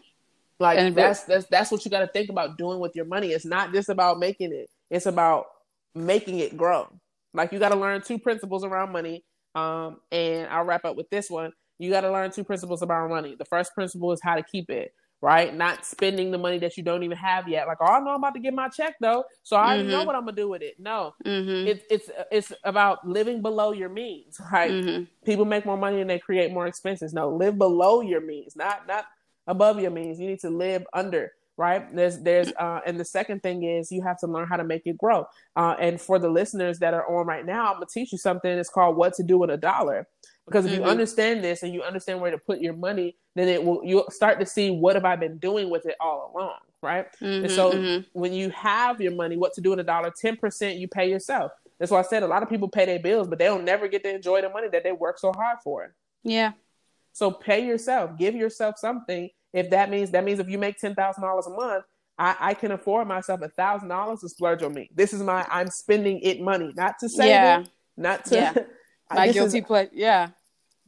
Like 0.59 0.79
and 0.79 0.95
that's 0.95 1.25
that's 1.25 1.47
that's 1.47 1.71
what 1.71 1.85
you 1.85 1.91
got 1.91 2.01
to 2.01 2.07
think 2.07 2.31
about 2.31 2.57
doing 2.57 2.79
with 2.79 2.97
your 2.97 3.05
money. 3.05 3.29
It's 3.29 3.45
not 3.45 3.73
just 3.73 3.89
about 3.89 4.19
making 4.19 4.53
it 4.53 4.71
it's 4.93 5.07
about 5.07 5.47
making 5.95 6.39
it 6.39 6.57
grow. 6.57 6.87
Like 7.35 7.51
you 7.51 7.59
got 7.59 7.71
to 7.71 7.79
learn 7.79 8.03
two 8.03 8.19
principles 8.19 8.63
around 8.63 8.93
money. 8.93 9.25
Um, 9.55 9.99
and 10.13 10.49
I'll 10.49 10.65
wrap 10.65 10.85
up 10.85 10.97
with 10.97 11.09
this 11.11 11.31
one. 11.31 11.53
You 11.79 11.91
got 11.91 12.03
to 12.03 12.13
learn 12.13 12.31
two 12.31 12.45
principles 12.45 12.83
about 12.83 13.09
money. 13.09 13.35
The 13.37 13.47
first 13.47 13.75
principle 13.75 14.13
is 14.13 14.21
how 14.23 14.37
to 14.37 14.43
keep 14.43 14.71
it, 14.71 14.93
right? 15.23 15.55
Not 15.55 15.87
spending 15.87 16.31
the 16.31 16.39
money 16.39 16.59
that 16.59 16.77
you 16.77 16.83
don't 16.83 17.03
even 17.03 17.17
have 17.17 17.49
yet. 17.49 17.67
Like, 17.67 17.79
oh, 17.81 17.87
I 17.87 18.01
know 18.01 18.11
I'm 18.11 18.17
about 18.17 18.35
to 18.35 18.41
get 18.41 18.53
my 18.53 18.69
check 18.69 18.97
though, 19.01 19.25
so 19.43 19.57
I 19.57 19.79
mm-hmm. 19.79 19.91
know 19.91 20.05
what 20.05 20.15
I'm 20.15 20.27
gonna 20.27 20.37
do 20.37 20.49
with 20.49 20.63
it. 20.63 20.75
No, 20.79 21.15
mm-hmm. 21.25 21.69
it, 21.69 21.85
it's 21.91 22.11
it's 22.31 22.53
about 22.63 23.07
living 23.09 23.41
below 23.41 23.73
your 23.73 23.89
means, 23.89 24.39
right? 24.53 24.71
Mm-hmm. 24.71 25.05
People 25.25 25.47
make 25.47 25.65
more 25.65 25.79
money 25.79 26.03
and 26.03 26.09
they 26.09 26.19
create 26.19 26.53
more 26.53 26.67
expenses. 26.67 27.15
No, 27.15 27.31
live 27.31 27.59
below 27.59 28.03
your 28.03 28.21
means, 28.21 28.57
not 28.57 28.87
not 28.87 29.07
above 29.47 29.81
your 29.81 29.91
means. 29.91 30.21
You 30.21 30.29
need 30.29 30.41
to 30.41 30.51
live 30.51 30.85
under 30.93 31.33
right? 31.57 31.95
There's 31.95 32.19
there's 32.21 32.53
uh 32.59 32.81
and 32.87 32.99
the 32.99 33.05
second 33.05 33.43
thing 33.43 33.65
is 33.65 33.93
you 33.93 34.03
have 34.03 34.19
to 34.19 34.27
learn 34.27 34.49
how 34.49 34.57
to 34.57 34.65
make 34.65 34.83
it 34.87 34.97
grow. 34.99 35.27
Uh 35.57 35.75
and 35.79 36.01
for 36.01 36.19
the 36.19 36.29
listeners 36.29 36.79
that 36.81 36.95
are 36.95 37.07
on 37.07 37.27
right 37.27 37.45
now 37.45 37.69
i'm 37.69 37.75
gonna 37.75 37.87
teach 37.93 38.13
you 38.13 38.19
something. 38.19 38.51
It's 38.51 38.71
called 38.71 38.97
what 38.97 39.15
to 39.15 39.23
do 39.23 39.39
with 39.39 39.51
a 39.51 39.57
dollar. 39.57 40.09
Because 40.47 40.67
if 40.67 40.73
mm-hmm. 40.73 40.83
you 40.83 40.89
understand 40.89 41.45
this 41.45 41.63
and 41.63 41.73
you 41.73 41.83
understand 41.83 42.21
where 42.21 42.31
to 42.31 42.39
put 42.39 42.61
your 42.61 42.75
money 42.75 43.17
then 43.35 43.49
it 43.49 43.63
will 43.63 43.81
you'll 43.85 44.11
start 44.11 44.41
to 44.41 44.47
see 44.47 44.71
what 44.71 44.97
have 44.97 45.05
i 45.05 45.15
been 45.15 45.39
doing 45.39 45.71
with 45.71 45.87
it 45.87 45.95
all 46.01 46.33
along 46.35 46.57
right? 46.83 47.07
Mm-hmm, 47.21 47.45
and 47.45 47.51
so 47.53 47.73
mm-hmm. 47.73 48.03
when 48.13 48.33
you 48.33 48.51
have 48.51 49.01
your 49.01 49.13
money 49.13 49.37
what 49.37 49.53
to 49.55 49.61
do 49.61 49.71
with 49.71 49.79
a 49.79 49.85
dollar 49.85 50.11
10% 50.11 50.79
you 50.79 50.89
pay 50.89 51.09
yourself. 51.09 51.53
That's 51.79 51.91
why 51.91 52.01
i 52.01 52.03
said 52.03 52.23
a 52.23 52.27
lot 52.27 52.43
of 52.43 52.49
people 52.49 52.69
pay 52.69 52.87
their 52.87 52.99
bills 52.99 53.29
but 53.29 53.39
they 53.39 53.45
don't 53.45 53.65
never 53.65 53.87
get 53.89 54.03
to 54.03 54.13
enjoy 54.13 54.41
the 54.41 54.49
money 54.49 54.69
that 54.69 54.83
they 54.83 54.93
work 54.93 55.19
so 55.19 55.33
hard 55.33 55.59
for. 55.63 55.95
Yeah. 56.25 56.53
So 57.13 57.31
pay 57.31 57.65
yourself, 57.67 58.19
give 58.19 58.35
yourself 58.35 58.79
something. 58.79 59.29
If 59.53 59.71
that 59.71 59.91
means 59.91 60.11
that 60.11 60.25
means 60.25 60.39
if 60.39 60.49
you 60.49 60.59
make 60.59 60.79
ten 60.79 60.95
thousand 60.95 61.23
dollars 61.23 61.47
a 61.47 61.51
month, 61.51 61.85
I, 62.19 62.37
I, 62.41 62.55
can 62.55 62.73
afford 62.73 63.09
myself 63.09 63.41
a 63.43 63.49
thousand 63.49 63.89
dollars 63.89 64.21
to 64.21 64.29
splurge 64.29 64.63
on 64.63 64.73
me. 64.73 64.91
This 64.95 65.13
is 65.13 65.23
my 65.23 65.47
I'm 65.51 65.69
spending 65.69 66.21
it 66.21 66.41
money, 66.41 66.73
not 66.77 66.99
to 67.01 67.09
save 67.09 67.29
yeah. 67.29 67.61
it, 67.61 67.69
not 67.97 68.25
to 68.27 68.35
yeah. 68.35 68.55
my 69.11 69.33
guilty 69.33 69.61
pleasure. 69.61 69.91
Yeah, 69.93 70.29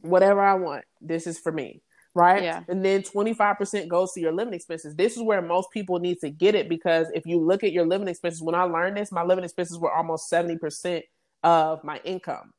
whatever 0.01 0.41
I 0.41 0.55
want. 0.55 0.85
This 1.01 1.27
is 1.27 1.37
for 1.39 1.51
me, 1.51 1.81
right? 2.13 2.43
Yeah. 2.43 2.63
And 2.67 2.83
then 2.83 3.03
twenty 3.03 3.33
five 3.33 3.57
percent 3.57 3.89
goes 3.89 4.13
to 4.13 4.21
your 4.21 4.31
living 4.31 4.53
expenses. 4.53 4.95
This 4.95 5.15
is 5.15 5.23
where 5.23 5.41
most 5.41 5.69
people 5.71 5.99
need 5.99 6.19
to 6.21 6.29
get 6.29 6.55
it 6.55 6.69
because 6.69 7.07
if 7.13 7.25
you 7.25 7.39
look 7.39 7.63
at 7.63 7.71
your 7.71 7.85
living 7.85 8.07
expenses, 8.07 8.41
when 8.41 8.55
I 8.55 8.63
learned 8.63 8.97
this, 8.97 9.11
my 9.11 9.23
living 9.23 9.43
expenses 9.43 9.77
were 9.77 9.91
almost 9.91 10.29
seventy 10.29 10.57
percent 10.57 11.05
of 11.43 11.83
my 11.83 11.99
income. 12.03 12.53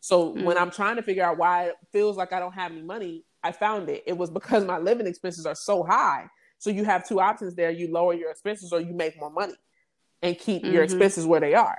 So 0.00 0.28
mm-hmm. 0.28 0.44
when 0.44 0.58
I'm 0.58 0.70
trying 0.70 0.96
to 0.96 1.02
figure 1.02 1.24
out 1.24 1.38
why 1.38 1.68
it 1.68 1.76
feels 1.90 2.16
like 2.16 2.32
I 2.32 2.38
don't 2.38 2.52
have 2.52 2.70
any 2.70 2.82
money, 2.82 3.24
I 3.44 3.52
found 3.52 3.88
it. 3.88 4.02
It 4.06 4.16
was 4.16 4.30
because 4.30 4.64
my 4.64 4.78
living 4.78 5.06
expenses 5.06 5.46
are 5.46 5.54
so 5.54 5.84
high. 5.84 6.28
So 6.58 6.70
you 6.70 6.84
have 6.84 7.06
two 7.06 7.20
options 7.20 7.54
there: 7.54 7.70
you 7.70 7.92
lower 7.92 8.14
your 8.14 8.30
expenses 8.30 8.72
or 8.72 8.80
you 8.80 8.94
make 8.94 9.20
more 9.20 9.30
money 9.30 9.54
and 10.22 10.38
keep 10.38 10.62
mm-hmm. 10.62 10.72
your 10.72 10.82
expenses 10.82 11.26
where 11.26 11.40
they 11.40 11.54
are. 11.54 11.78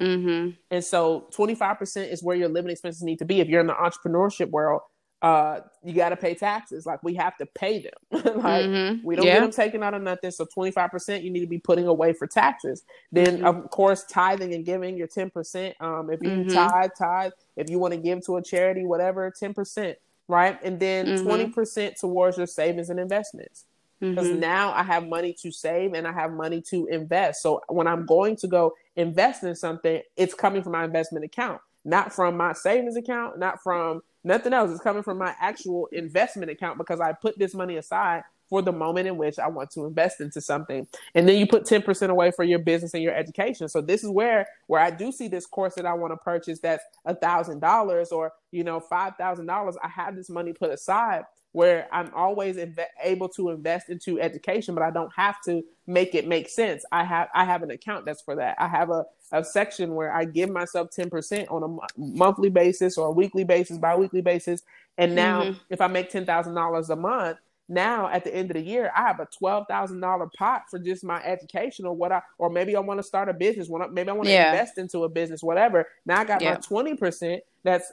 Mm-hmm. 0.00 0.50
And 0.70 0.84
so 0.84 1.26
25% 1.32 2.12
is 2.12 2.22
where 2.22 2.36
your 2.36 2.48
living 2.48 2.70
expenses 2.70 3.02
need 3.02 3.18
to 3.18 3.24
be. 3.24 3.40
If 3.40 3.48
you're 3.48 3.60
in 3.60 3.66
the 3.66 3.72
entrepreneurship 3.72 4.50
world, 4.50 4.82
uh, 5.20 5.60
you 5.82 5.94
got 5.94 6.10
to 6.10 6.16
pay 6.16 6.34
taxes. 6.34 6.86
Like 6.86 7.02
we 7.02 7.14
have 7.14 7.36
to 7.38 7.46
pay 7.46 7.82
them. 7.82 7.92
like 8.12 8.66
mm-hmm. 8.66 9.04
we 9.04 9.16
don't 9.16 9.26
yeah. 9.26 9.34
get 9.34 9.40
them 9.40 9.50
taken 9.50 9.82
out 9.82 9.94
of 9.94 10.02
nothing. 10.02 10.30
So 10.30 10.46
25% 10.46 11.22
you 11.22 11.30
need 11.30 11.40
to 11.40 11.46
be 11.46 11.58
putting 11.58 11.86
away 11.86 12.12
for 12.12 12.26
taxes. 12.26 12.84
Then 13.10 13.38
mm-hmm. 13.38 13.46
of 13.46 13.70
course, 13.70 14.04
tithing 14.04 14.54
and 14.54 14.64
giving 14.64 14.96
your 14.96 15.08
10%. 15.08 15.74
Um, 15.80 16.10
if 16.10 16.22
you 16.22 16.28
mm-hmm. 16.28 16.50
tithe, 16.50 16.90
tithe, 16.96 17.32
if 17.56 17.68
you 17.68 17.78
want 17.78 17.94
to 17.94 18.00
give 18.00 18.24
to 18.26 18.36
a 18.36 18.42
charity, 18.42 18.84
whatever, 18.84 19.32
10%, 19.32 19.96
right? 20.28 20.58
And 20.62 20.78
then 20.78 21.06
20% 21.06 21.52
mm-hmm. 21.52 21.94
towards 21.98 22.36
your 22.36 22.46
savings 22.46 22.90
and 22.90 23.00
investments. 23.00 23.64
Because 24.00 24.28
mm-hmm. 24.28 24.40
now 24.40 24.72
I 24.72 24.84
have 24.84 25.08
money 25.08 25.34
to 25.42 25.50
save 25.50 25.94
and 25.94 26.06
I 26.06 26.12
have 26.12 26.30
money 26.30 26.62
to 26.70 26.86
invest. 26.86 27.42
So 27.42 27.60
when 27.68 27.88
I'm 27.88 28.06
going 28.06 28.36
to 28.36 28.46
go 28.46 28.74
invest 28.94 29.42
in 29.42 29.56
something, 29.56 30.00
it's 30.16 30.34
coming 30.34 30.62
from 30.62 30.72
my 30.72 30.84
investment 30.84 31.24
account, 31.24 31.60
not 31.84 32.12
from 32.12 32.36
my 32.36 32.52
savings 32.52 32.96
account, 32.96 33.40
not 33.40 33.60
from 33.60 34.02
Nothing 34.24 34.52
else 34.52 34.70
It's 34.70 34.80
coming 34.80 35.02
from 35.02 35.18
my 35.18 35.34
actual 35.40 35.88
investment 35.92 36.50
account 36.50 36.78
because 36.78 37.00
I 37.00 37.12
put 37.12 37.38
this 37.38 37.54
money 37.54 37.76
aside 37.76 38.24
for 38.48 38.62
the 38.62 38.72
moment 38.72 39.08
in 39.08 39.16
which 39.16 39.38
I 39.38 39.48
want 39.48 39.70
to 39.72 39.84
invest 39.84 40.20
into 40.20 40.40
something. 40.40 40.86
And 41.14 41.28
then 41.28 41.36
you 41.38 41.46
put 41.46 41.64
10% 41.64 42.10
away 42.10 42.30
for 42.30 42.44
your 42.44 42.58
business 42.58 42.94
and 42.94 43.02
your 43.02 43.14
education. 43.14 43.68
So 43.68 43.80
this 43.80 44.02
is 44.04 44.10
where 44.10 44.46
where 44.66 44.80
I 44.80 44.90
do 44.90 45.12
see 45.12 45.28
this 45.28 45.46
course 45.46 45.74
that 45.74 45.86
I 45.86 45.94
want 45.94 46.12
to 46.12 46.16
purchase 46.16 46.60
that's 46.60 46.84
a 47.04 47.14
thousand 47.14 47.60
dollars 47.60 48.12
or 48.12 48.32
you 48.50 48.64
know 48.64 48.80
five 48.80 49.16
thousand 49.16 49.46
dollars. 49.46 49.76
I 49.82 49.88
have 49.88 50.16
this 50.16 50.30
money 50.30 50.52
put 50.52 50.70
aside 50.70 51.24
where 51.52 51.88
I'm 51.92 52.12
always 52.14 52.56
inv- 52.56 52.84
able 53.02 53.28
to 53.30 53.50
invest 53.50 53.88
into 53.88 54.20
education, 54.20 54.74
but 54.74 54.84
I 54.84 54.90
don't 54.90 55.12
have 55.16 55.36
to 55.46 55.62
make 55.86 56.14
it 56.14 56.26
make 56.26 56.48
sense. 56.48 56.84
I 56.92 57.04
have 57.04 57.28
I 57.34 57.44
have 57.44 57.62
an 57.62 57.70
account 57.70 58.04
that's 58.04 58.22
for 58.22 58.36
that. 58.36 58.56
I 58.58 58.68
have 58.68 58.90
a, 58.90 59.04
a 59.32 59.42
section 59.42 59.94
where 59.94 60.12
I 60.12 60.24
give 60.24 60.50
myself 60.50 60.90
10% 60.96 61.50
on 61.50 61.62
a 61.62 61.66
m- 61.66 61.80
monthly 61.96 62.50
basis 62.50 62.98
or 62.98 63.08
a 63.08 63.12
weekly 63.12 63.44
basis, 63.44 63.78
bi-weekly 63.78 64.20
basis. 64.20 64.62
And 64.98 65.14
now 65.14 65.44
mm-hmm. 65.44 65.58
if 65.70 65.80
I 65.80 65.86
make 65.86 66.10
$10,000 66.10 66.90
a 66.90 66.96
month, 66.96 67.38
now 67.68 68.08
at 68.08 68.24
the 68.24 68.34
end 68.34 68.50
of 68.50 68.54
the 68.54 68.62
year, 68.62 68.90
I 68.96 69.02
have 69.02 69.20
a 69.20 69.26
twelve 69.26 69.66
thousand 69.68 70.00
dollar 70.00 70.28
pot 70.36 70.62
for 70.70 70.78
just 70.78 71.04
my 71.04 71.22
education 71.22 71.84
or 71.84 71.94
what 71.94 72.12
I 72.12 72.22
or 72.38 72.48
maybe 72.48 72.74
I 72.74 72.80
want 72.80 72.98
to 72.98 73.04
start 73.04 73.28
a 73.28 73.34
business. 73.34 73.68
maybe 73.90 74.08
I 74.08 74.12
want 74.12 74.24
to 74.24 74.32
yeah. 74.32 74.52
invest 74.52 74.78
into 74.78 75.04
a 75.04 75.08
business, 75.08 75.42
whatever. 75.42 75.86
Now 76.06 76.20
I 76.20 76.24
got 76.24 76.40
yeah. 76.40 76.54
my 76.54 76.56
twenty 76.60 76.94
percent. 76.94 77.42
That's 77.64 77.92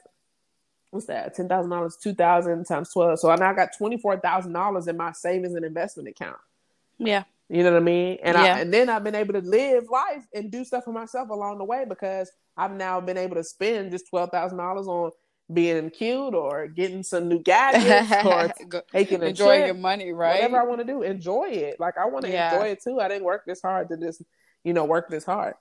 what's 0.92 1.08
that? 1.08 1.36
Ten 1.36 1.50
thousand 1.50 1.72
dollars, 1.72 1.98
two 2.02 2.14
thousand 2.14 2.64
times 2.66 2.92
twelve. 2.94 3.20
So 3.20 3.30
I 3.30 3.36
now 3.36 3.52
I 3.52 3.54
got 3.54 3.70
twenty 3.78 3.98
four 3.98 4.18
thousand 4.18 4.54
dollars 4.54 4.88
in 4.88 4.96
my 4.96 5.12
savings 5.12 5.56
and 5.56 5.66
investment 5.66 6.08
account. 6.08 6.38
Yeah. 6.98 7.24
You 7.50 7.64
know 7.64 7.74
what 7.74 7.82
I 7.82 7.86
mean? 7.86 8.18
And 8.24 8.38
yeah. 8.38 8.56
I, 8.56 8.60
and 8.60 8.74
then 8.74 8.90
I've 8.90 9.04
been 9.04 9.14
able 9.14 9.34
to 9.34 9.42
live 9.42 9.86
life 9.92 10.26
and 10.34 10.52
do 10.52 10.66
stuff 10.66 10.86
for 10.86 10.92
myself 10.92 11.30
along 11.30 11.60
the 11.60 11.64
way 11.64 11.86
because 11.88 12.32
I've 12.58 12.72
now 12.72 13.00
been 13.02 13.18
able 13.18 13.36
to 13.36 13.44
spend 13.44 13.92
just 13.92 14.10
twelve 14.10 14.32
thousand 14.32 14.58
dollars 14.58 14.88
on 14.88 15.12
being 15.54 15.90
cute 15.90 16.34
or 16.34 16.68
getting 16.68 17.04
some 17.04 17.28
new 17.28 17.40
gadgets 17.40 18.12
or 18.26 18.54
taking 18.92 19.22
a 19.22 19.28
enjoying 19.28 19.60
trip, 19.60 19.68
your 19.68 19.76
money, 19.76 20.12
right? 20.12 20.36
Whatever 20.36 20.60
I 20.60 20.64
want 20.64 20.82
to 20.82 20.86
do, 20.86 21.04
enjoy 21.04 21.50
it. 21.50 21.80
Like 21.80 21.98
I 21.98 22.08
want 22.08 22.26
to 22.26 22.32
yeah. 22.32 22.54
enjoy 22.54 22.68
it 22.70 22.84
too. 22.84 23.00
I 23.00 23.08
didn't 23.08 23.26
work 23.26 23.44
this 23.46 23.62
hard 23.62 23.90
to 23.90 23.98
just, 23.98 24.22
you 24.64 24.74
know, 24.74 24.86
work 24.86 25.10
this 25.10 25.26
hard. 25.26 25.56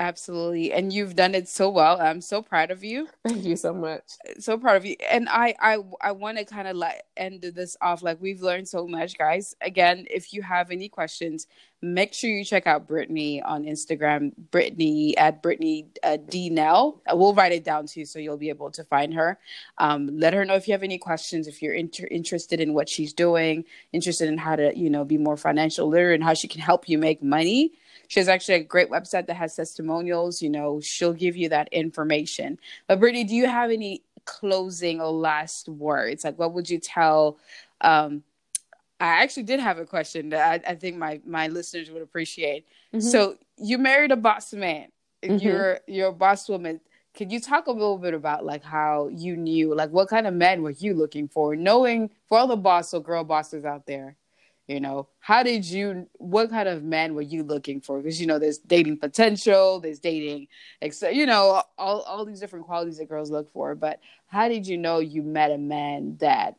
Absolutely. 0.00 0.72
And 0.72 0.94
you've 0.94 1.14
done 1.14 1.34
it 1.34 1.46
so 1.46 1.68
well. 1.68 2.00
I'm 2.00 2.22
so 2.22 2.40
proud 2.40 2.70
of 2.70 2.82
you. 2.82 3.06
Thank 3.22 3.44
you 3.44 3.54
so 3.54 3.74
much. 3.74 4.04
So 4.38 4.56
proud 4.56 4.76
of 4.76 4.86
you. 4.86 4.96
And 5.10 5.28
I 5.28 5.54
I 5.60 5.76
I 6.00 6.12
want 6.12 6.38
to 6.38 6.46
kind 6.46 6.66
of 6.66 6.74
let 6.74 7.04
end 7.18 7.42
this 7.42 7.76
off 7.82 8.02
like 8.02 8.16
we've 8.18 8.40
learned 8.40 8.66
so 8.66 8.86
much, 8.86 9.18
guys. 9.18 9.54
Again, 9.60 10.06
if 10.10 10.32
you 10.32 10.40
have 10.40 10.70
any 10.70 10.88
questions, 10.88 11.46
make 11.82 12.14
sure 12.14 12.30
you 12.30 12.46
check 12.46 12.66
out 12.66 12.88
Brittany 12.88 13.42
on 13.42 13.64
Instagram, 13.64 14.32
Brittany 14.50 15.18
at 15.18 15.42
Brittany 15.42 15.88
uh, 16.02 16.16
D 16.16 16.48
Nelle. 16.48 17.02
We'll 17.12 17.34
write 17.34 17.52
it 17.52 17.64
down 17.64 17.86
too, 17.86 18.06
so 18.06 18.18
you'll 18.18 18.38
be 18.38 18.48
able 18.48 18.70
to 18.70 18.84
find 18.84 19.12
her. 19.12 19.38
Um, 19.76 20.18
let 20.18 20.32
her 20.32 20.46
know 20.46 20.54
if 20.54 20.66
you 20.66 20.72
have 20.72 20.82
any 20.82 20.96
questions, 20.96 21.46
if 21.46 21.60
you're 21.60 21.74
inter- 21.74 22.08
interested 22.10 22.58
in 22.58 22.72
what 22.72 22.88
she's 22.88 23.12
doing, 23.12 23.66
interested 23.92 24.30
in 24.30 24.38
how 24.38 24.56
to, 24.56 24.74
you 24.74 24.88
know, 24.88 25.04
be 25.04 25.18
more 25.18 25.36
financial 25.36 25.88
literate 25.88 26.14
and 26.14 26.24
how 26.24 26.32
she 26.32 26.48
can 26.48 26.62
help 26.62 26.88
you 26.88 26.96
make 26.96 27.22
money 27.22 27.74
she 28.10 28.18
has 28.18 28.28
actually 28.28 28.56
a 28.56 28.64
great 28.64 28.90
website 28.90 29.28
that 29.28 29.36
has 29.36 29.54
testimonials. 29.54 30.42
You 30.42 30.50
know, 30.50 30.80
she'll 30.80 31.12
give 31.12 31.36
you 31.36 31.48
that 31.50 31.68
information. 31.72 32.58
But 32.88 32.98
Brittany, 32.98 33.22
do 33.22 33.36
you 33.36 33.46
have 33.46 33.70
any 33.70 34.02
closing 34.24 35.00
or 35.00 35.12
last 35.12 35.68
words? 35.68 36.24
Like, 36.24 36.36
what 36.36 36.52
would 36.52 36.68
you 36.68 36.80
tell? 36.80 37.38
Um, 37.80 38.24
I 38.98 39.22
actually 39.22 39.44
did 39.44 39.60
have 39.60 39.78
a 39.78 39.86
question 39.86 40.30
that 40.30 40.64
I, 40.66 40.72
I 40.72 40.74
think 40.74 40.96
my 40.96 41.20
my 41.24 41.46
listeners 41.46 41.88
would 41.88 42.02
appreciate. 42.02 42.66
Mm-hmm. 42.92 43.06
So 43.06 43.36
you 43.56 43.78
married 43.78 44.10
a 44.10 44.16
boss 44.16 44.52
man. 44.52 44.88
Mm-hmm. 45.22 45.46
You're 45.46 45.78
you're 45.86 46.08
a 46.08 46.12
boss 46.12 46.48
woman. 46.48 46.80
Can 47.14 47.30
you 47.30 47.38
talk 47.38 47.68
a 47.68 47.72
little 47.72 47.98
bit 47.98 48.12
about 48.12 48.44
like 48.44 48.64
how 48.64 49.08
you 49.12 49.36
knew, 49.36 49.72
like 49.72 49.90
what 49.90 50.08
kind 50.08 50.26
of 50.26 50.34
men 50.34 50.64
were 50.64 50.70
you 50.70 50.94
looking 50.94 51.28
for, 51.28 51.54
knowing 51.54 52.10
for 52.28 52.40
all 52.40 52.48
the 52.48 52.56
boss 52.56 52.92
or 52.92 53.00
girl 53.00 53.22
bosses 53.22 53.64
out 53.64 53.86
there, 53.86 54.16
you 54.70 54.80
know 54.80 55.08
how 55.18 55.42
did 55.42 55.64
you 55.64 56.06
what 56.18 56.50
kind 56.50 56.68
of 56.68 56.84
man 56.84 57.14
were 57.14 57.22
you 57.22 57.42
looking 57.42 57.80
for? 57.80 57.98
Because 57.98 58.20
you 58.20 58.26
know 58.26 58.38
there's 58.38 58.58
dating 58.58 58.98
potential 58.98 59.80
there's 59.80 59.98
dating 59.98 60.46
you 61.12 61.26
know 61.26 61.62
all, 61.76 62.02
all 62.02 62.24
these 62.24 62.40
different 62.40 62.66
qualities 62.66 62.98
that 62.98 63.08
girls 63.08 63.30
look 63.30 63.52
for. 63.52 63.74
But 63.74 64.00
how 64.28 64.48
did 64.48 64.66
you 64.66 64.78
know 64.78 65.00
you 65.00 65.22
met 65.22 65.50
a 65.50 65.58
man 65.58 66.16
that 66.20 66.56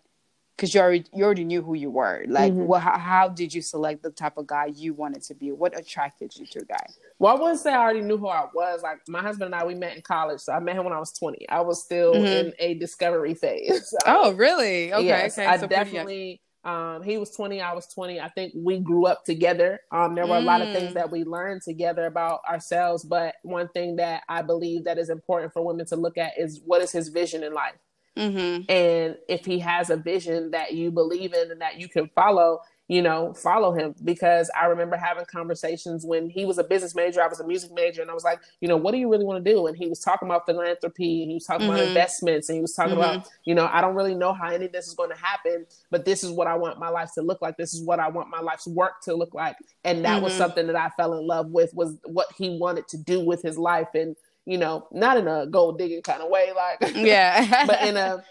because 0.61 0.75
you 0.75 0.79
already 0.81 1.05
you 1.11 1.23
already 1.23 1.43
knew 1.43 1.63
who 1.63 1.73
you 1.73 1.89
were. 1.89 2.23
Like 2.27 2.53
mm-hmm. 2.53 2.65
what 2.65 2.83
how, 2.83 2.95
how, 2.95 3.29
did 3.29 3.51
you 3.51 3.63
select 3.63 4.03
the 4.03 4.11
type 4.11 4.37
of 4.37 4.45
guy 4.45 4.67
you 4.67 4.93
wanted 4.93 5.23
to 5.23 5.33
be? 5.33 5.51
What 5.51 5.75
attracted 5.77 6.35
you 6.35 6.45
to 6.45 6.59
a 6.59 6.65
guy? 6.65 6.85
Well 7.17 7.35
i 7.35 7.39
wouldn't 7.39 7.59
say 7.59 7.71
i 7.71 7.77
already 7.77 8.01
knew 8.01 8.17
who 8.17 8.27
i 8.27 8.45
was. 8.53 8.83
Like 8.83 8.99
my 9.07 9.21
husband 9.21 9.53
and 9.53 9.55
i 9.55 9.65
we 9.65 9.73
met 9.73 9.95
in 9.95 10.03
college 10.03 10.41
so 10.41 10.53
i 10.53 10.59
met 10.59 10.75
him 10.75 10.83
when 10.83 10.93
i 10.93 10.99
was 10.99 11.13
20 11.13 11.49
i 11.49 11.61
was 11.61 11.83
still 11.83 12.13
mm-hmm. 12.13 12.25
in 12.25 12.53
a 12.59 12.75
discovery 12.75 13.33
phase. 13.33 13.91
Oh 14.05 14.33
really? 14.33 14.93
Okay 14.93 15.07
yes, 15.07 15.37
okay 15.37 15.47
i 15.47 15.57
so 15.57 15.65
definitely 15.65 16.41
um, 16.63 17.01
he 17.01 17.17
was 17.17 17.31
20, 17.31 17.59
I 17.61 17.73
was 17.73 17.87
20. 17.87 18.19
I 18.19 18.29
think 18.29 18.53
we 18.55 18.79
grew 18.79 19.05
up 19.05 19.25
together. 19.25 19.79
Um, 19.91 20.13
there 20.13 20.27
were 20.27 20.35
mm. 20.35 20.43
a 20.43 20.45
lot 20.45 20.61
of 20.61 20.73
things 20.73 20.91
mm. 20.91 20.93
that 20.93 21.11
we 21.11 21.23
learned 21.23 21.63
together 21.63 22.05
about 22.05 22.41
ourselves. 22.47 23.03
But 23.03 23.35
one 23.43 23.67
thing 23.69 23.95
that 23.95 24.23
I 24.29 24.43
believe 24.43 24.83
that 24.83 24.99
is 24.99 25.09
important 25.09 25.53
for 25.53 25.65
women 25.65 25.85
to 25.87 25.95
look 25.95 26.17
at 26.17 26.33
is 26.37 26.61
what 26.63 26.81
is 26.81 26.91
his 26.91 27.09
vision 27.09 27.43
in 27.43 27.53
life? 27.53 27.73
Mm-hmm. 28.17 28.69
And 28.69 29.17
if 29.27 29.45
he 29.45 29.59
has 29.59 29.89
a 29.89 29.97
vision 29.97 30.51
that 30.51 30.73
you 30.73 30.91
believe 30.91 31.33
in 31.33 31.49
and 31.49 31.61
that 31.61 31.79
you 31.79 31.87
can 31.87 32.09
follow, 32.13 32.59
you 32.91 33.01
know, 33.01 33.33
follow 33.33 33.71
him 33.71 33.95
because 34.03 34.51
I 34.53 34.65
remember 34.65 34.97
having 34.97 35.23
conversations 35.23 36.05
when 36.05 36.29
he 36.29 36.43
was 36.43 36.57
a 36.57 36.63
business 36.65 36.93
major, 36.93 37.23
I 37.23 37.27
was 37.27 37.39
a 37.39 37.47
music 37.47 37.71
major, 37.73 38.01
and 38.01 38.11
I 38.11 38.13
was 38.13 38.25
like, 38.25 38.41
you 38.59 38.67
know, 38.67 38.75
what 38.75 38.91
do 38.91 38.97
you 38.97 39.09
really 39.09 39.23
want 39.23 39.41
to 39.41 39.49
do? 39.49 39.65
And 39.67 39.77
he 39.77 39.87
was 39.87 39.99
talking 39.99 40.27
about 40.27 40.45
philanthropy, 40.45 41.21
and 41.21 41.31
he 41.31 41.35
was 41.35 41.45
talking 41.45 41.67
mm-hmm. 41.67 41.75
about 41.77 41.87
investments, 41.87 42.49
and 42.49 42.57
he 42.57 42.61
was 42.61 42.73
talking 42.73 42.95
mm-hmm. 42.95 43.19
about, 43.19 43.29
you 43.45 43.55
know, 43.55 43.69
I 43.71 43.79
don't 43.79 43.95
really 43.95 44.13
know 44.13 44.33
how 44.33 44.49
any 44.49 44.65
of 44.65 44.73
this 44.73 44.89
is 44.89 44.93
going 44.93 45.09
to 45.09 45.15
happen, 45.15 45.65
but 45.89 46.03
this 46.03 46.21
is 46.21 46.31
what 46.31 46.47
I 46.47 46.57
want 46.57 46.79
my 46.79 46.89
life 46.89 47.13
to 47.13 47.21
look 47.21 47.41
like. 47.41 47.55
This 47.55 47.73
is 47.73 47.81
what 47.81 48.01
I 48.01 48.09
want 48.09 48.27
my 48.27 48.41
life's 48.41 48.67
work 48.67 49.01
to 49.03 49.15
look 49.15 49.33
like. 49.33 49.55
And 49.85 50.03
that 50.03 50.15
mm-hmm. 50.15 50.25
was 50.25 50.33
something 50.33 50.67
that 50.67 50.75
I 50.75 50.89
fell 50.97 51.13
in 51.17 51.25
love 51.25 51.47
with 51.47 51.73
was 51.73 51.95
what 52.03 52.27
he 52.37 52.57
wanted 52.57 52.89
to 52.89 52.97
do 52.97 53.21
with 53.21 53.41
his 53.41 53.57
life 53.57 53.87
and 53.93 54.17
you 54.45 54.57
know, 54.57 54.87
not 54.91 55.17
in 55.17 55.27
a 55.27 55.45
gold 55.45 55.77
digging 55.77 56.01
kind 56.01 56.21
of 56.21 56.29
way, 56.29 56.51
like 56.53 56.95
yeah, 56.95 57.65
but 57.67 57.83
in 57.83 57.95
a 57.95 58.23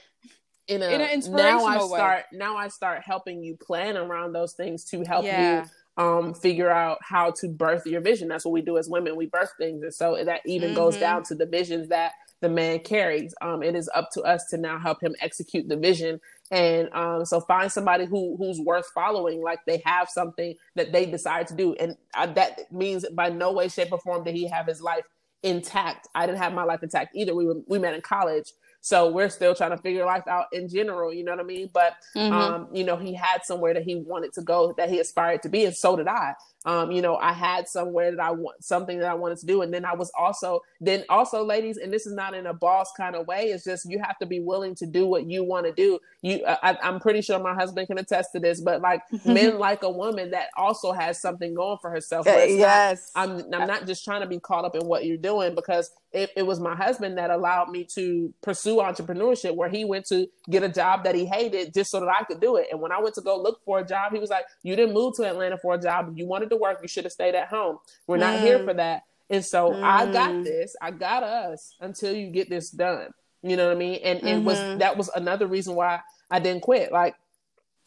in 0.70 0.82
a, 0.82 0.88
in 0.88 1.00
an 1.00 1.34
now 1.34 1.64
I 1.64 1.78
start 1.78 2.24
way. 2.32 2.38
now 2.38 2.56
I 2.56 2.68
start 2.68 3.02
helping 3.04 3.42
you 3.42 3.56
plan 3.56 3.96
around 3.96 4.32
those 4.32 4.52
things 4.52 4.84
to 4.86 5.02
help 5.02 5.24
yeah. 5.24 5.64
you 5.64 6.02
um 6.02 6.32
figure 6.32 6.70
out 6.70 6.98
how 7.02 7.32
to 7.32 7.48
birth 7.48 7.84
your 7.86 8.00
vision. 8.00 8.28
That's 8.28 8.44
what 8.44 8.52
we 8.52 8.62
do 8.62 8.78
as 8.78 8.88
women. 8.88 9.16
We 9.16 9.26
birth 9.26 9.52
things. 9.58 9.82
And 9.82 9.92
so 9.92 10.22
that 10.24 10.40
even 10.46 10.68
mm-hmm. 10.68 10.76
goes 10.76 10.96
down 10.96 11.24
to 11.24 11.34
the 11.34 11.46
visions 11.46 11.88
that 11.88 12.12
the 12.40 12.48
man 12.48 12.78
carries. 12.78 13.34
Um 13.42 13.62
it 13.62 13.74
is 13.74 13.90
up 13.94 14.10
to 14.12 14.22
us 14.22 14.46
to 14.50 14.56
now 14.56 14.78
help 14.78 15.02
him 15.02 15.14
execute 15.20 15.68
the 15.68 15.76
vision. 15.76 16.20
And 16.52 16.88
um 16.94 17.24
so 17.24 17.40
find 17.40 17.70
somebody 17.70 18.06
who 18.06 18.36
who's 18.38 18.60
worth 18.60 18.86
following, 18.94 19.42
like 19.42 19.58
they 19.66 19.82
have 19.84 20.08
something 20.08 20.54
that 20.76 20.92
they 20.92 21.04
decide 21.04 21.48
to 21.48 21.54
do. 21.54 21.74
And 21.74 21.96
uh, 22.14 22.26
that 22.34 22.72
means 22.72 23.04
by 23.12 23.28
no 23.28 23.52
way, 23.52 23.68
shape, 23.68 23.92
or 23.92 23.98
form 23.98 24.22
did 24.22 24.36
he 24.36 24.46
have 24.46 24.66
his 24.66 24.80
life 24.80 25.04
intact. 25.42 26.08
I 26.14 26.26
didn't 26.26 26.38
have 26.38 26.52
my 26.52 26.64
life 26.64 26.82
intact 26.82 27.16
either. 27.16 27.34
We 27.34 27.46
were 27.46 27.56
we 27.66 27.78
met 27.78 27.94
in 27.94 28.02
college. 28.02 28.52
So 28.80 29.10
we're 29.10 29.28
still 29.28 29.54
trying 29.54 29.70
to 29.70 29.78
figure 29.78 30.04
life 30.06 30.26
out 30.26 30.46
in 30.52 30.68
general, 30.68 31.12
you 31.12 31.24
know 31.24 31.32
what 31.32 31.40
I 31.40 31.44
mean? 31.44 31.70
But 31.72 31.94
mm-hmm. 32.16 32.32
um, 32.32 32.68
you 32.72 32.84
know, 32.84 32.96
he 32.96 33.14
had 33.14 33.44
somewhere 33.44 33.74
that 33.74 33.82
he 33.82 33.96
wanted 33.96 34.32
to 34.34 34.42
go, 34.42 34.72
that 34.76 34.88
he 34.88 34.98
aspired 35.00 35.42
to 35.42 35.48
be, 35.48 35.64
and 35.64 35.74
so 35.74 35.96
did 35.96 36.08
I 36.08 36.34
um, 36.66 36.90
you 36.90 37.00
know, 37.00 37.16
I 37.16 37.32
had 37.32 37.68
somewhere 37.68 38.10
that 38.10 38.20
I 38.20 38.32
want 38.32 38.62
something 38.62 38.98
that 38.98 39.08
I 39.08 39.14
wanted 39.14 39.38
to 39.38 39.46
do. 39.46 39.62
And 39.62 39.72
then 39.72 39.86
I 39.86 39.94
was 39.94 40.12
also, 40.18 40.60
then 40.80 41.04
also, 41.08 41.42
ladies, 41.42 41.78
and 41.78 41.90
this 41.90 42.06
is 42.06 42.12
not 42.12 42.34
in 42.34 42.46
a 42.46 42.52
boss 42.52 42.92
kind 42.94 43.16
of 43.16 43.26
way, 43.26 43.46
it's 43.46 43.64
just 43.64 43.90
you 43.90 43.98
have 43.98 44.18
to 44.18 44.26
be 44.26 44.40
willing 44.40 44.74
to 44.76 44.86
do 44.86 45.06
what 45.06 45.26
you 45.26 45.42
want 45.42 45.64
to 45.64 45.72
do. 45.72 45.98
You, 46.20 46.44
I, 46.46 46.76
am 46.82 47.00
pretty 47.00 47.22
sure 47.22 47.38
my 47.38 47.54
husband 47.54 47.86
can 47.86 47.96
attest 47.96 48.32
to 48.34 48.40
this, 48.40 48.60
but 48.60 48.82
like 48.82 49.02
men 49.24 49.58
like 49.58 49.82
a 49.84 49.90
woman 49.90 50.32
that 50.32 50.48
also 50.54 50.92
has 50.92 51.18
something 51.18 51.54
going 51.54 51.78
for 51.80 51.90
herself. 51.90 52.26
yes. 52.26 53.10
Not, 53.16 53.28
I'm, 53.30 53.54
I'm 53.54 53.66
not 53.66 53.86
just 53.86 54.04
trying 54.04 54.20
to 54.20 54.26
be 54.26 54.38
caught 54.38 54.66
up 54.66 54.74
in 54.74 54.86
what 54.86 55.06
you're 55.06 55.16
doing 55.16 55.54
because 55.54 55.90
it, 56.12 56.30
it, 56.36 56.42
was 56.42 56.58
my 56.58 56.74
husband 56.74 57.18
that 57.18 57.30
allowed 57.30 57.68
me 57.68 57.84
to 57.84 58.32
pursue 58.42 58.76
entrepreneurship 58.76 59.54
where 59.54 59.68
he 59.68 59.84
went 59.84 60.06
to 60.06 60.28
get 60.48 60.62
a 60.62 60.68
job 60.68 61.04
that 61.04 61.14
he 61.14 61.24
hated 61.24 61.72
just 61.72 61.90
so 61.90 62.00
that 62.00 62.08
I 62.08 62.24
could 62.24 62.40
do 62.40 62.56
it. 62.56 62.66
And 62.72 62.80
when 62.80 62.92
I 62.92 63.00
went 63.00 63.14
to 63.14 63.20
go 63.20 63.40
look 63.40 63.64
for 63.64 63.78
a 63.78 63.86
job, 63.86 64.12
he 64.12 64.18
was 64.18 64.30
like, 64.30 64.44
You 64.62 64.76
didn't 64.76 64.94
move 64.94 65.14
to 65.16 65.24
Atlanta 65.24 65.58
for 65.58 65.74
a 65.74 65.80
job. 65.80 66.08
If 66.10 66.18
you 66.18 66.26
wanted 66.26 66.50
to 66.50 66.56
work, 66.56 66.78
you 66.82 66.88
should 66.88 67.04
have 67.04 67.12
stayed 67.12 67.34
at 67.34 67.48
home. 67.48 67.78
We're 68.06 68.16
not 68.16 68.38
mm. 68.38 68.42
here 68.42 68.64
for 68.64 68.74
that. 68.74 69.04
And 69.28 69.44
so 69.44 69.70
mm. 69.70 69.82
I 69.82 70.10
got 70.10 70.42
this, 70.42 70.74
I 70.80 70.90
got 70.90 71.22
us 71.22 71.76
until 71.80 72.14
you 72.14 72.30
get 72.30 72.50
this 72.50 72.70
done. 72.70 73.12
You 73.42 73.56
know 73.56 73.68
what 73.68 73.76
I 73.76 73.78
mean? 73.78 74.00
And 74.02 74.18
it 74.18 74.24
mm-hmm. 74.24 74.44
was 74.44 74.78
that 74.78 74.96
was 74.96 75.08
another 75.14 75.46
reason 75.46 75.74
why 75.74 76.00
I 76.30 76.40
didn't 76.40 76.62
quit. 76.62 76.92
Like 76.92 77.14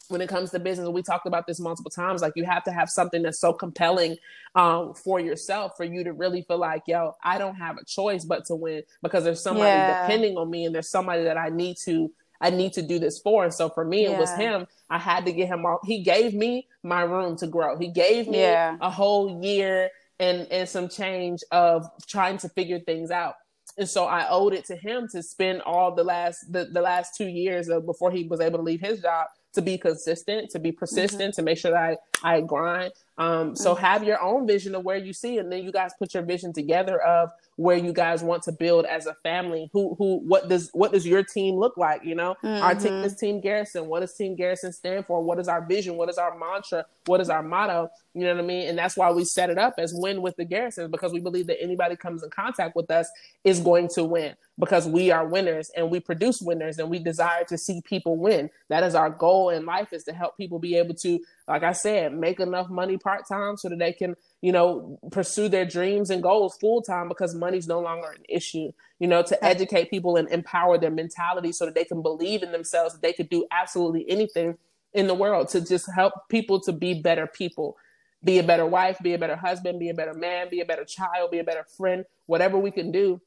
when 0.08 0.20
it 0.20 0.28
comes 0.28 0.50
to 0.50 0.58
business, 0.58 0.88
we 0.88 1.02
talked 1.02 1.26
about 1.26 1.46
this 1.46 1.60
multiple 1.60 1.90
times. 1.90 2.22
Like 2.22 2.34
you 2.36 2.44
have 2.44 2.64
to 2.64 2.72
have 2.72 2.90
something 2.90 3.22
that's 3.22 3.40
so 3.40 3.52
compelling 3.52 4.16
um, 4.54 4.94
for 4.94 5.20
yourself 5.20 5.76
for 5.76 5.84
you 5.84 6.04
to 6.04 6.12
really 6.12 6.42
feel 6.42 6.58
like, 6.58 6.82
yo, 6.86 7.14
I 7.22 7.38
don't 7.38 7.56
have 7.56 7.76
a 7.78 7.84
choice 7.84 8.24
but 8.24 8.44
to 8.46 8.54
win 8.54 8.82
because 9.02 9.24
there's 9.24 9.42
somebody 9.42 9.66
yeah. 9.66 10.02
depending 10.02 10.36
on 10.36 10.50
me 10.50 10.64
and 10.66 10.74
there's 10.74 10.90
somebody 10.90 11.24
that 11.24 11.38
I 11.38 11.48
need 11.48 11.76
to 11.84 12.10
I 12.40 12.50
need 12.50 12.74
to 12.74 12.82
do 12.82 12.98
this 12.98 13.20
for. 13.20 13.44
And 13.44 13.54
so 13.54 13.70
for 13.70 13.84
me, 13.84 14.02
yeah. 14.02 14.10
it 14.10 14.18
was 14.18 14.34
him. 14.34 14.66
I 14.90 14.98
had 14.98 15.24
to 15.26 15.32
get 15.32 15.48
him 15.48 15.64
all 15.64 15.80
he 15.84 16.02
gave 16.02 16.34
me 16.34 16.68
my 16.82 17.02
room 17.02 17.36
to 17.36 17.46
grow. 17.46 17.78
He 17.78 17.88
gave 17.88 18.28
me 18.28 18.40
yeah. 18.40 18.76
a 18.80 18.90
whole 18.90 19.42
year 19.42 19.90
and 20.20 20.46
and 20.50 20.68
some 20.68 20.88
change 20.88 21.42
of 21.50 21.86
trying 22.06 22.38
to 22.38 22.48
figure 22.50 22.80
things 22.80 23.10
out 23.10 23.34
and 23.76 23.88
so 23.88 24.04
I 24.04 24.28
owed 24.28 24.54
it 24.54 24.64
to 24.66 24.76
him 24.76 25.08
to 25.12 25.22
spend 25.22 25.62
all 25.62 25.94
the 25.94 26.04
last 26.04 26.52
the, 26.52 26.66
the 26.66 26.80
last 26.80 27.16
two 27.16 27.26
years 27.26 27.68
of 27.68 27.86
before 27.86 28.10
he 28.10 28.24
was 28.24 28.40
able 28.40 28.58
to 28.58 28.64
leave 28.64 28.80
his 28.80 29.00
job 29.00 29.26
to 29.54 29.62
be 29.62 29.78
consistent, 29.78 30.50
to 30.50 30.58
be 30.58 30.72
persistent, 30.72 31.32
mm-hmm. 31.32 31.40
to 31.40 31.42
make 31.42 31.58
sure 31.58 31.70
that 31.70 31.98
I, 32.22 32.36
I 32.36 32.40
grind. 32.40 32.92
Um, 33.16 33.54
so 33.54 33.74
mm-hmm. 33.74 33.84
have 33.84 34.04
your 34.04 34.20
own 34.20 34.46
vision 34.46 34.74
of 34.74 34.84
where 34.84 34.96
you 34.96 35.12
see, 35.12 35.38
and 35.38 35.50
then 35.50 35.62
you 35.62 35.70
guys 35.70 35.92
put 35.98 36.14
your 36.14 36.22
vision 36.22 36.52
together 36.52 37.00
of 37.00 37.30
where 37.56 37.76
you 37.76 37.92
guys 37.92 38.22
want 38.22 38.42
to 38.42 38.52
build 38.52 38.84
as 38.86 39.06
a 39.06 39.14
family. 39.22 39.70
Who, 39.72 39.94
who, 39.96 40.18
what 40.26 40.48
does, 40.48 40.70
what 40.72 40.92
does 40.92 41.06
your 41.06 41.22
team 41.22 41.54
look 41.54 41.76
like? 41.76 42.04
You 42.04 42.16
know, 42.16 42.34
mm-hmm. 42.42 42.62
our 42.62 42.74
team 42.74 43.04
is 43.04 43.14
Team 43.14 43.40
Garrison. 43.40 43.86
What 43.86 44.00
does 44.00 44.14
Team 44.14 44.34
Garrison 44.34 44.72
stand 44.72 45.06
for? 45.06 45.22
What 45.22 45.38
is 45.38 45.46
our 45.46 45.64
vision? 45.64 45.96
What 45.96 46.08
is 46.08 46.18
our 46.18 46.36
mantra? 46.36 46.86
What 47.06 47.20
is 47.20 47.30
our 47.30 47.42
motto? 47.42 47.90
You 48.14 48.22
know 48.22 48.34
what 48.34 48.44
I 48.44 48.46
mean? 48.46 48.68
And 48.68 48.78
that's 48.78 48.96
why 48.96 49.10
we 49.12 49.24
set 49.24 49.50
it 49.50 49.58
up 49.58 49.74
as 49.78 49.92
win 49.94 50.22
with 50.22 50.36
the 50.36 50.44
Garrisons 50.44 50.90
because 50.90 51.12
we 51.12 51.20
believe 51.20 51.46
that 51.46 51.62
anybody 51.62 51.96
comes 51.96 52.22
in 52.22 52.30
contact 52.30 52.74
with 52.74 52.90
us 52.90 53.08
is 53.44 53.60
going 53.60 53.88
to 53.94 54.04
win 54.04 54.34
because 54.58 54.86
we 54.86 55.10
are 55.10 55.26
winners 55.26 55.70
and 55.76 55.90
we 55.90 55.98
produce 56.00 56.40
winners 56.40 56.78
and 56.78 56.88
we 56.88 56.98
desire 56.98 57.44
to 57.44 57.58
see 57.58 57.80
people 57.82 58.16
win. 58.16 58.50
That 58.68 58.84
is 58.84 58.94
our 58.94 59.10
goal 59.10 59.50
in 59.50 59.66
life 59.66 59.92
is 59.92 60.04
to 60.04 60.12
help 60.12 60.36
people 60.36 60.58
be 60.58 60.76
able 60.76 60.94
to, 60.94 61.20
like 61.46 61.62
I 61.62 61.72
said, 61.72 62.14
make 62.14 62.40
enough 62.40 62.70
money 62.70 62.96
part 62.96 63.28
time 63.28 63.56
so 63.56 63.68
that 63.68 63.78
they 63.78 63.92
can, 63.92 64.16
you 64.40 64.52
know, 64.52 64.98
pursue 65.10 65.48
their 65.48 65.66
dreams 65.66 66.10
and 66.10 66.22
goals 66.22 66.56
full 66.56 66.80
time 66.82 67.08
because 67.08 67.34
money's 67.34 67.68
no 67.68 67.80
longer 67.80 68.10
an 68.10 68.24
issue. 68.28 68.72
You 68.98 69.08
know, 69.08 69.22
to 69.22 69.44
educate 69.44 69.90
people 69.90 70.16
and 70.16 70.28
empower 70.30 70.78
their 70.78 70.90
mentality 70.90 71.52
so 71.52 71.66
that 71.66 71.74
they 71.74 71.84
can 71.84 72.00
believe 72.00 72.42
in 72.42 72.52
themselves, 72.52 72.94
that 72.94 73.02
they 73.02 73.12
could 73.12 73.28
do 73.28 73.46
absolutely 73.50 74.08
anything 74.08 74.56
in 74.94 75.06
the 75.06 75.14
world 75.14 75.48
to 75.48 75.60
just 75.60 75.90
help 75.94 76.14
people 76.28 76.60
to 76.60 76.72
be 76.72 76.94
better 76.94 77.26
people 77.26 77.76
be 78.24 78.38
a 78.38 78.42
better 78.42 78.66
wife, 78.66 78.98
be 79.02 79.12
a 79.12 79.18
better 79.18 79.36
husband, 79.36 79.78
be 79.78 79.90
a 79.90 79.94
better 79.94 80.14
man, 80.14 80.48
be 80.50 80.60
a 80.60 80.64
better 80.64 80.84
child, 80.84 81.30
be 81.30 81.38
a 81.38 81.44
better 81.44 81.64
friend, 81.76 82.04
whatever 82.26 82.58
we 82.58 82.70
can 82.70 82.90
do 82.90 83.20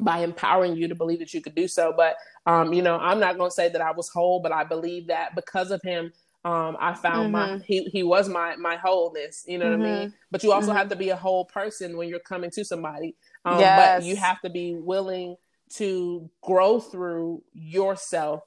by 0.00 0.18
empowering 0.20 0.74
you 0.74 0.88
to 0.88 0.94
believe 0.94 1.18
that 1.18 1.34
you 1.34 1.40
could 1.40 1.54
do 1.54 1.68
so. 1.68 1.92
But 1.94 2.16
um, 2.46 2.72
you 2.72 2.82
know, 2.82 2.96
I'm 2.96 3.20
not 3.20 3.36
going 3.36 3.50
to 3.50 3.54
say 3.54 3.68
that 3.68 3.80
I 3.80 3.92
was 3.92 4.08
whole, 4.08 4.40
but 4.40 4.50
I 4.50 4.64
believe 4.64 5.08
that 5.08 5.34
because 5.36 5.70
of 5.70 5.82
him, 5.82 6.12
um, 6.44 6.76
I 6.80 6.94
found 6.94 7.32
mm-hmm. 7.32 7.58
my 7.58 7.64
he 7.64 7.84
he 7.84 8.02
was 8.02 8.28
my 8.28 8.56
my 8.56 8.76
wholeness. 8.76 9.44
You 9.46 9.58
know 9.58 9.66
mm-hmm. 9.66 9.80
what 9.80 9.88
I 9.88 9.92
mean? 9.92 10.08
Mm-hmm. 10.08 10.16
But 10.30 10.42
you 10.42 10.52
also 10.52 10.68
mm-hmm. 10.68 10.76
have 10.76 10.88
to 10.88 10.96
be 10.96 11.10
a 11.10 11.16
whole 11.16 11.44
person 11.44 11.96
when 11.96 12.08
you're 12.08 12.18
coming 12.18 12.50
to 12.52 12.64
somebody. 12.64 13.14
Um, 13.44 13.60
yes. 13.60 14.00
But 14.00 14.06
you 14.06 14.16
have 14.16 14.40
to 14.42 14.50
be 14.50 14.74
willing 14.74 15.36
to 15.74 16.28
grow 16.42 16.80
through 16.80 17.42
yourself 17.54 18.42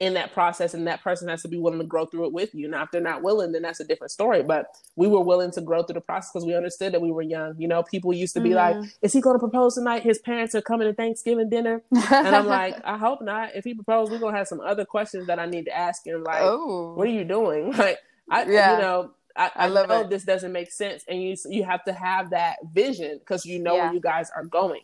in 0.00 0.14
that 0.14 0.32
process 0.32 0.72
and 0.72 0.86
that 0.86 1.02
person 1.02 1.28
has 1.28 1.42
to 1.42 1.48
be 1.48 1.58
willing 1.58 1.78
to 1.78 1.84
grow 1.84 2.06
through 2.06 2.24
it 2.24 2.32
with 2.32 2.54
you. 2.54 2.66
Now, 2.66 2.82
if 2.84 2.90
they're 2.90 3.02
not 3.02 3.22
willing, 3.22 3.52
then 3.52 3.60
that's 3.60 3.80
a 3.80 3.84
different 3.84 4.10
story. 4.10 4.42
But 4.42 4.66
we 4.96 5.06
were 5.06 5.20
willing 5.20 5.50
to 5.52 5.60
grow 5.60 5.82
through 5.82 5.94
the 5.94 6.00
process 6.00 6.30
because 6.32 6.46
we 6.46 6.54
understood 6.54 6.94
that 6.94 7.02
we 7.02 7.12
were 7.12 7.20
young. 7.22 7.54
You 7.58 7.68
know, 7.68 7.82
people 7.82 8.12
used 8.14 8.32
to 8.34 8.40
be 8.40 8.50
mm-hmm. 8.50 8.80
like, 8.80 8.90
is 9.02 9.12
he 9.12 9.20
going 9.20 9.34
to 9.34 9.38
propose 9.38 9.74
tonight? 9.74 10.02
His 10.02 10.18
parents 10.18 10.54
are 10.54 10.62
coming 10.62 10.88
to 10.88 10.94
Thanksgiving 10.94 11.50
dinner. 11.50 11.82
and 12.10 12.34
I'm 12.34 12.46
like, 12.46 12.76
I 12.84 12.96
hope 12.96 13.20
not. 13.20 13.50
If 13.54 13.64
he 13.64 13.74
proposed, 13.74 14.10
we're 14.10 14.18
going 14.18 14.32
to 14.32 14.38
have 14.38 14.48
some 14.48 14.60
other 14.60 14.86
questions 14.86 15.26
that 15.26 15.38
I 15.38 15.44
need 15.44 15.66
to 15.66 15.76
ask 15.76 16.06
him. 16.06 16.24
Like, 16.24 16.40
oh. 16.40 16.94
what 16.94 17.06
are 17.06 17.12
you 17.12 17.24
doing? 17.24 17.74
Like, 17.80 17.98
I, 18.30 18.44
yeah. 18.44 18.74
you 18.74 18.82
know, 18.82 19.10
I, 19.34 19.50
I, 19.56 19.64
I 19.66 19.86
know 19.86 20.00
it. 20.02 20.10
this 20.10 20.24
doesn't 20.24 20.52
make 20.52 20.70
sense. 20.70 21.02
And 21.08 21.22
you, 21.22 21.34
you 21.48 21.64
have 21.64 21.82
to 21.84 21.92
have 21.92 22.30
that 22.30 22.58
vision 22.72 23.18
because 23.18 23.46
you 23.46 23.58
know 23.58 23.74
yeah. 23.74 23.86
where 23.86 23.94
you 23.94 24.00
guys 24.00 24.30
are 24.36 24.44
going. 24.44 24.82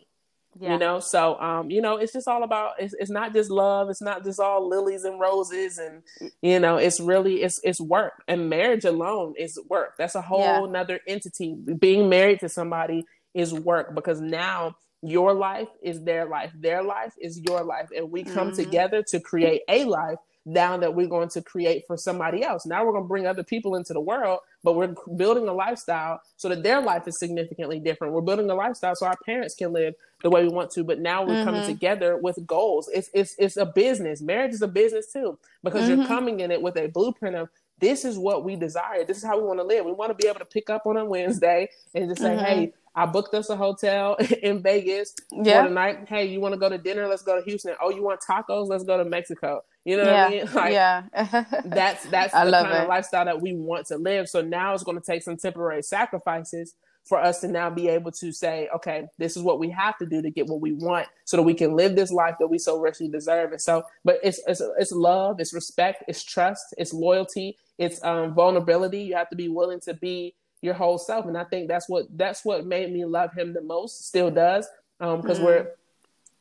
Yeah. 0.59 0.73
You 0.73 0.79
know, 0.79 0.99
so 0.99 1.39
um, 1.39 1.69
you 1.69 1.81
know, 1.81 1.97
it's 1.97 2.13
just 2.13 2.27
all 2.27 2.43
about 2.43 2.73
it's, 2.79 2.95
it's 2.99 3.11
not 3.11 3.33
just 3.33 3.49
love, 3.49 3.89
it's 3.89 4.01
not 4.01 4.23
just 4.23 4.39
all 4.39 4.67
lilies 4.67 5.03
and 5.03 5.19
roses 5.19 5.77
and 5.77 6.03
you 6.41 6.59
know, 6.59 6.77
it's 6.77 6.99
really 6.99 7.43
it's 7.43 7.59
it's 7.63 7.81
work. 7.81 8.23
And 8.27 8.49
marriage 8.49 8.85
alone 8.85 9.33
is 9.37 9.59
work. 9.69 9.95
That's 9.97 10.15
a 10.15 10.21
whole 10.21 10.65
yeah. 10.65 10.71
nother 10.71 10.99
entity. 11.07 11.55
Being 11.79 12.09
married 12.09 12.39
to 12.41 12.49
somebody 12.49 13.05
is 13.33 13.53
work 13.53 13.93
because 13.93 14.19
now 14.19 14.75
your 15.03 15.33
life 15.33 15.67
is 15.83 16.03
their 16.03 16.25
life, 16.25 16.51
their 16.55 16.81
life 16.83 17.13
is 17.19 17.39
your 17.39 17.63
life, 17.63 17.89
and 17.95 18.11
we 18.11 18.23
come 18.23 18.51
mm-hmm. 18.51 18.63
together 18.63 19.03
to 19.09 19.19
create 19.19 19.61
a 19.69 19.85
life 19.85 20.17
down 20.53 20.79
that 20.79 20.95
we're 20.95 21.07
going 21.07 21.29
to 21.29 21.41
create 21.41 21.83
for 21.87 21.97
somebody 21.97 22.43
else. 22.43 22.65
Now 22.65 22.85
we're 22.85 22.93
going 22.93 23.03
to 23.03 23.09
bring 23.09 23.27
other 23.27 23.43
people 23.43 23.75
into 23.75 23.93
the 23.93 24.01
world, 24.01 24.39
but 24.63 24.75
we're 24.75 24.95
building 25.15 25.47
a 25.47 25.53
lifestyle 25.53 26.21
so 26.37 26.49
that 26.49 26.63
their 26.63 26.81
life 26.81 27.07
is 27.07 27.19
significantly 27.19 27.79
different. 27.79 28.13
We're 28.13 28.21
building 28.21 28.49
a 28.49 28.55
lifestyle 28.55 28.95
so 28.95 29.07
our 29.07 29.17
parents 29.25 29.55
can 29.55 29.73
live 29.73 29.93
the 30.23 30.29
way 30.29 30.43
we 30.43 30.49
want 30.49 30.71
to, 30.71 30.83
but 30.83 30.99
now 30.99 31.23
we're 31.23 31.35
mm-hmm. 31.35 31.45
coming 31.45 31.65
together 31.65 32.17
with 32.17 32.45
goals. 32.45 32.89
It's 32.93 33.09
it's 33.13 33.35
it's 33.37 33.57
a 33.57 33.65
business. 33.65 34.21
Marriage 34.21 34.53
is 34.53 34.61
a 34.61 34.67
business 34.67 35.11
too 35.11 35.37
because 35.63 35.87
mm-hmm. 35.87 35.99
you're 35.99 36.07
coming 36.07 36.39
in 36.39 36.51
it 36.51 36.61
with 36.61 36.77
a 36.77 36.87
blueprint 36.87 37.35
of 37.35 37.49
this 37.79 38.05
is 38.05 38.17
what 38.17 38.43
we 38.43 38.55
desire. 38.55 39.03
This 39.05 39.17
is 39.17 39.23
how 39.23 39.37
we 39.37 39.43
want 39.45 39.59
to 39.59 39.63
live. 39.63 39.85
We 39.85 39.91
want 39.91 40.09
to 40.09 40.15
be 40.15 40.27
able 40.27 40.39
to 40.39 40.45
pick 40.45 40.69
up 40.69 40.87
on 40.87 40.97
a 40.97 41.05
Wednesday 41.05 41.69
and 41.93 42.09
just 42.09 42.21
say, 42.21 42.35
mm-hmm. 42.35 42.45
"Hey, 42.45 42.73
I 42.97 43.05
booked 43.05 43.35
us 43.35 43.49
a 43.49 43.55
hotel 43.55 44.15
in 44.41 44.63
Vegas 44.63 45.13
yeah. 45.31 45.61
for 45.61 45.69
the 45.69 45.75
night. 45.75 46.09
Hey, 46.09 46.25
you 46.25 46.41
want 46.41 46.53
to 46.53 46.59
go 46.59 46.67
to 46.67 46.79
dinner? 46.79 47.07
Let's 47.07 47.21
go 47.21 47.39
to 47.39 47.45
Houston. 47.45 47.75
Oh, 47.79 47.91
you 47.91 48.01
want 48.01 48.19
tacos? 48.27 48.67
Let's 48.67 48.83
go 48.83 48.97
to 48.97 49.05
Mexico. 49.05 49.61
You 49.85 49.97
know 49.97 50.03
yeah. 50.03 50.23
what 50.23 50.33
I 50.33 50.35
mean? 50.35 50.47
Like, 50.53 50.73
yeah. 50.73 51.03
that's 51.65 52.05
that's 52.07 52.33
the 52.33 52.51
kind 52.51 52.67
it. 52.67 52.81
of 52.81 52.87
lifestyle 52.89 53.25
that 53.25 53.39
we 53.39 53.53
want 53.53 53.85
to 53.87 53.97
live. 53.97 54.27
So 54.27 54.41
now 54.41 54.73
it's 54.73 54.83
going 54.83 54.99
to 54.99 55.05
take 55.05 55.21
some 55.21 55.37
temporary 55.37 55.83
sacrifices 55.83 56.73
for 57.07 57.19
us 57.19 57.39
to 57.41 57.47
now 57.47 57.69
be 57.69 57.87
able 57.87 58.11
to 58.11 58.31
say, 58.31 58.69
okay, 58.75 59.07
this 59.17 59.37
is 59.37 59.43
what 59.43 59.59
we 59.59 59.69
have 59.69 59.97
to 59.97 60.05
do 60.05 60.21
to 60.21 60.29
get 60.29 60.47
what 60.47 60.61
we 60.61 60.73
want, 60.73 61.07
so 61.25 61.37
that 61.37 61.43
we 61.43 61.53
can 61.53 61.75
live 61.75 61.95
this 61.95 62.11
life 62.11 62.35
that 62.39 62.47
we 62.47 62.57
so 62.57 62.79
richly 62.79 63.07
deserve. 63.07 63.51
And 63.51 63.61
so, 63.61 63.83
but 64.03 64.19
it's 64.23 64.41
it's 64.47 64.61
it's 64.77 64.91
love, 64.91 65.39
it's 65.39 65.53
respect, 65.53 66.03
it's 66.07 66.23
trust, 66.23 66.73
it's 66.77 66.93
loyalty, 66.93 67.57
it's 67.77 68.03
um, 68.03 68.33
vulnerability. 68.33 69.01
You 69.01 69.15
have 69.15 69.29
to 69.29 69.35
be 69.35 69.47
willing 69.47 69.79
to 69.81 69.93
be 69.93 70.35
your 70.61 70.73
whole 70.73 70.97
self. 70.97 71.25
And 71.25 71.37
I 71.37 71.43
think 71.43 71.67
that's 71.67 71.87
what 71.87 72.05
that's 72.15 72.43
what 72.43 72.65
made 72.65 72.91
me 72.91 73.05
love 73.05 73.33
him 73.33 73.53
the 73.53 73.61
most. 73.61 74.07
Still 74.07 74.31
does, 74.31 74.67
because 74.99 75.13
um, 75.13 75.21
mm-hmm. 75.23 75.43
we're 75.43 75.67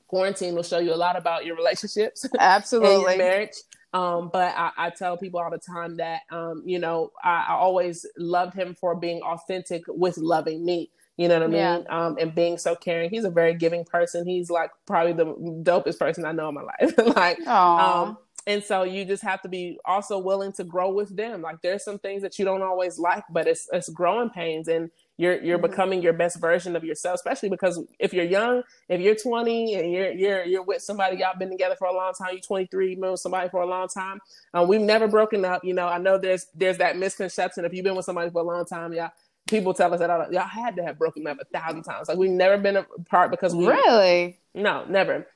quarantine 0.08 0.54
will 0.54 0.62
show 0.62 0.78
you 0.78 0.94
a 0.94 0.96
lot 0.96 1.16
about 1.16 1.44
your 1.44 1.56
relationships, 1.56 2.26
absolutely, 2.38 3.16
your 3.16 3.18
marriage. 3.18 3.56
Um, 3.92 4.30
but 4.32 4.54
I, 4.56 4.70
I, 4.76 4.90
tell 4.90 5.16
people 5.16 5.40
all 5.40 5.50
the 5.50 5.58
time 5.58 5.96
that 5.98 6.22
um, 6.30 6.62
you 6.66 6.78
know 6.78 7.12
I, 7.22 7.46
I, 7.48 7.52
always 7.54 8.04
loved 8.18 8.52
him 8.52 8.74
for 8.74 8.94
being 8.94 9.22
authentic 9.22 9.84
with 9.88 10.18
loving 10.18 10.64
me. 10.64 10.90
You 11.16 11.28
know 11.28 11.34
what 11.34 11.44
I 11.44 11.46
mean? 11.46 11.56
Yeah. 11.56 11.82
Um, 11.88 12.18
and 12.20 12.34
being 12.34 12.58
so 12.58 12.74
caring. 12.74 13.08
He's 13.08 13.24
a 13.24 13.30
very 13.30 13.54
giving 13.54 13.84
person. 13.84 14.26
He's 14.26 14.50
like 14.50 14.70
probably 14.86 15.14
the 15.14 15.24
dopest 15.62 15.98
person 15.98 16.26
I 16.26 16.32
know 16.32 16.48
in 16.48 16.54
my 16.54 16.62
life. 16.62 16.94
like, 17.16 17.40
um, 17.46 18.18
and 18.46 18.62
so 18.62 18.84
you 18.84 19.04
just 19.04 19.22
have 19.24 19.42
to 19.42 19.48
be 19.48 19.78
also 19.84 20.18
willing 20.18 20.52
to 20.52 20.64
grow 20.64 20.92
with 20.92 21.16
them. 21.16 21.42
Like 21.42 21.60
there's 21.62 21.84
some 21.84 21.98
things 21.98 22.22
that 22.22 22.38
you 22.38 22.44
don't 22.44 22.62
always 22.62 22.98
like 22.98 23.24
but 23.30 23.46
it's 23.46 23.68
it's 23.72 23.88
growing 23.88 24.30
pains 24.30 24.68
and 24.68 24.90
you're 25.16 25.42
you're 25.42 25.58
mm-hmm. 25.58 25.70
becoming 25.70 26.02
your 26.02 26.12
best 26.12 26.40
version 26.40 26.76
of 26.76 26.84
yourself 26.84 27.14
especially 27.16 27.48
because 27.48 27.80
if 27.98 28.12
you're 28.12 28.24
young 28.24 28.62
if 28.88 29.00
you're 29.00 29.14
20 29.14 29.74
and 29.74 29.92
you're 29.92 30.12
you're 30.12 30.44
you're 30.44 30.62
with 30.62 30.82
somebody 30.82 31.16
y'all 31.16 31.36
been 31.38 31.50
together 31.50 31.74
for 31.76 31.88
a 31.88 31.92
long 31.92 32.12
time 32.12 32.28
you're 32.32 32.40
23 32.40 32.90
you 32.90 32.96
been 32.96 33.12
with 33.12 33.20
somebody 33.20 33.48
for 33.48 33.62
a 33.62 33.66
long 33.66 33.88
time 33.88 34.20
um, 34.54 34.68
we've 34.68 34.80
never 34.80 35.08
broken 35.08 35.44
up 35.44 35.64
you 35.64 35.74
know. 35.74 35.88
I 35.88 35.98
know 35.98 36.18
there's 36.18 36.46
there's 36.54 36.78
that 36.78 36.96
misconception 36.96 37.64
if 37.64 37.72
you've 37.72 37.84
been 37.84 37.96
with 37.96 38.04
somebody 38.04 38.30
for 38.30 38.42
a 38.42 38.44
long 38.44 38.64
time 38.64 38.92
y'all 38.92 39.10
people 39.48 39.72
tell 39.72 39.92
us 39.94 40.00
that 40.00 40.32
y'all 40.32 40.42
had 40.42 40.76
to 40.76 40.82
have 40.82 40.98
broken 40.98 41.26
up 41.26 41.38
a 41.40 41.44
thousand 41.44 41.84
times. 41.84 42.08
Like 42.08 42.18
we've 42.18 42.30
never 42.30 42.58
been 42.58 42.76
apart 42.76 43.30
because 43.30 43.54
we 43.54 43.66
really? 43.66 44.38
No 44.54 44.84
never. 44.86 45.26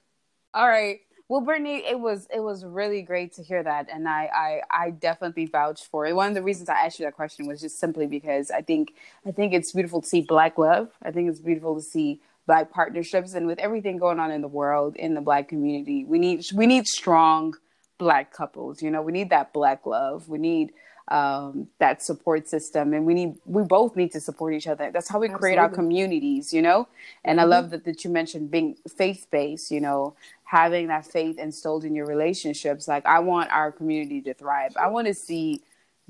All 0.53 0.69
right 0.69 1.01
Well, 1.31 1.43
Brittany, 1.43 1.85
it 1.87 2.01
was 2.01 2.27
it 2.35 2.41
was 2.41 2.65
really 2.65 3.03
great 3.03 3.33
to 3.35 3.43
hear 3.45 3.63
that, 3.63 3.87
and 3.89 4.09
I, 4.09 4.29
I 4.35 4.87
I 4.87 4.91
definitely 4.91 5.47
vouch 5.47 5.87
for 5.87 6.05
it. 6.05 6.17
One 6.17 6.27
of 6.27 6.35
the 6.35 6.43
reasons 6.43 6.69
I 6.69 6.85
asked 6.85 6.99
you 6.99 7.05
that 7.05 7.15
question 7.15 7.47
was 7.47 7.61
just 7.61 7.79
simply 7.79 8.09
because 8.09 8.51
I 8.51 8.63
think 8.63 8.95
I 9.25 9.31
think 9.31 9.55
it's 9.55 9.71
beautiful 9.71 10.01
to 10.01 10.09
see 10.09 10.23
black 10.23 10.59
love. 10.59 10.89
I 11.05 11.13
think 11.13 11.31
it's 11.31 11.39
beautiful 11.39 11.77
to 11.77 11.83
see 11.83 12.21
black 12.49 12.73
partnerships, 12.73 13.35
and 13.35 13.47
with 13.47 13.61
everything 13.61 13.97
going 13.97 14.19
on 14.19 14.33
in 14.33 14.41
the 14.41 14.49
world 14.49 14.97
in 14.97 15.15
the 15.15 15.21
black 15.21 15.49
community, 15.49 16.05
we 16.05 16.19
need 16.19 16.47
we 16.53 16.67
need 16.67 16.89
strong 16.89 17.55
black 17.97 18.33
couples. 18.33 18.83
You 18.83 18.91
know, 18.91 19.01
we 19.01 19.13
need 19.13 19.31
that 19.31 19.53
black 19.53 19.87
love. 19.87 20.29
We 20.29 20.39
need 20.39 20.73
um, 21.11 21.67
that 21.79 22.03
support 22.03 22.49
system 22.49 22.95
and 22.95 23.05
we 23.05 23.15
need 23.15 23.35
we 23.45 23.65
both 23.65 23.97
need 23.97 24.13
to 24.13 24.21
support 24.21 24.55
each 24.55 24.69
other 24.69 24.93
that's 24.93 25.09
how 25.09 25.19
we 25.19 25.27
Absolutely. 25.27 25.41
create 25.41 25.59
our 25.59 25.69
communities 25.69 26.53
you 26.53 26.63
know 26.63 26.87
and 27.25 27.41
mm-hmm. 27.41 27.53
i 27.53 27.57
love 27.57 27.71
that, 27.71 27.85
that 27.85 28.05
you 28.05 28.11
mentioned 28.11 28.49
being 28.49 28.77
faith-based 28.97 29.73
you 29.73 29.81
know 29.81 30.15
having 30.51 30.89
that 30.89 31.07
faith 31.07 31.39
installed 31.39 31.85
in 31.85 31.95
your 31.95 32.07
relationships 32.07 32.89
like 32.89 33.07
i 33.07 33.21
want 33.21 33.49
our 33.51 33.71
community 33.71 34.21
to 34.21 34.35
thrive 34.35 34.77
i 34.77 34.89
want 34.89 35.07
to 35.07 35.15
see 35.15 35.63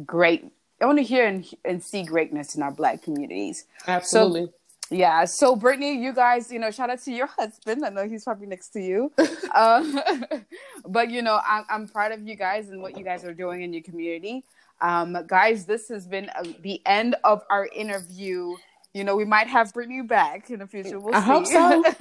great 0.06 0.50
i 0.80 0.86
want 0.86 0.96
to 0.96 1.04
hear 1.04 1.26
and, 1.26 1.46
and 1.64 1.82
see 1.82 2.02
greatness 2.02 2.54
in 2.54 2.62
our 2.62 2.70
black 2.70 3.02
communities 3.02 3.66
Absolutely. 3.86 4.46
So, 4.46 4.54
yeah. 4.90 5.24
So, 5.24 5.54
Brittany, 5.54 6.02
you 6.02 6.12
guys, 6.12 6.50
you 6.50 6.58
know, 6.58 6.70
shout 6.70 6.90
out 6.90 7.00
to 7.02 7.12
your 7.12 7.26
husband. 7.38 7.84
I 7.84 7.90
know 7.90 8.08
he's 8.08 8.24
probably 8.24 8.46
next 8.46 8.70
to 8.70 8.80
you. 8.80 9.12
um, 9.54 10.00
but, 10.86 11.10
you 11.10 11.22
know, 11.22 11.40
I'm, 11.46 11.64
I'm 11.70 11.88
proud 11.88 12.12
of 12.12 12.26
you 12.26 12.34
guys 12.34 12.70
and 12.70 12.82
what 12.82 12.98
you 12.98 13.04
guys 13.04 13.24
are 13.24 13.34
doing 13.34 13.62
in 13.62 13.72
your 13.72 13.82
community. 13.82 14.44
Um, 14.80 15.16
guys, 15.26 15.64
this 15.66 15.88
has 15.88 16.06
been 16.06 16.30
uh, 16.30 16.44
the 16.62 16.80
end 16.86 17.14
of 17.22 17.42
our 17.50 17.66
interview. 17.66 18.56
You 18.92 19.04
know, 19.04 19.14
we 19.14 19.24
might 19.24 19.46
have 19.46 19.72
Brittany 19.72 20.02
back 20.02 20.50
in 20.50 20.58
the 20.58 20.66
future. 20.66 20.98
We'll 20.98 21.14
I 21.14 21.20
see. 21.20 21.26
hope 21.26 21.46
so. 21.46 21.84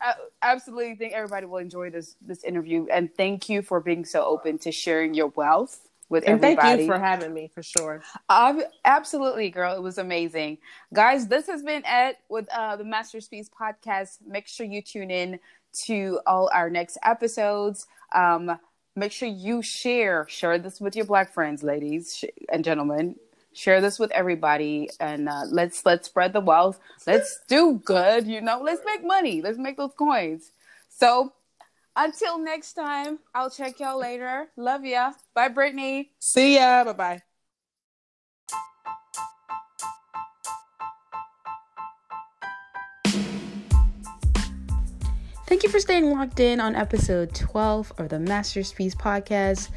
I 0.00 0.14
absolutely 0.42 0.94
think 0.94 1.14
everybody 1.14 1.46
will 1.46 1.58
enjoy 1.58 1.90
this 1.90 2.16
this 2.24 2.44
interview, 2.44 2.86
and 2.92 3.12
thank 3.16 3.48
you 3.48 3.62
for 3.62 3.80
being 3.80 4.04
so 4.04 4.24
open 4.24 4.58
to 4.58 4.72
sharing 4.72 5.14
your 5.14 5.28
wealth 5.28 5.88
with 6.08 6.24
and 6.24 6.34
everybody. 6.34 6.68
Thank 6.68 6.80
you 6.82 6.86
for 6.86 6.98
having 6.98 7.34
me 7.34 7.50
for 7.52 7.62
sure. 7.62 8.02
Uh, 8.28 8.62
absolutely, 8.84 9.50
girl. 9.50 9.74
It 9.74 9.82
was 9.82 9.98
amazing, 9.98 10.58
guys. 10.92 11.26
This 11.26 11.48
has 11.48 11.62
been 11.62 11.84
Ed 11.84 12.18
with 12.28 12.48
uh, 12.52 12.76
the 12.76 12.84
Masterpiece 12.84 13.50
podcast. 13.50 14.18
Make 14.24 14.46
sure 14.46 14.66
you 14.66 14.80
tune 14.80 15.10
in 15.10 15.40
to 15.86 16.20
all 16.24 16.50
our 16.54 16.70
next 16.70 16.98
episodes. 17.02 17.86
Um, 18.14 18.58
make 18.96 19.10
sure 19.10 19.28
you 19.28 19.60
share 19.60 20.26
share 20.28 20.58
this 20.58 20.80
with 20.80 20.94
your 20.94 21.04
black 21.04 21.32
friends 21.32 21.62
ladies 21.64 22.24
and 22.52 22.64
gentlemen 22.64 23.16
share 23.54 23.80
this 23.80 23.98
with 23.98 24.10
everybody 24.10 24.90
and 25.00 25.28
uh, 25.28 25.44
let's 25.50 25.86
let's 25.86 26.08
spread 26.08 26.32
the 26.32 26.40
wealth. 26.40 26.78
Let's 27.06 27.40
do 27.48 27.80
good 27.84 28.26
you 28.26 28.40
know? 28.40 28.60
Let's 28.62 28.82
make 28.84 29.04
money. 29.04 29.40
Let's 29.40 29.58
make 29.58 29.76
those 29.76 29.94
coins. 29.96 30.52
So 30.88 31.32
until 31.96 32.38
next 32.38 32.72
time 32.74 33.20
i'll 33.34 33.50
check 33.50 33.80
y'all 33.80 33.98
later. 33.98 34.48
Love 34.56 34.84
ya. 34.84 35.12
Bye 35.34 35.48
brittany. 35.48 36.10
See 36.18 36.56
ya. 36.56 36.84
Bye-bye. 36.84 37.22
Thank 45.46 45.62
you 45.62 45.68
for 45.68 45.78
staying 45.78 46.10
locked 46.10 46.40
in 46.40 46.58
on 46.58 46.74
episode 46.74 47.34
12 47.34 47.92
of 47.98 48.08
the 48.08 48.18
Masterpiece 48.18 48.94
podcast. 48.94 49.68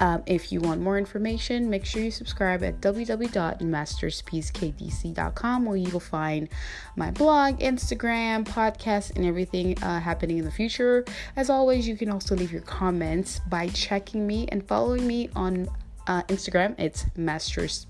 Um, 0.00 0.24
if 0.26 0.50
you 0.50 0.60
want 0.60 0.80
more 0.80 0.98
information, 0.98 1.68
make 1.68 1.84
sure 1.84 2.02
you 2.02 2.10
subscribe 2.10 2.64
at 2.64 2.80
www.masterpiecekdc.com 2.80 5.64
where 5.66 5.76
you 5.76 5.90
will 5.90 6.00
find 6.00 6.48
my 6.96 7.10
blog, 7.10 7.58
Instagram, 7.58 8.46
podcast, 8.46 9.14
and 9.16 9.26
everything 9.26 9.76
uh, 9.82 10.00
happening 10.00 10.38
in 10.38 10.46
the 10.46 10.50
future. 10.50 11.04
As 11.36 11.50
always, 11.50 11.86
you 11.86 11.96
can 11.96 12.08
also 12.08 12.34
leave 12.34 12.50
your 12.50 12.62
comments 12.62 13.42
by 13.48 13.68
checking 13.68 14.26
me 14.26 14.48
and 14.48 14.66
following 14.66 15.06
me 15.06 15.28
on 15.36 15.68
uh, 16.06 16.22
Instagram. 16.24 16.74
It's 16.78 17.06
Masters 17.16 17.86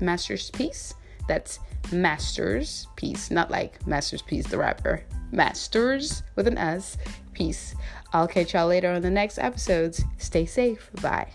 Masters 0.00 0.50
Piece. 0.50 0.94
That's 1.28 1.60
Masters 1.90 2.88
Piece, 2.96 3.30
not 3.30 3.50
like 3.50 3.86
Masters 3.86 4.22
Piece 4.22 4.46
the 4.46 4.58
rapper. 4.58 5.02
Masters 5.32 6.22
with 6.36 6.46
an 6.46 6.58
S. 6.58 6.98
Peace. 7.32 7.74
I'll 8.12 8.28
catch 8.28 8.52
y'all 8.54 8.68
later 8.68 8.92
on 8.92 9.02
the 9.02 9.10
next 9.10 9.38
episodes. 9.38 10.04
Stay 10.18 10.46
safe. 10.46 10.90
Bye. 11.00 11.32